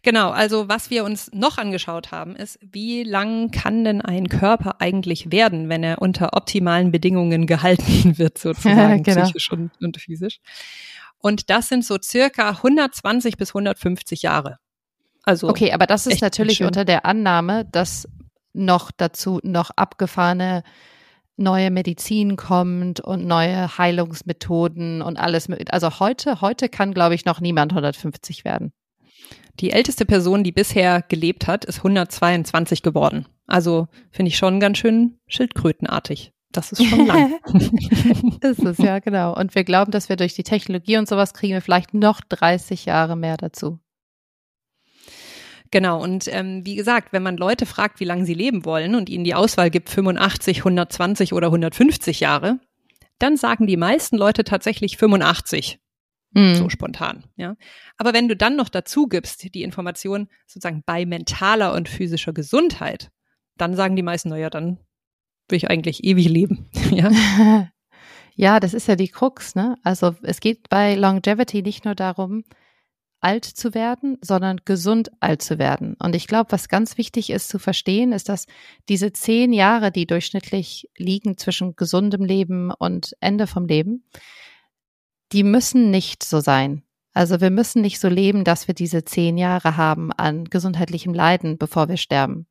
Genau, 0.03 0.29
also 0.29 0.67
was 0.67 0.89
wir 0.89 1.03
uns 1.03 1.31
noch 1.33 1.57
angeschaut 1.57 2.12
haben, 2.12 2.36
ist, 2.36 2.60
wie 2.62 3.03
lang 3.03 3.51
kann 3.51 3.83
denn 3.83 4.01
ein 4.01 4.27
Körper 4.27 4.79
eigentlich 4.79 5.31
werden, 5.31 5.69
wenn 5.69 5.83
er 5.83 6.01
unter 6.01 6.36
optimalen 6.36 6.91
Bedingungen 6.91 7.47
gehalten 7.47 8.17
wird, 8.17 8.38
sozusagen, 8.38 9.03
genau. 9.03 9.23
psychisch 9.23 9.51
und, 9.51 9.71
und 9.81 9.97
physisch. 9.97 10.39
Und 11.19 11.49
das 11.49 11.69
sind 11.69 11.83
so 11.83 11.97
circa 12.01 12.49
120 12.49 13.38
bis 13.38 13.49
150 13.51 14.21
Jahre. 14.21 14.60
Also 15.23 15.49
okay, 15.49 15.73
aber 15.73 15.88
das 15.88 16.07
ist 16.07 16.21
natürlich 16.21 16.63
unter 16.63 16.86
der 16.86 17.05
Annahme, 17.05 17.65
dass 17.65 18.07
noch 18.57 18.91
dazu 18.91 19.39
noch 19.43 19.71
abgefahrene 19.75 20.63
neue 21.37 21.69
Medizin 21.69 22.35
kommt 22.35 22.99
und 22.99 23.25
neue 23.25 23.77
Heilungsmethoden 23.77 25.01
und 25.01 25.17
alles. 25.17 25.47
Also 25.69 25.99
heute, 25.99 26.41
heute 26.41 26.67
kann, 26.67 26.93
glaube 26.93 27.15
ich, 27.15 27.25
noch 27.25 27.39
niemand 27.39 27.71
150 27.71 28.43
werden. 28.43 28.73
Die 29.59 29.71
älteste 29.71 30.05
Person, 30.05 30.43
die 30.43 30.51
bisher 30.51 31.03
gelebt 31.07 31.47
hat, 31.47 31.65
ist 31.65 31.77
122 31.77 32.83
geworden. 32.83 33.27
Also 33.47 33.87
finde 34.11 34.29
ich 34.29 34.37
schon 34.37 34.59
ganz 34.59 34.77
schön 34.77 35.19
schildkrötenartig. 35.27 36.31
Das 36.51 36.71
ist 36.71 36.85
schon 36.85 37.05
lang. 37.05 37.33
ist 38.41 38.63
es, 38.63 38.77
ja, 38.77 38.99
genau. 38.99 39.35
Und 39.35 39.55
wir 39.55 39.63
glauben, 39.63 39.91
dass 39.91 40.09
wir 40.09 40.15
durch 40.15 40.33
die 40.33 40.43
Technologie 40.43 40.97
und 40.97 41.07
sowas 41.07 41.33
kriegen 41.33 41.53
wir 41.53 41.61
vielleicht 41.61 41.93
noch 41.93 42.21
30 42.21 42.85
Jahre 42.85 43.15
mehr 43.15 43.37
dazu. 43.37 43.79
Genau, 45.71 46.01
und 46.01 46.27
ähm, 46.27 46.65
wie 46.65 46.75
gesagt, 46.75 47.13
wenn 47.13 47.23
man 47.23 47.38
Leute 47.38 47.65
fragt, 47.65 47.99
wie 47.99 48.06
lange 48.06 48.25
sie 48.25 48.34
leben 48.34 48.65
wollen 48.65 48.95
und 48.95 49.10
ihnen 49.10 49.23
die 49.23 49.36
Auswahl 49.36 49.69
gibt 49.69 49.89
85, 49.89 50.60
120 50.60 51.34
oder 51.34 51.47
150 51.47 52.19
Jahre, 52.19 52.60
dann 53.19 53.38
sagen 53.38 53.67
die 53.67 53.77
meisten 53.77 54.17
Leute 54.17 54.43
tatsächlich 54.43 54.97
85. 54.97 55.80
Mhm. 56.32 56.56
So 56.56 56.69
spontan, 56.69 57.25
ja. 57.36 57.56
Aber 57.97 58.13
wenn 58.13 58.27
du 58.27 58.36
dann 58.36 58.56
noch 58.56 58.69
dazu 58.69 59.08
gibst, 59.08 59.53
die 59.53 59.63
Information 59.63 60.27
sozusagen 60.45 60.84
bei 60.86 61.06
mentaler 61.06 61.73
und 61.73 61.89
physischer 61.89 62.34
Gesundheit, 62.34 63.10
dann 63.58 63.75
sagen 63.75 63.95
die 63.95 64.03
meisten, 64.03 64.30
naja, 64.30 64.49
dann 64.49 64.77
will 65.49 65.58
ich 65.58 65.69
eigentlich 65.69 66.03
ewig 66.03 66.30
leben, 66.30 66.69
ja. 66.91 67.12
ja, 68.36 68.60
das 68.60 68.73
ist 68.73 68.88
ja 68.88 68.95
die 68.95 69.08
Krux, 69.08 69.56
ne? 69.56 69.77
Also 69.84 70.15
es 70.21 70.39
geht 70.39 70.69
bei 70.69 70.95
Longevity 70.95 71.62
nicht 71.62 71.86
nur 71.86 71.95
darum, 71.95 72.43
alt 73.19 73.45
zu 73.45 73.73
werden, 73.73 74.17
sondern 74.21 74.62
gesund 74.63 75.10
alt 75.19 75.41
zu 75.41 75.58
werden. 75.58 75.95
Und 75.99 76.15
ich 76.15 76.27
glaube, 76.27 76.51
was 76.51 76.69
ganz 76.69 76.97
wichtig 76.97 77.30
ist 77.30 77.49
zu 77.49 77.60
verstehen, 77.60 78.12
ist, 78.12 78.30
dass 78.30 78.45
diese 78.89 79.12
zehn 79.12 79.53
Jahre, 79.53 79.91
die 79.91 80.06
durchschnittlich 80.06 80.89
liegen 80.97 81.38
zwischen 81.38 81.75
gesundem 81.75 82.23
Leben 82.23 82.71
und 82.71 83.15
Ende 83.19 83.47
vom 83.47 83.65
Leben, 83.65 84.03
die 85.32 85.43
müssen 85.43 85.89
nicht 85.91 86.23
so 86.23 86.39
sein. 86.39 86.84
Also 87.13 87.41
wir 87.41 87.49
müssen 87.49 87.82
nicht 87.82 87.99
so 87.99 88.08
leben, 88.08 88.43
dass 88.43 88.67
wir 88.67 88.75
diese 88.75 89.03
zehn 89.03 89.38
Jahre 89.38 89.75
haben 89.75 90.12
an 90.13 90.45
gesundheitlichem 90.45 91.13
Leiden, 91.13 91.58
bevor 91.58 91.89
wir 91.89 91.97
sterben. 91.97 92.45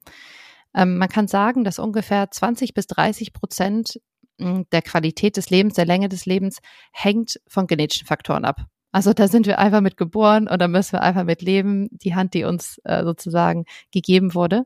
Ähm, 0.75 0.99
man 0.99 1.09
kann 1.09 1.29
sagen, 1.29 1.63
dass 1.63 1.79
ungefähr 1.79 2.31
20 2.31 2.75
bis 2.75 2.89
30 2.89 3.33
Prozent 3.33 4.01
hm, 4.41 4.67
der 4.73 4.83
Qualität 4.83 5.37
des 5.37 5.51
Lebens, 5.51 5.75
der 5.75 5.87
Länge 5.87 6.09
des 6.09 6.27
Lebens 6.27 6.59
hängt 6.93 7.41
von 7.47 7.69
genetischen 7.69 8.09
Faktoren 8.09 8.45
ab. 8.45 8.67
Also 8.93 9.13
da 9.13 9.29
sind 9.29 9.47
wir 9.47 9.59
einfach 9.59 9.81
mit 9.81 9.97
geboren 9.97 10.49
und 10.49 10.61
da 10.61 10.69
müssen 10.69 10.93
wir 10.93 11.03
einfach 11.03 11.25
mit 11.25 11.43
leben, 11.43 11.89
die 11.91 12.15
Hand, 12.15 12.35
die 12.35 12.45
uns 12.45 12.81
äh, 12.85 13.05
sozusagen 13.05 13.65
gegeben 13.91 14.35
wurde. 14.35 14.65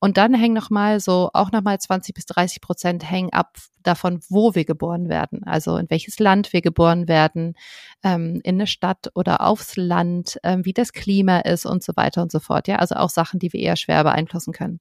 Und 0.00 0.16
dann 0.16 0.34
hängen 0.34 0.54
nochmal 0.54 1.00
so, 1.00 1.30
auch 1.32 1.50
nochmal 1.50 1.78
20 1.78 2.14
bis 2.14 2.26
30 2.26 2.60
Prozent 2.60 3.08
hängen 3.08 3.32
ab 3.32 3.56
davon, 3.82 4.20
wo 4.28 4.54
wir 4.54 4.64
geboren 4.64 5.08
werden. 5.08 5.44
Also 5.44 5.76
in 5.76 5.90
welches 5.90 6.18
Land 6.18 6.52
wir 6.52 6.60
geboren 6.60 7.08
werden, 7.08 7.54
ähm, 8.04 8.40
in 8.44 8.56
eine 8.56 8.66
Stadt 8.66 9.10
oder 9.14 9.40
aufs 9.40 9.76
Land, 9.76 10.38
ähm, 10.44 10.64
wie 10.64 10.72
das 10.72 10.92
Klima 10.92 11.40
ist 11.40 11.66
und 11.66 11.82
so 11.82 11.94
weiter 11.96 12.22
und 12.22 12.30
so 12.30 12.38
fort. 12.38 12.68
Ja, 12.68 12.76
also 12.76 12.96
auch 12.96 13.10
Sachen, 13.10 13.38
die 13.40 13.52
wir 13.52 13.60
eher 13.60 13.76
schwer 13.76 14.04
beeinflussen 14.04 14.52
können. 14.52 14.80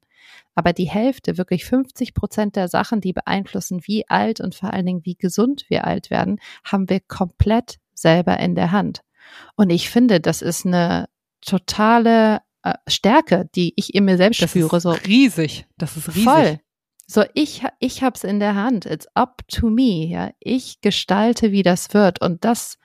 Aber 0.56 0.74
die 0.74 0.90
Hälfte, 0.90 1.38
wirklich 1.38 1.66
50 1.66 2.14
Prozent 2.14 2.56
der 2.56 2.68
Sachen, 2.68 3.02
die 3.02 3.14
beeinflussen, 3.14 3.82
wie 3.86 4.08
alt 4.08 4.42
und 4.42 4.56
vor 4.56 4.74
allen 4.74 4.86
Dingen, 4.86 5.06
wie 5.06 5.16
gesund 5.16 5.66
wir 5.70 5.86
alt 5.86 6.10
werden, 6.10 6.40
haben 6.64 6.90
wir 6.90 7.00
komplett 7.00 7.78
selber 7.98 8.40
in 8.40 8.56
der 8.56 8.72
Hand. 8.72 9.02
Und 9.56 9.70
ich 9.70 9.90
finde, 9.90 10.20
das 10.20 10.42
ist 10.42 10.66
eine 10.66 11.10
totale 11.42 12.42
äh, 12.64 12.74
Stärke, 12.88 13.50
die 13.56 13.74
ich 13.76 13.94
in 13.94 14.06
mir 14.06 14.18
selbst 14.18 14.42
das 14.42 14.52
spüre. 14.52 14.78
Ist 14.78 14.84
so 14.84 14.92
riesig. 14.92 15.66
Das 15.78 15.98
ist 15.98 16.10
riesig. 16.10 16.24
Voll. 16.24 16.60
So, 17.08 17.24
ich, 17.34 17.64
ich 17.80 18.04
hab's 18.04 18.24
in 18.24 18.40
der 18.40 18.56
Hand. 18.56 18.86
It's 18.86 19.08
up 19.14 19.42
to 19.48 19.70
me. 19.70 20.06
Ja, 20.08 20.32
ich 20.40 20.82
gestalte, 20.82 21.52
wie 21.52 21.64
das 21.64 21.94
wird. 21.94 22.22
Und 22.22 22.44
das 22.44 22.78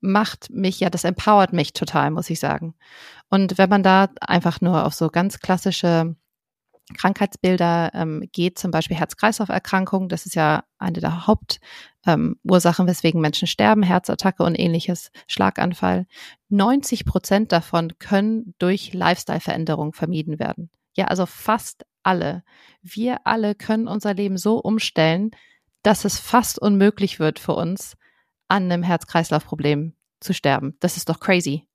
macht 0.00 0.50
mich, 0.50 0.80
ja, 0.80 0.88
das 0.88 1.04
empowert 1.04 1.52
mich 1.52 1.74
total, 1.74 2.10
muss 2.10 2.30
ich 2.30 2.40
sagen. 2.40 2.74
Und 3.28 3.58
wenn 3.58 3.68
man 3.68 3.82
da 3.82 4.08
einfach 4.20 4.60
nur 4.62 4.86
auf 4.86 4.94
so 4.94 5.08
ganz 5.08 5.40
klassische 5.40 6.16
Krankheitsbilder 6.94 7.90
ähm, 7.94 8.28
geht, 8.32 8.58
zum 8.58 8.70
Beispiel 8.70 8.96
Herz-Kreislauf-Erkrankungen, 8.96 10.08
das 10.08 10.26
ist 10.26 10.34
ja 10.34 10.64
eine 10.78 11.00
der 11.00 11.26
Hauptursachen, 11.26 12.06
ähm, 12.06 12.88
weswegen 12.88 13.20
Menschen 13.20 13.46
sterben, 13.46 13.82
Herzattacke 13.82 14.42
und 14.42 14.58
ähnliches, 14.58 15.10
Schlaganfall. 15.26 16.06
90 16.48 17.04
Prozent 17.04 17.52
davon 17.52 17.98
können 17.98 18.54
durch 18.58 18.92
Lifestyle-Veränderungen 18.92 19.92
vermieden 19.92 20.38
werden. 20.38 20.70
Ja, 20.94 21.06
also 21.06 21.26
fast 21.26 21.86
alle. 22.02 22.42
Wir 22.82 23.26
alle 23.26 23.54
können 23.54 23.88
unser 23.88 24.14
Leben 24.14 24.36
so 24.36 24.58
umstellen, 24.58 25.30
dass 25.82 26.04
es 26.04 26.18
fast 26.18 26.58
unmöglich 26.58 27.18
wird 27.18 27.38
für 27.38 27.54
uns, 27.54 27.96
an 28.48 28.64
einem 28.64 28.82
Herz-Kreislauf-Problem 28.82 29.94
zu 30.20 30.34
sterben. 30.34 30.76
Das 30.80 30.96
ist 30.96 31.08
doch 31.08 31.20
crazy. 31.20 31.66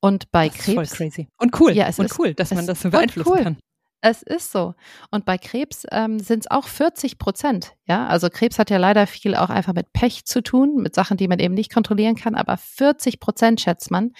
Und 0.00 0.30
bei 0.30 0.48
das 0.48 0.58
Krebs. 0.58 0.74
voll 0.74 0.86
crazy. 0.86 1.28
Und 1.38 1.58
cool. 1.60 1.72
Ja, 1.72 1.86
es 1.86 1.98
und 1.98 2.06
ist, 2.06 2.18
cool, 2.18 2.34
dass 2.34 2.52
man 2.52 2.66
das 2.66 2.82
so 2.82 2.90
beeinflussen 2.90 3.30
cool. 3.30 3.42
kann. 3.42 3.58
Es 4.02 4.22
ist 4.22 4.52
so. 4.52 4.74
Und 5.10 5.24
bei 5.24 5.38
Krebs 5.38 5.84
ähm, 5.90 6.18
sind 6.18 6.40
es 6.40 6.50
auch 6.50 6.68
40 6.68 7.18
Prozent. 7.18 7.74
Ja, 7.88 8.06
also 8.06 8.28
Krebs 8.28 8.58
hat 8.58 8.70
ja 8.70 8.76
leider 8.76 9.06
viel 9.06 9.34
auch 9.34 9.48
einfach 9.48 9.72
mit 9.72 9.92
Pech 9.92 10.26
zu 10.26 10.42
tun, 10.42 10.76
mit 10.76 10.94
Sachen, 10.94 11.16
die 11.16 11.28
man 11.28 11.38
eben 11.38 11.54
nicht 11.54 11.72
kontrollieren 11.72 12.14
kann. 12.14 12.34
Aber 12.34 12.56
40 12.56 13.20
Prozent, 13.20 13.60
schätzt 13.60 13.90
man, 13.90 14.12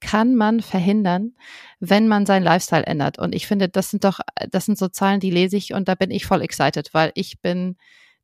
kann 0.00 0.34
man 0.34 0.60
verhindern, 0.60 1.34
wenn 1.80 2.08
man 2.08 2.26
seinen 2.26 2.44
Lifestyle 2.44 2.84
ändert. 2.84 3.18
Und 3.18 3.34
ich 3.34 3.46
finde, 3.46 3.68
das 3.68 3.90
sind 3.90 4.04
doch, 4.04 4.20
das 4.50 4.66
sind 4.66 4.78
so 4.78 4.88
Zahlen, 4.88 5.20
die 5.20 5.30
lese 5.30 5.56
ich 5.56 5.72
und 5.72 5.88
da 5.88 5.94
bin 5.94 6.10
ich 6.10 6.26
voll 6.26 6.42
excited, 6.42 6.92
weil 6.92 7.10
ich 7.14 7.40
bin 7.40 7.76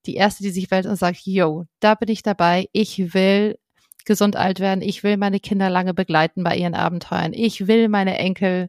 die 0.06 0.14
erste, 0.14 0.42
die 0.42 0.50
sich 0.50 0.70
wählt 0.70 0.86
und 0.86 0.96
sagt, 0.96 1.20
yo, 1.24 1.64
da 1.80 1.94
bin 1.94 2.08
ich 2.10 2.22
dabei. 2.22 2.68
Ich 2.72 3.14
will 3.14 3.58
gesund 4.04 4.36
alt 4.36 4.58
werden. 4.58 4.82
Ich 4.82 5.02
will 5.02 5.16
meine 5.16 5.38
Kinder 5.38 5.70
lange 5.70 5.94
begleiten 5.94 6.42
bei 6.42 6.56
ihren 6.56 6.74
Abenteuern. 6.74 7.32
Ich 7.32 7.66
will 7.66 7.88
meine 7.88 8.18
Enkel 8.18 8.68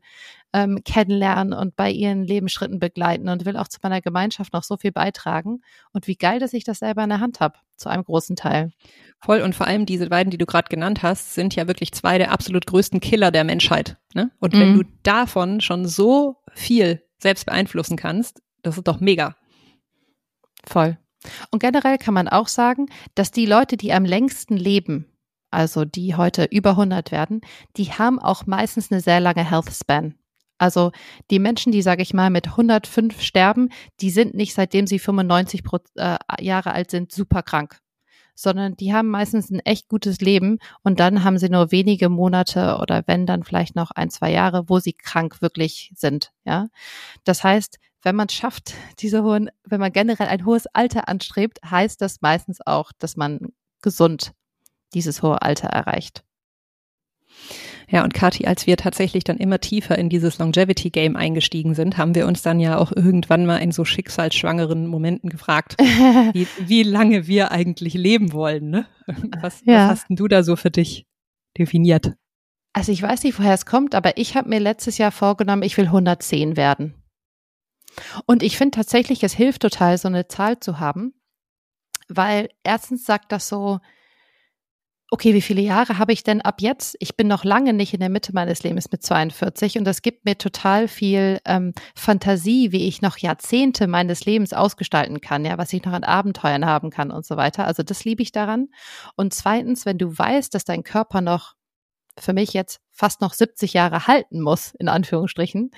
ähm, 0.54 0.82
kennenlernen 0.84 1.54
und 1.54 1.76
bei 1.76 1.92
ihren 1.92 2.24
Lebensschritten 2.24 2.80
begleiten 2.80 3.30
und 3.30 3.46
will 3.46 3.58
auch 3.58 3.68
zu 3.68 3.80
meiner 3.84 4.02
Gemeinschaft 4.02 4.54
noch 4.54 4.64
so 4.64 4.78
viel 4.78 4.92
beitragen. 4.92 5.62
Und 5.92 6.08
wie 6.08 6.16
geil, 6.16 6.40
dass 6.40 6.54
ich 6.54 6.64
das 6.64 6.80
selber 6.80 7.04
in 7.04 7.10
der 7.10 7.20
Hand 7.20 7.40
habe, 7.40 7.60
zu 7.76 7.90
einem 7.90 8.04
großen 8.04 8.36
Teil. 8.36 8.72
Voll 9.20 9.42
und 9.42 9.56
vor 9.56 9.68
allem 9.68 9.86
diese 9.86 10.10
beiden, 10.10 10.32
die 10.32 10.38
du 10.38 10.46
gerade 10.46 10.70
genannt 10.70 11.04
hast, 11.04 11.34
sind 11.34 11.56
ja 11.56 11.68
wirklich 11.68 11.92
zwei 11.92 12.18
der 12.18 12.32
absolut 12.32 12.66
größten 12.66 13.00
Killer 13.00 13.32
der 13.32 13.44
Menschheit. 13.44 13.98
Ne? 14.14 14.32
Und 14.40 14.54
wenn 14.54 14.74
mhm. 14.74 14.80
du 14.80 14.90
davon 15.04 15.62
schon 15.62 15.86
so 15.86 16.38
viel 16.54 17.04
selbst 17.20 17.46
beeinflussen 17.46 17.98
kannst, 17.98 18.42
das 18.62 18.78
ist 18.78 18.88
doch 18.88 19.00
mega. 19.00 19.36
Voll. 20.66 20.98
Und 21.52 21.60
generell 21.60 21.98
kann 21.98 22.14
man 22.14 22.28
auch 22.28 22.48
sagen, 22.48 22.88
dass 23.16 23.32
die 23.32 23.46
Leute, 23.46 23.78
die 23.78 23.94
am 23.94 24.06
längsten 24.06 24.58
leben, 24.58 25.06
also 25.52 25.86
die 25.86 26.16
heute 26.16 26.46
über 26.46 26.72
100 26.72 27.12
werden, 27.12 27.42
die 27.76 27.92
haben 27.92 28.20
auch 28.20 28.46
meistens 28.46 28.92
eine 28.92 29.02
sehr 29.02 29.20
lange 29.20 29.50
Health 29.50 29.72
Span. 29.72 30.16
Also 30.60 30.92
die 31.32 31.40
Menschen, 31.40 31.72
die, 31.72 31.82
sage 31.82 32.04
ich 32.04 32.14
mal, 32.14 32.30
mit 32.30 32.50
105 32.50 33.22
sterben, 33.22 33.70
die 34.02 34.12
sind 34.12 34.36
nicht, 34.36 34.54
seitdem 34.54 34.86
sie 34.86 35.00
95 35.00 35.64
äh, 35.96 36.18
Jahre 36.42 36.74
alt 36.74 36.92
sind, 36.92 37.12
super 37.12 37.42
krank, 37.42 37.80
sondern 38.36 38.76
die 38.76 38.94
haben 38.94 39.08
meistens 39.08 39.50
ein 39.50 39.60
echt 39.62 39.88
gutes 39.88 40.20
Leben 40.20 40.60
und 40.84 41.00
dann 41.00 41.24
haben 41.24 41.38
sie 41.38 41.50
nur 41.50 41.72
wenige 41.72 42.10
Monate 42.10 42.78
oder 42.82 43.04
wenn 43.08 43.26
dann 43.26 43.44
vielleicht 43.44 43.76
noch 43.76 43.92
ein, 43.92 44.10
zwei 44.10 44.32
Jahre, 44.32 44.70
wo 44.70 44.80
sie 44.80 44.94
krank 44.94 45.42
wirklich 45.42 45.92
sind. 45.96 46.32
Ja, 46.46 46.68
das 47.24 47.44
heißt, 47.44 47.80
wenn 48.02 48.16
man 48.16 48.30
schafft, 48.30 48.74
diese 49.00 49.24
hohen, 49.24 49.50
wenn 49.64 49.80
man 49.80 49.94
generell 49.94 50.28
ein 50.28 50.46
hohes 50.46 50.68
Alter 50.68 51.08
anstrebt, 51.08 51.60
heißt 51.70 52.02
das 52.02 52.22
meistens 52.22 52.60
auch, 52.66 52.92
dass 53.00 53.16
man 53.16 53.54
gesund 53.82 54.34
dieses 54.94 55.22
hohe 55.22 55.42
Alter 55.42 55.70
erreicht. 55.70 56.24
Ja, 57.92 58.04
und 58.04 58.14
Kati, 58.14 58.46
als 58.46 58.68
wir 58.68 58.78
tatsächlich 58.78 59.24
dann 59.24 59.38
immer 59.38 59.60
tiefer 59.60 59.98
in 59.98 60.10
dieses 60.10 60.38
Longevity-Game 60.38 61.16
eingestiegen 61.16 61.74
sind, 61.74 61.98
haben 61.98 62.14
wir 62.14 62.28
uns 62.28 62.44
dann 62.44 62.60
ja 62.60 62.78
auch 62.78 62.92
irgendwann 62.96 63.48
mal 63.48 63.58
in 63.58 63.72
so 63.72 63.84
schicksalsschwangeren 63.84 64.86
Momenten 64.86 65.30
gefragt, 65.30 65.76
wie, 66.34 66.48
wie 66.60 66.84
lange 66.84 67.26
wir 67.26 67.52
eigentlich 67.52 67.96
leben 67.96 68.32
wollen. 68.32 68.70
Ne? 68.70 68.86
Was, 69.42 69.62
ja. 69.66 69.86
was 69.86 69.90
hast 69.92 70.10
denn 70.10 70.18
du 70.18 70.28
da 70.28 70.44
so 70.44 70.56
für 70.56 70.70
dich 70.70 71.08
definiert? 71.58 72.14
Also 72.74 72.92
ich 72.92 73.02
weiß 73.02 73.24
nicht, 73.24 73.40
woher 73.40 73.56
es 73.56 73.66
kommt, 73.66 73.96
aber 73.96 74.18
ich 74.18 74.36
habe 74.36 74.50
mir 74.50 74.60
letztes 74.60 75.00
Jahr 75.00 75.12
vorgenommen, 75.12 75.64
ich 75.64 75.76
will 75.76 75.86
110 75.86 76.56
werden. 76.56 76.94
Und 78.28 78.44
ich 78.44 78.58
finde 78.58 78.76
tatsächlich, 78.76 79.24
es 79.24 79.34
hilft 79.34 79.64
total, 79.64 79.98
so 79.98 80.08
eine 80.08 80.28
Zahl 80.28 80.60
zu 80.60 80.80
haben, 80.80 81.14
weil 82.08 82.50
erstens 82.64 83.06
sagt 83.06 83.32
das 83.32 83.48
so, 83.48 83.80
okay, 85.12 85.34
wie 85.34 85.42
viele 85.42 85.62
Jahre 85.62 85.98
habe 85.98 86.14
ich 86.14 86.24
denn 86.24 86.42
ab 86.42 86.62
jetzt? 86.62 86.96
Ich 87.00 87.18
bin 87.18 87.28
noch 87.28 87.44
lange 87.44 87.74
nicht 87.74 87.94
in 87.94 88.00
der 88.00 88.10
Mitte 88.10 88.34
meines 88.34 88.64
Lebens 88.64 88.92
mit 88.92 89.04
42 89.04 89.78
und 89.78 89.86
das 89.86 90.02
gibt 90.02 90.26
mir 90.26 90.38
total 90.38 90.88
viel 90.88 91.40
ähm, 91.46 91.74
Fantasie, 91.96 92.72
wie 92.72 92.88
ich 92.88 93.02
noch 93.02 93.18
Jahrzehnte 93.18 93.88
meines 93.88 94.26
Lebens 94.26 94.54
ausgestalten 94.54 95.22
kann, 95.22 95.46
ja, 95.46 95.58
was 95.58 95.74
ich 95.74 95.84
noch 95.84 95.94
an 95.94 96.04
Abenteuern 96.04 96.66
haben 96.66 96.90
kann 96.90 97.12
und 97.12 97.26
so 97.26 97.38
weiter. 97.38 97.66
Also 97.66 97.84
das 97.84 98.06
liebe 98.06 98.22
ich 98.22 98.32
daran. 98.32 98.70
Und 99.16 99.34
zweitens, 99.34 99.86
wenn 99.86 99.98
du 99.98 100.18
weißt, 100.18 100.54
dass 100.54 100.66
dein 100.66 100.84
Körper 100.84 101.22
noch 101.22 101.56
für 102.22 102.34
mich 102.34 102.54
jetzt 102.54 102.82
fast 102.92 103.22
noch 103.22 103.34
70 103.34 103.74
Jahre 103.74 104.08
halten 104.08 104.42
muss, 104.42 104.74
in 104.80 104.90
Anführungsstrichen, 104.90 105.72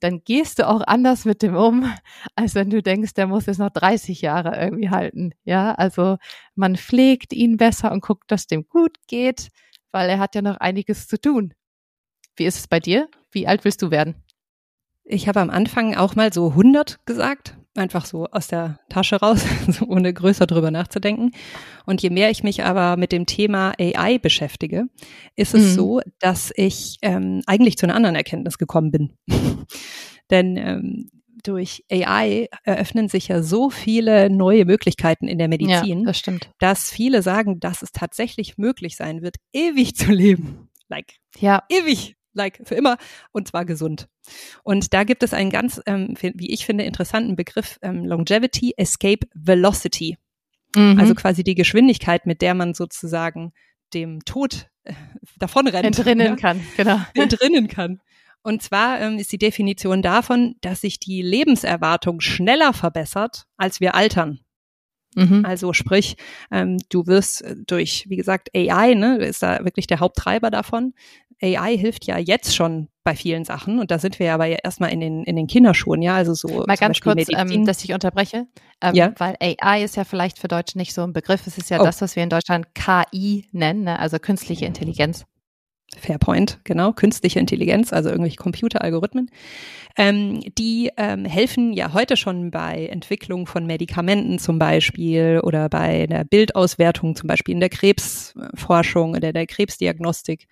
dann 0.00 0.22
gehst 0.24 0.58
du 0.58 0.68
auch 0.68 0.82
anders 0.86 1.24
mit 1.24 1.42
dem 1.42 1.56
um, 1.56 1.92
als 2.36 2.54
wenn 2.54 2.70
du 2.70 2.82
denkst, 2.82 3.14
der 3.14 3.26
muss 3.26 3.46
jetzt 3.46 3.58
noch 3.58 3.70
30 3.70 4.20
Jahre 4.22 4.56
irgendwie 4.56 4.90
halten. 4.90 5.32
Ja, 5.44 5.74
also 5.74 6.18
man 6.54 6.76
pflegt 6.76 7.32
ihn 7.32 7.56
besser 7.56 7.92
und 7.92 8.02
guckt, 8.02 8.30
dass 8.30 8.46
dem 8.46 8.68
gut 8.68 8.96
geht, 9.06 9.48
weil 9.90 10.08
er 10.08 10.18
hat 10.18 10.34
ja 10.34 10.42
noch 10.42 10.58
einiges 10.58 11.08
zu 11.08 11.20
tun. 11.20 11.54
Wie 12.36 12.44
ist 12.44 12.58
es 12.58 12.68
bei 12.68 12.80
dir? 12.80 13.08
Wie 13.30 13.46
alt 13.46 13.64
willst 13.64 13.82
du 13.82 13.90
werden? 13.90 14.22
Ich 15.04 15.26
habe 15.26 15.40
am 15.40 15.50
Anfang 15.50 15.96
auch 15.96 16.14
mal 16.14 16.32
so 16.32 16.50
100 16.50 17.04
gesagt, 17.06 17.56
einfach 17.78 18.04
so 18.04 18.26
aus 18.26 18.48
der 18.48 18.78
Tasche 18.88 19.16
raus, 19.16 19.44
so 19.68 19.86
ohne 19.86 20.12
größer 20.12 20.46
drüber 20.46 20.70
nachzudenken. 20.70 21.32
Und 21.86 22.02
je 22.02 22.10
mehr 22.10 22.30
ich 22.30 22.42
mich 22.42 22.64
aber 22.64 22.96
mit 22.96 23.12
dem 23.12 23.26
Thema 23.26 23.72
AI 23.78 24.18
beschäftige, 24.18 24.84
ist 25.36 25.54
es 25.54 25.70
mhm. 25.70 25.74
so, 25.74 26.00
dass 26.18 26.52
ich 26.56 26.98
ähm, 27.02 27.42
eigentlich 27.46 27.78
zu 27.78 27.86
einer 27.86 27.94
anderen 27.94 28.16
Erkenntnis 28.16 28.58
gekommen 28.58 28.90
bin. 28.90 29.12
Denn 30.30 30.56
ähm, 30.56 31.10
durch 31.42 31.84
AI 31.90 32.48
eröffnen 32.64 33.08
sich 33.08 33.28
ja 33.28 33.42
so 33.42 33.70
viele 33.70 34.28
neue 34.28 34.64
Möglichkeiten 34.64 35.28
in 35.28 35.38
der 35.38 35.48
Medizin, 35.48 36.00
ja, 36.00 36.04
das 36.06 36.18
stimmt. 36.18 36.50
dass 36.58 36.90
viele 36.90 37.22
sagen, 37.22 37.60
dass 37.60 37.82
es 37.82 37.92
tatsächlich 37.92 38.58
möglich 38.58 38.96
sein 38.96 39.22
wird, 39.22 39.36
ewig 39.52 39.94
zu 39.94 40.10
leben. 40.10 40.68
Like, 40.88 41.14
ja. 41.38 41.62
ewig 41.68 42.17
like 42.38 42.60
für 42.64 42.74
immer 42.74 42.96
und 43.32 43.48
zwar 43.48 43.66
gesund. 43.66 44.08
Und 44.62 44.94
da 44.94 45.04
gibt 45.04 45.22
es 45.22 45.34
einen 45.34 45.50
ganz, 45.50 45.82
ähm, 45.84 46.14
wie 46.20 46.50
ich 46.50 46.64
finde, 46.64 46.84
interessanten 46.84 47.36
Begriff 47.36 47.78
ähm, 47.82 48.06
Longevity 48.06 48.72
Escape 48.78 49.26
Velocity. 49.34 50.16
Mhm. 50.74 50.98
Also 50.98 51.14
quasi 51.14 51.44
die 51.44 51.54
Geschwindigkeit, 51.54 52.24
mit 52.24 52.40
der 52.40 52.54
man 52.54 52.72
sozusagen 52.72 53.52
dem 53.92 54.24
Tod 54.24 54.70
äh, 54.84 54.94
davonrennt. 55.38 55.84
Entrinnen 55.84 56.26
ja? 56.26 56.36
kann, 56.36 56.60
genau. 56.76 57.00
Entrinnen 57.14 57.68
kann. 57.68 58.00
Und 58.42 58.62
zwar 58.62 59.00
ähm, 59.00 59.18
ist 59.18 59.32
die 59.32 59.38
Definition 59.38 60.00
davon, 60.00 60.56
dass 60.60 60.80
sich 60.82 60.98
die 60.98 61.22
Lebenserwartung 61.22 62.20
schneller 62.20 62.72
verbessert, 62.72 63.44
als 63.56 63.80
wir 63.80 63.94
altern. 63.94 64.40
Mhm. 65.14 65.44
Also 65.44 65.72
sprich, 65.72 66.16
ähm, 66.50 66.78
du 66.90 67.06
wirst 67.06 67.44
durch, 67.66 68.06
wie 68.08 68.16
gesagt, 68.16 68.50
AI, 68.54 68.94
ne, 68.94 69.16
ist 69.18 69.42
da 69.42 69.64
wirklich 69.64 69.86
der 69.86 70.00
Haupttreiber 70.00 70.50
davon, 70.50 70.94
AI 71.42 71.76
hilft 71.76 72.06
ja 72.06 72.18
jetzt 72.18 72.54
schon 72.54 72.88
bei 73.04 73.14
vielen 73.14 73.44
Sachen 73.44 73.78
und 73.78 73.90
da 73.90 73.98
sind 73.98 74.18
wir 74.18 74.26
ja 74.26 74.34
aber 74.34 74.46
ja 74.46 74.58
erstmal 74.62 74.92
in 74.92 75.00
den, 75.00 75.24
in 75.24 75.36
den 75.36 75.46
Kinderschuhen, 75.46 76.02
ja, 76.02 76.16
also 76.16 76.34
so. 76.34 76.64
Mal 76.66 76.76
ganz 76.76 77.00
kurz, 77.00 77.26
ähm, 77.30 77.64
dass 77.64 77.82
ich 77.84 77.92
unterbreche, 77.92 78.46
ähm, 78.82 78.94
ja. 78.94 79.12
weil 79.18 79.36
AI 79.40 79.84
ist 79.84 79.96
ja 79.96 80.04
vielleicht 80.04 80.38
für 80.38 80.48
Deutsche 80.48 80.76
nicht 80.76 80.92
so 80.92 81.02
ein 81.02 81.12
Begriff. 81.12 81.46
Es 81.46 81.56
ist 81.56 81.70
ja 81.70 81.80
oh. 81.80 81.84
das, 81.84 82.02
was 82.02 82.16
wir 82.16 82.22
in 82.22 82.28
Deutschland 82.28 82.66
KI 82.74 83.48
nennen, 83.52 83.84
ne? 83.84 83.98
also 83.98 84.18
künstliche 84.18 84.66
Intelligenz. 84.66 85.24
Fairpoint, 85.96 86.60
genau, 86.64 86.92
künstliche 86.92 87.40
Intelligenz, 87.40 87.92
also 87.92 88.10
irgendwelche 88.10 88.36
Computeralgorithmen, 88.36 89.30
ähm, 89.96 90.40
die 90.56 90.90
ähm, 90.96 91.24
helfen 91.24 91.72
ja 91.72 91.92
heute 91.92 92.16
schon 92.16 92.50
bei 92.52 92.86
Entwicklung 92.86 93.46
von 93.46 93.66
Medikamenten 93.66 94.38
zum 94.38 94.58
Beispiel 94.58 95.40
oder 95.42 95.68
bei 95.68 96.06
der 96.06 96.24
Bildauswertung, 96.24 97.16
zum 97.16 97.26
Beispiel 97.26 97.54
in 97.54 97.60
der 97.60 97.68
Krebsforschung 97.68 99.14
oder 99.16 99.32
der 99.32 99.46
Krebsdiagnostik. 99.46 100.46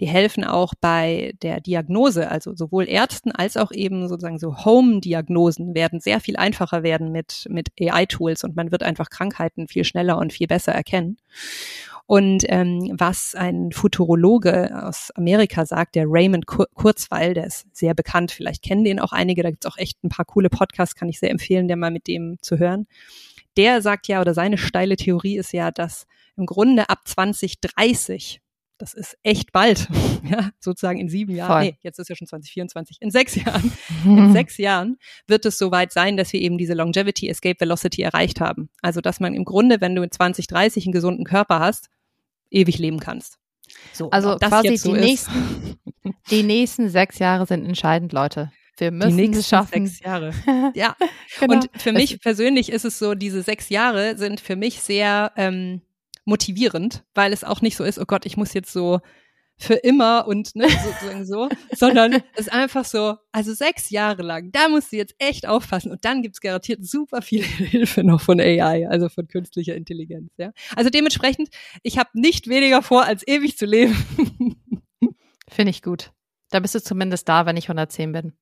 Die 0.00 0.08
helfen 0.08 0.42
auch 0.42 0.74
bei 0.80 1.34
der 1.42 1.60
Diagnose, 1.60 2.28
also 2.28 2.56
sowohl 2.56 2.88
Ärzten 2.88 3.30
als 3.30 3.56
auch 3.56 3.70
eben 3.70 4.08
sozusagen 4.08 4.38
so 4.38 4.64
Home-Diagnosen 4.64 5.74
werden 5.74 6.00
sehr 6.00 6.18
viel 6.18 6.36
einfacher 6.36 6.82
werden 6.82 7.12
mit, 7.12 7.46
mit 7.50 7.68
AI-Tools 7.80 8.42
und 8.42 8.56
man 8.56 8.72
wird 8.72 8.82
einfach 8.82 9.10
Krankheiten 9.10 9.68
viel 9.68 9.84
schneller 9.84 10.18
und 10.18 10.32
viel 10.32 10.48
besser 10.48 10.72
erkennen. 10.72 11.18
Und 12.08 12.44
ähm, 12.48 12.94
was 12.98 13.34
ein 13.34 13.70
Futurologe 13.70 14.82
aus 14.82 15.10
Amerika 15.14 15.66
sagt, 15.66 15.94
der 15.94 16.06
Raymond 16.08 16.46
Kurzweil, 16.46 17.34
der 17.34 17.44
ist 17.44 17.66
sehr 17.76 17.92
bekannt, 17.92 18.30
vielleicht 18.30 18.62
kennen 18.62 18.82
den 18.82 18.98
auch 18.98 19.12
einige, 19.12 19.42
da 19.42 19.50
gibt's 19.50 19.66
auch 19.66 19.76
echt 19.76 20.02
ein 20.02 20.08
paar 20.08 20.24
coole 20.24 20.48
Podcasts, 20.48 20.94
kann 20.94 21.10
ich 21.10 21.18
sehr 21.18 21.30
empfehlen, 21.30 21.68
der 21.68 21.76
mal 21.76 21.90
mit 21.90 22.06
dem 22.06 22.38
zu 22.40 22.58
hören. 22.58 22.86
Der 23.58 23.82
sagt 23.82 24.08
ja, 24.08 24.22
oder 24.22 24.32
seine 24.32 24.56
steile 24.56 24.96
Theorie 24.96 25.36
ist 25.36 25.52
ja, 25.52 25.70
dass 25.70 26.06
im 26.38 26.46
Grunde 26.46 26.88
ab 26.88 27.00
2030 27.04 28.40
das 28.78 28.94
ist 28.94 29.18
echt 29.24 29.52
bald, 29.52 29.88
ja, 30.30 30.50
sozusagen 30.60 31.00
in 31.00 31.08
sieben 31.08 31.34
Jahren, 31.34 31.50
Voll. 31.50 31.62
nee, 31.64 31.76
jetzt 31.82 31.98
ist 31.98 32.08
ja 32.08 32.16
schon 32.16 32.28
2024, 32.28 32.98
in 33.00 33.10
sechs 33.10 33.34
Jahren, 33.34 33.72
in 34.06 34.32
sechs 34.32 34.56
Jahren 34.56 34.96
wird 35.26 35.44
es 35.44 35.58
soweit 35.58 35.92
sein, 35.92 36.16
dass 36.16 36.32
wir 36.32 36.40
eben 36.40 36.56
diese 36.56 36.74
Longevity 36.74 37.28
Escape 37.28 37.60
Velocity 37.60 38.00
erreicht 38.00 38.40
haben. 38.40 38.70
Also, 38.80 39.00
dass 39.00 39.20
man 39.20 39.34
im 39.34 39.44
Grunde, 39.44 39.80
wenn 39.80 39.94
du 39.94 40.02
in 40.02 40.10
2030 40.10 40.86
einen 40.86 40.92
gesunden 40.92 41.24
Körper 41.24 41.58
hast, 41.58 41.90
ewig 42.50 42.78
leben 42.78 43.00
kannst. 43.00 43.38
So, 43.92 44.10
also 44.10 44.36
quasi 44.36 44.76
so 44.76 44.94
die, 44.94 45.00
nächsten, 45.00 45.78
die 46.30 46.42
nächsten 46.42 46.88
sechs 46.88 47.18
Jahre 47.18 47.46
sind 47.46 47.64
entscheidend, 47.64 48.12
Leute. 48.12 48.50
Wir 48.78 48.92
müssen 48.92 49.16
die 49.16 49.22
nächsten 49.22 49.40
es 49.40 49.48
schaffen. 49.48 49.86
Sechs 49.86 50.00
Jahre. 50.04 50.32
Ja. 50.74 50.96
genau. 51.40 51.54
Und 51.54 51.70
für 51.76 51.92
mich 51.92 52.20
persönlich 52.20 52.70
ist 52.70 52.84
es 52.84 52.98
so, 52.98 53.14
diese 53.14 53.42
sechs 53.42 53.68
Jahre 53.68 54.16
sind 54.16 54.40
für 54.40 54.56
mich 54.56 54.80
sehr 54.80 55.32
ähm, 55.36 55.82
motivierend, 56.24 57.04
weil 57.14 57.32
es 57.32 57.44
auch 57.44 57.60
nicht 57.60 57.76
so 57.76 57.84
ist, 57.84 57.98
oh 57.98 58.04
Gott, 58.06 58.26
ich 58.26 58.36
muss 58.36 58.54
jetzt 58.54 58.72
so 58.72 59.00
für 59.58 59.74
immer 59.74 60.26
und 60.28 60.54
ne, 60.54 60.68
sozusagen 60.68 61.26
so, 61.26 61.48
sondern 61.74 62.14
es 62.34 62.46
ist 62.46 62.52
einfach 62.52 62.84
so, 62.84 63.16
also 63.32 63.52
sechs 63.52 63.90
Jahre 63.90 64.22
lang, 64.22 64.52
da 64.52 64.68
musst 64.68 64.92
du 64.92 64.96
jetzt 64.96 65.14
echt 65.18 65.46
aufpassen 65.46 65.90
und 65.90 66.04
dann 66.04 66.22
gibt's 66.22 66.40
garantiert 66.40 66.84
super 66.84 67.22
viel 67.22 67.42
Hilfe 67.44 68.04
noch 68.04 68.20
von 68.20 68.40
AI, 68.40 68.88
also 68.88 69.08
von 69.08 69.26
künstlicher 69.26 69.74
Intelligenz. 69.74 70.32
Ja? 70.36 70.52
Also 70.76 70.90
dementsprechend, 70.90 71.48
ich 71.82 71.98
habe 71.98 72.10
nicht 72.14 72.48
weniger 72.48 72.82
vor, 72.82 73.04
als 73.04 73.26
ewig 73.26 73.58
zu 73.58 73.66
leben. 73.66 73.96
Finde 75.48 75.70
ich 75.70 75.82
gut. 75.82 76.12
Da 76.50 76.60
bist 76.60 76.74
du 76.74 76.82
zumindest 76.82 77.28
da, 77.28 77.44
wenn 77.46 77.56
ich 77.56 77.64
110 77.64 78.12
bin. 78.12 78.32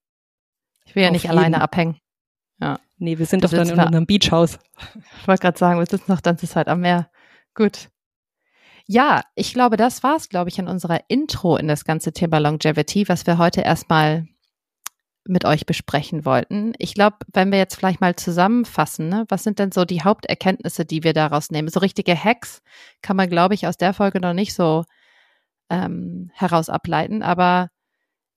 Ich 0.84 0.94
will 0.94 1.02
ja 1.02 1.08
Auf 1.08 1.12
nicht 1.14 1.24
jeden. 1.24 1.36
alleine 1.36 1.60
abhängen. 1.60 1.98
Ja. 2.60 2.78
Nee, 2.98 3.18
wir 3.18 3.26
sind 3.26 3.44
doch 3.44 3.50
dann 3.50 3.68
in 3.68 3.78
unserem 3.78 4.06
Beachhaus. 4.06 4.58
Ich 5.20 5.28
wollte 5.28 5.42
gerade 5.42 5.58
sagen, 5.58 5.78
wir 5.78 5.86
sitzen 5.86 6.10
noch 6.10 6.20
dann 6.20 6.38
zur 6.38 6.48
Zeit 6.48 6.68
am 6.68 6.80
Meer. 6.80 7.10
Gut. 7.54 7.88
Ja, 8.88 9.22
ich 9.34 9.52
glaube, 9.52 9.76
das 9.76 10.02
war's, 10.04 10.28
glaube 10.28 10.48
ich, 10.48 10.60
an 10.60 10.68
unserer 10.68 11.00
Intro 11.08 11.56
in 11.56 11.66
das 11.66 11.84
ganze 11.84 12.12
Thema 12.12 12.38
Longevity, 12.38 13.08
was 13.08 13.26
wir 13.26 13.36
heute 13.36 13.62
erstmal 13.62 14.28
mit 15.24 15.44
euch 15.44 15.66
besprechen 15.66 16.24
wollten. 16.24 16.72
Ich 16.78 16.94
glaube, 16.94 17.16
wenn 17.32 17.50
wir 17.50 17.58
jetzt 17.58 17.74
vielleicht 17.74 18.00
mal 18.00 18.14
zusammenfassen, 18.14 19.08
ne, 19.08 19.24
was 19.28 19.42
sind 19.42 19.58
denn 19.58 19.72
so 19.72 19.84
die 19.84 20.02
Haupterkenntnisse, 20.02 20.84
die 20.84 21.02
wir 21.02 21.14
daraus 21.14 21.50
nehmen? 21.50 21.68
So 21.68 21.80
richtige 21.80 22.14
Hacks 22.14 22.62
kann 23.02 23.16
man, 23.16 23.28
glaube 23.28 23.54
ich, 23.54 23.66
aus 23.66 23.76
der 23.76 23.92
Folge 23.92 24.20
noch 24.20 24.34
nicht 24.34 24.54
so 24.54 24.84
ähm, 25.68 26.30
heraus 26.34 26.68
ableiten. 26.68 27.24
Aber 27.24 27.70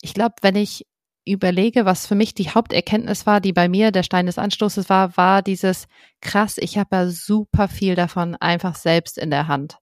ich 0.01 0.15
glaube, 0.15 0.35
wenn 0.41 0.55
ich 0.55 0.87
überlege, 1.25 1.85
was 1.85 2.07
für 2.07 2.15
mich 2.15 2.33
die 2.33 2.49
Haupterkenntnis 2.49 3.27
war, 3.27 3.39
die 3.39 3.53
bei 3.53 3.69
mir 3.69 3.91
der 3.91 4.03
Stein 4.03 4.25
des 4.25 4.39
Anstoßes 4.39 4.89
war, 4.89 5.15
war 5.15 5.43
dieses 5.43 5.87
krass, 6.21 6.57
ich 6.57 6.79
habe 6.79 6.95
ja 6.95 7.07
super 7.09 7.67
viel 7.67 7.93
davon 7.93 8.35
einfach 8.35 8.75
selbst 8.75 9.19
in 9.19 9.29
der 9.29 9.47
Hand 9.47 9.77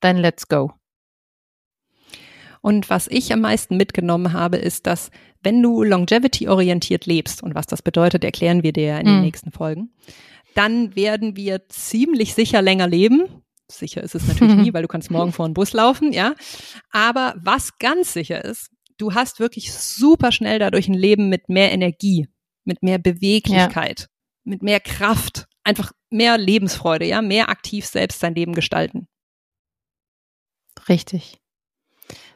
dann 0.00 0.16
let's 0.16 0.48
go. 0.48 0.72
Und 2.60 2.90
was 2.90 3.08
ich 3.08 3.32
am 3.32 3.40
meisten 3.40 3.76
mitgenommen 3.76 4.32
habe, 4.32 4.56
ist, 4.56 4.86
dass 4.86 5.10
wenn 5.42 5.62
du 5.62 5.82
longevity-orientiert 5.82 7.06
lebst, 7.06 7.42
und 7.42 7.54
was 7.54 7.66
das 7.66 7.82
bedeutet, 7.82 8.24
erklären 8.24 8.62
wir 8.62 8.72
dir 8.72 8.98
in 8.98 9.06
den 9.06 9.14
hm. 9.16 9.22
nächsten 9.22 9.52
Folgen, 9.52 9.92
dann 10.54 10.96
werden 10.96 11.36
wir 11.36 11.68
ziemlich 11.68 12.34
sicher 12.34 12.60
länger 12.62 12.88
leben. 12.88 13.42
Sicher 13.70 14.02
ist 14.02 14.14
es 14.14 14.26
natürlich 14.26 14.56
nie, 14.56 14.74
weil 14.74 14.82
du 14.82 14.88
kannst 14.88 15.10
morgen 15.10 15.32
vor 15.32 15.48
den 15.48 15.54
Bus 15.54 15.72
laufen, 15.72 16.12
ja. 16.12 16.34
Aber 16.90 17.34
was 17.38 17.78
ganz 17.78 18.12
sicher 18.12 18.44
ist, 18.44 18.70
du 18.96 19.14
hast 19.14 19.38
wirklich 19.38 19.72
super 19.72 20.32
schnell 20.32 20.58
dadurch 20.58 20.88
ein 20.88 20.94
Leben 20.94 21.28
mit 21.28 21.48
mehr 21.48 21.70
Energie, 21.72 22.28
mit 22.64 22.82
mehr 22.82 22.98
Beweglichkeit, 22.98 24.00
ja. 24.00 24.06
mit 24.44 24.62
mehr 24.62 24.80
Kraft, 24.80 25.46
einfach 25.62 25.92
mehr 26.10 26.36
Lebensfreude, 26.38 27.04
ja, 27.04 27.22
mehr 27.22 27.50
aktiv 27.50 27.86
selbst 27.86 28.18
sein 28.20 28.34
Leben 28.34 28.54
gestalten. 28.54 29.06
Richtig. 30.88 31.40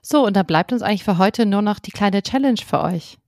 So, 0.03 0.26
und 0.26 0.36
da 0.36 0.42
bleibt 0.42 0.72
uns 0.72 0.82
eigentlich 0.82 1.05
für 1.05 1.18
heute 1.18 1.46
nur 1.46 1.62
noch 1.62 1.78
die 1.78 1.90
kleine 1.90 2.22
Challenge 2.22 2.61
für 2.64 2.80
euch. 2.80 3.18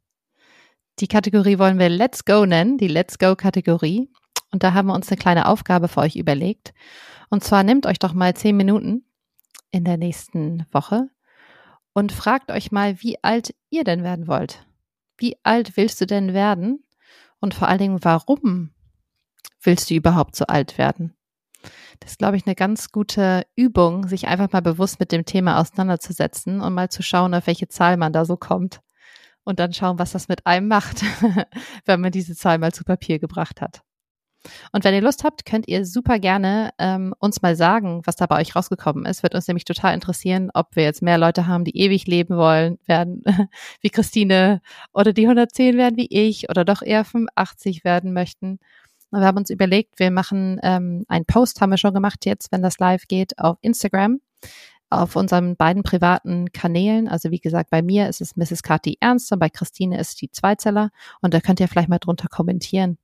Die 1.00 1.08
Kategorie 1.08 1.58
wollen 1.58 1.78
wir 1.78 1.88
Let's 1.88 2.24
Go 2.24 2.46
nennen, 2.46 2.78
die 2.78 2.88
Let's 2.88 3.18
Go-Kategorie. 3.18 4.08
Und 4.52 4.62
da 4.62 4.74
haben 4.74 4.86
wir 4.86 4.94
uns 4.94 5.08
eine 5.08 5.16
kleine 5.16 5.48
Aufgabe 5.48 5.88
für 5.88 6.00
euch 6.00 6.16
überlegt. 6.16 6.72
Und 7.30 7.42
zwar 7.42 7.62
nehmt 7.62 7.86
euch 7.86 7.98
doch 7.98 8.12
mal 8.12 8.34
zehn 8.34 8.56
Minuten 8.56 9.04
in 9.70 9.84
der 9.84 9.96
nächsten 9.96 10.66
Woche 10.70 11.08
und 11.92 12.12
fragt 12.12 12.52
euch 12.52 12.70
mal, 12.70 13.02
wie 13.02 13.22
alt 13.22 13.54
ihr 13.70 13.82
denn 13.82 14.04
werden 14.04 14.28
wollt. 14.28 14.66
Wie 15.16 15.36
alt 15.42 15.76
willst 15.76 16.00
du 16.00 16.06
denn 16.06 16.34
werden? 16.34 16.84
Und 17.40 17.54
vor 17.54 17.68
allen 17.68 17.78
Dingen, 17.78 18.04
warum 18.04 18.72
willst 19.60 19.90
du 19.90 19.94
überhaupt 19.94 20.36
so 20.36 20.46
alt 20.46 20.78
werden? 20.78 21.14
Das 22.00 22.12
ist, 22.12 22.18
glaube 22.18 22.36
ich, 22.36 22.46
eine 22.46 22.54
ganz 22.54 22.90
gute 22.90 23.46
Übung, 23.56 24.08
sich 24.08 24.28
einfach 24.28 24.52
mal 24.52 24.62
bewusst 24.62 25.00
mit 25.00 25.12
dem 25.12 25.24
Thema 25.24 25.60
auseinanderzusetzen 25.60 26.60
und 26.60 26.74
mal 26.74 26.88
zu 26.90 27.02
schauen, 27.02 27.34
auf 27.34 27.46
welche 27.46 27.68
Zahl 27.68 27.96
man 27.96 28.12
da 28.12 28.24
so 28.24 28.36
kommt. 28.36 28.80
Und 29.44 29.58
dann 29.58 29.72
schauen, 29.72 29.98
was 29.98 30.12
das 30.12 30.28
mit 30.28 30.46
einem 30.46 30.68
macht, 30.68 31.02
wenn 31.84 32.00
man 32.00 32.12
diese 32.12 32.34
Zahl 32.34 32.58
mal 32.58 32.72
zu 32.72 32.84
Papier 32.84 33.18
gebracht 33.18 33.60
hat. 33.60 33.82
Und 34.72 34.84
wenn 34.84 34.94
ihr 34.94 35.00
Lust 35.00 35.24
habt, 35.24 35.44
könnt 35.46 35.68
ihr 35.68 35.86
super 35.86 36.18
gerne 36.18 36.70
ähm, 36.78 37.14
uns 37.18 37.42
mal 37.42 37.56
sagen, 37.56 38.02
was 38.04 38.16
da 38.16 38.26
bei 38.26 38.40
euch 38.40 38.54
rausgekommen 38.54 39.06
ist. 39.06 39.22
Wird 39.22 39.34
uns 39.34 39.48
nämlich 39.48 39.64
total 39.64 39.94
interessieren, 39.94 40.50
ob 40.52 40.76
wir 40.76 40.82
jetzt 40.82 41.02
mehr 41.02 41.18
Leute 41.18 41.46
haben, 41.46 41.64
die 41.64 41.76
ewig 41.76 42.06
leben 42.06 42.36
wollen, 42.36 42.78
werden 42.86 43.22
wie 43.80 43.90
Christine 43.90 44.60
oder 44.92 45.12
die 45.12 45.24
110 45.24 45.76
werden 45.76 45.96
wie 45.96 46.08
ich 46.10 46.50
oder 46.50 46.64
doch 46.64 46.82
eher 46.82 47.04
85 47.04 47.84
werden 47.84 48.12
möchten. 48.12 48.58
Wir 49.20 49.26
haben 49.26 49.38
uns 49.38 49.50
überlegt, 49.50 49.98
wir 49.98 50.10
machen 50.10 50.60
ähm, 50.62 51.04
einen 51.08 51.24
Post, 51.24 51.60
haben 51.60 51.70
wir 51.70 51.78
schon 51.78 51.94
gemacht 51.94 52.26
jetzt, 52.26 52.52
wenn 52.52 52.62
das 52.62 52.78
live 52.78 53.06
geht, 53.06 53.38
auf 53.38 53.58
Instagram, 53.60 54.20
auf 54.90 55.16
unseren 55.16 55.56
beiden 55.56 55.82
privaten 55.82 56.52
Kanälen. 56.52 57.08
Also 57.08 57.30
wie 57.30 57.40
gesagt, 57.40 57.70
bei 57.70 57.82
mir 57.82 58.08
ist 58.08 58.20
es 58.20 58.36
Mrs. 58.36 58.62
Kati 58.62 58.96
Ernst 59.00 59.32
und 59.32 59.38
bei 59.38 59.48
Christine 59.48 59.98
ist 59.98 60.20
die 60.20 60.30
Zweizeller. 60.30 60.90
Und 61.20 61.34
da 61.34 61.40
könnt 61.40 61.60
ihr 61.60 61.68
vielleicht 61.68 61.88
mal 61.88 61.98
drunter 61.98 62.28
kommentieren, 62.28 62.98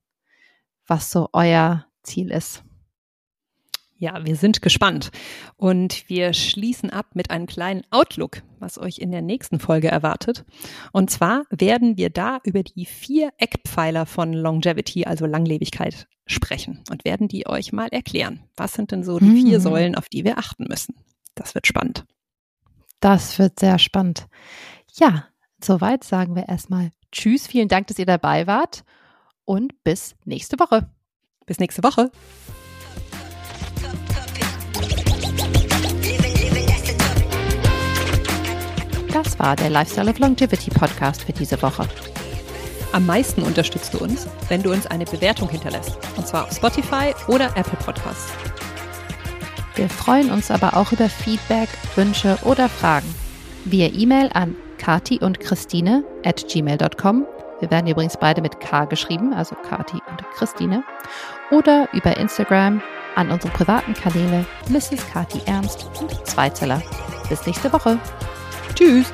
was 0.87 1.11
so 1.11 1.29
euer 1.33 1.87
Ziel 2.03 2.31
ist. 2.31 2.65
Ja, 4.01 4.25
wir 4.25 4.35
sind 4.35 4.63
gespannt. 4.63 5.11
Und 5.59 6.09
wir 6.09 6.33
schließen 6.33 6.89
ab 6.89 7.09
mit 7.13 7.31
einem 7.31 7.47
kleinen 7.47 7.83
Outlook, 7.91 8.41
was 8.59 8.79
euch 8.79 8.97
in 8.97 9.11
der 9.11 9.21
nächsten 9.21 9.61
Folge 9.61 9.89
erwartet. 9.89 10.47
Und 10.91 11.11
zwar 11.11 11.45
werden 11.51 11.99
wir 11.99 12.09
da 12.09 12.39
über 12.43 12.63
die 12.63 12.87
vier 12.87 13.31
Eckpfeiler 13.37 14.07
von 14.07 14.33
Longevity, 14.33 15.05
also 15.05 15.27
Langlebigkeit, 15.27 16.09
sprechen 16.25 16.83
und 16.91 17.05
werden 17.05 17.29
die 17.29 17.47
euch 17.47 17.73
mal 17.73 17.89
erklären. 17.89 18.41
Was 18.57 18.73
sind 18.73 18.91
denn 18.91 19.05
so 19.05 19.19
die 19.19 19.43
vier 19.43 19.59
mhm. 19.59 19.63
Säulen, 19.63 19.95
auf 19.95 20.09
die 20.09 20.25
wir 20.25 20.39
achten 20.39 20.65
müssen? 20.67 20.95
Das 21.35 21.55
wird 21.55 21.67
spannend. 21.67 22.07
Das 23.01 23.39
wird 23.39 23.61
sehr 23.61 23.79
spannend. 23.79 24.29
Ja, 24.99 25.27
soweit 25.63 26.05
sagen 26.05 26.35
wir 26.37 26.49
erstmal 26.49 26.91
Tschüss. 27.13 27.47
Vielen 27.47 27.69
Dank, 27.69 27.89
dass 27.89 27.99
ihr 27.99 28.07
dabei 28.07 28.47
wart 28.47 28.83
und 29.45 29.85
bis 29.85 30.15
nächste 30.25 30.59
Woche. 30.59 30.89
Bis 31.45 31.59
nächste 31.59 31.83
Woche. 31.83 32.11
War 39.41 39.57
der 39.57 39.71
Lifestyle 39.71 40.11
of 40.11 40.19
Longevity 40.19 40.71
Podcast 40.71 41.23
für 41.25 41.33
diese 41.33 41.61
Woche. 41.63 41.89
Am 42.93 43.07
meisten 43.07 43.43
unterstützt 43.43 43.95
du 43.95 43.99
uns, 43.99 44.27
wenn 44.49 44.63
du 44.63 44.71
uns 44.71 44.87
eine 44.87 45.07
Bewertung 45.07 45.49
hinterlässt. 45.49 45.97
Und 46.17 46.29
zwar 46.29 46.45
auf 46.45 46.53
Spotify 46.53 47.15
oder 47.27 47.47
Apple 47.57 47.79
Podcasts. 47.83 48.33
Wir 49.77 49.89
freuen 49.89 50.31
uns 50.31 50.51
aber 50.51 50.77
auch 50.77 50.93
über 50.93 51.09
Feedback, 51.09 51.71
Wünsche 51.95 52.39
oder 52.43 52.69
Fragen. 52.69 53.15
Via 53.65 53.89
E-Mail 53.89 54.29
an 54.35 54.57
kati 54.77 55.19
und 55.21 55.41
Christine 55.41 56.05
at 56.25 56.47
gmail.com. 56.47 57.27
Wir 57.61 57.71
werden 57.71 57.87
übrigens 57.87 58.19
beide 58.19 58.43
mit 58.43 58.61
K 58.61 58.85
geschrieben, 58.85 59.33
also 59.33 59.55
Kati 59.55 59.99
und 60.11 60.23
Christine. 60.35 60.83
Oder 61.51 61.89
über 61.95 62.17
Instagram 62.19 62.83
an 63.17 63.31
unsere 63.31 63.53
privaten 63.55 63.95
Kanäle 63.95 64.45
Mrs. 64.69 65.07
Kati 65.13 65.41
Ernst 65.47 65.87
und 65.99 66.27
Zweizeller. 66.27 66.83
Bis 67.31 67.47
nächste 67.47 67.73
Woche. 67.73 67.99
Tschüss! 68.75 69.13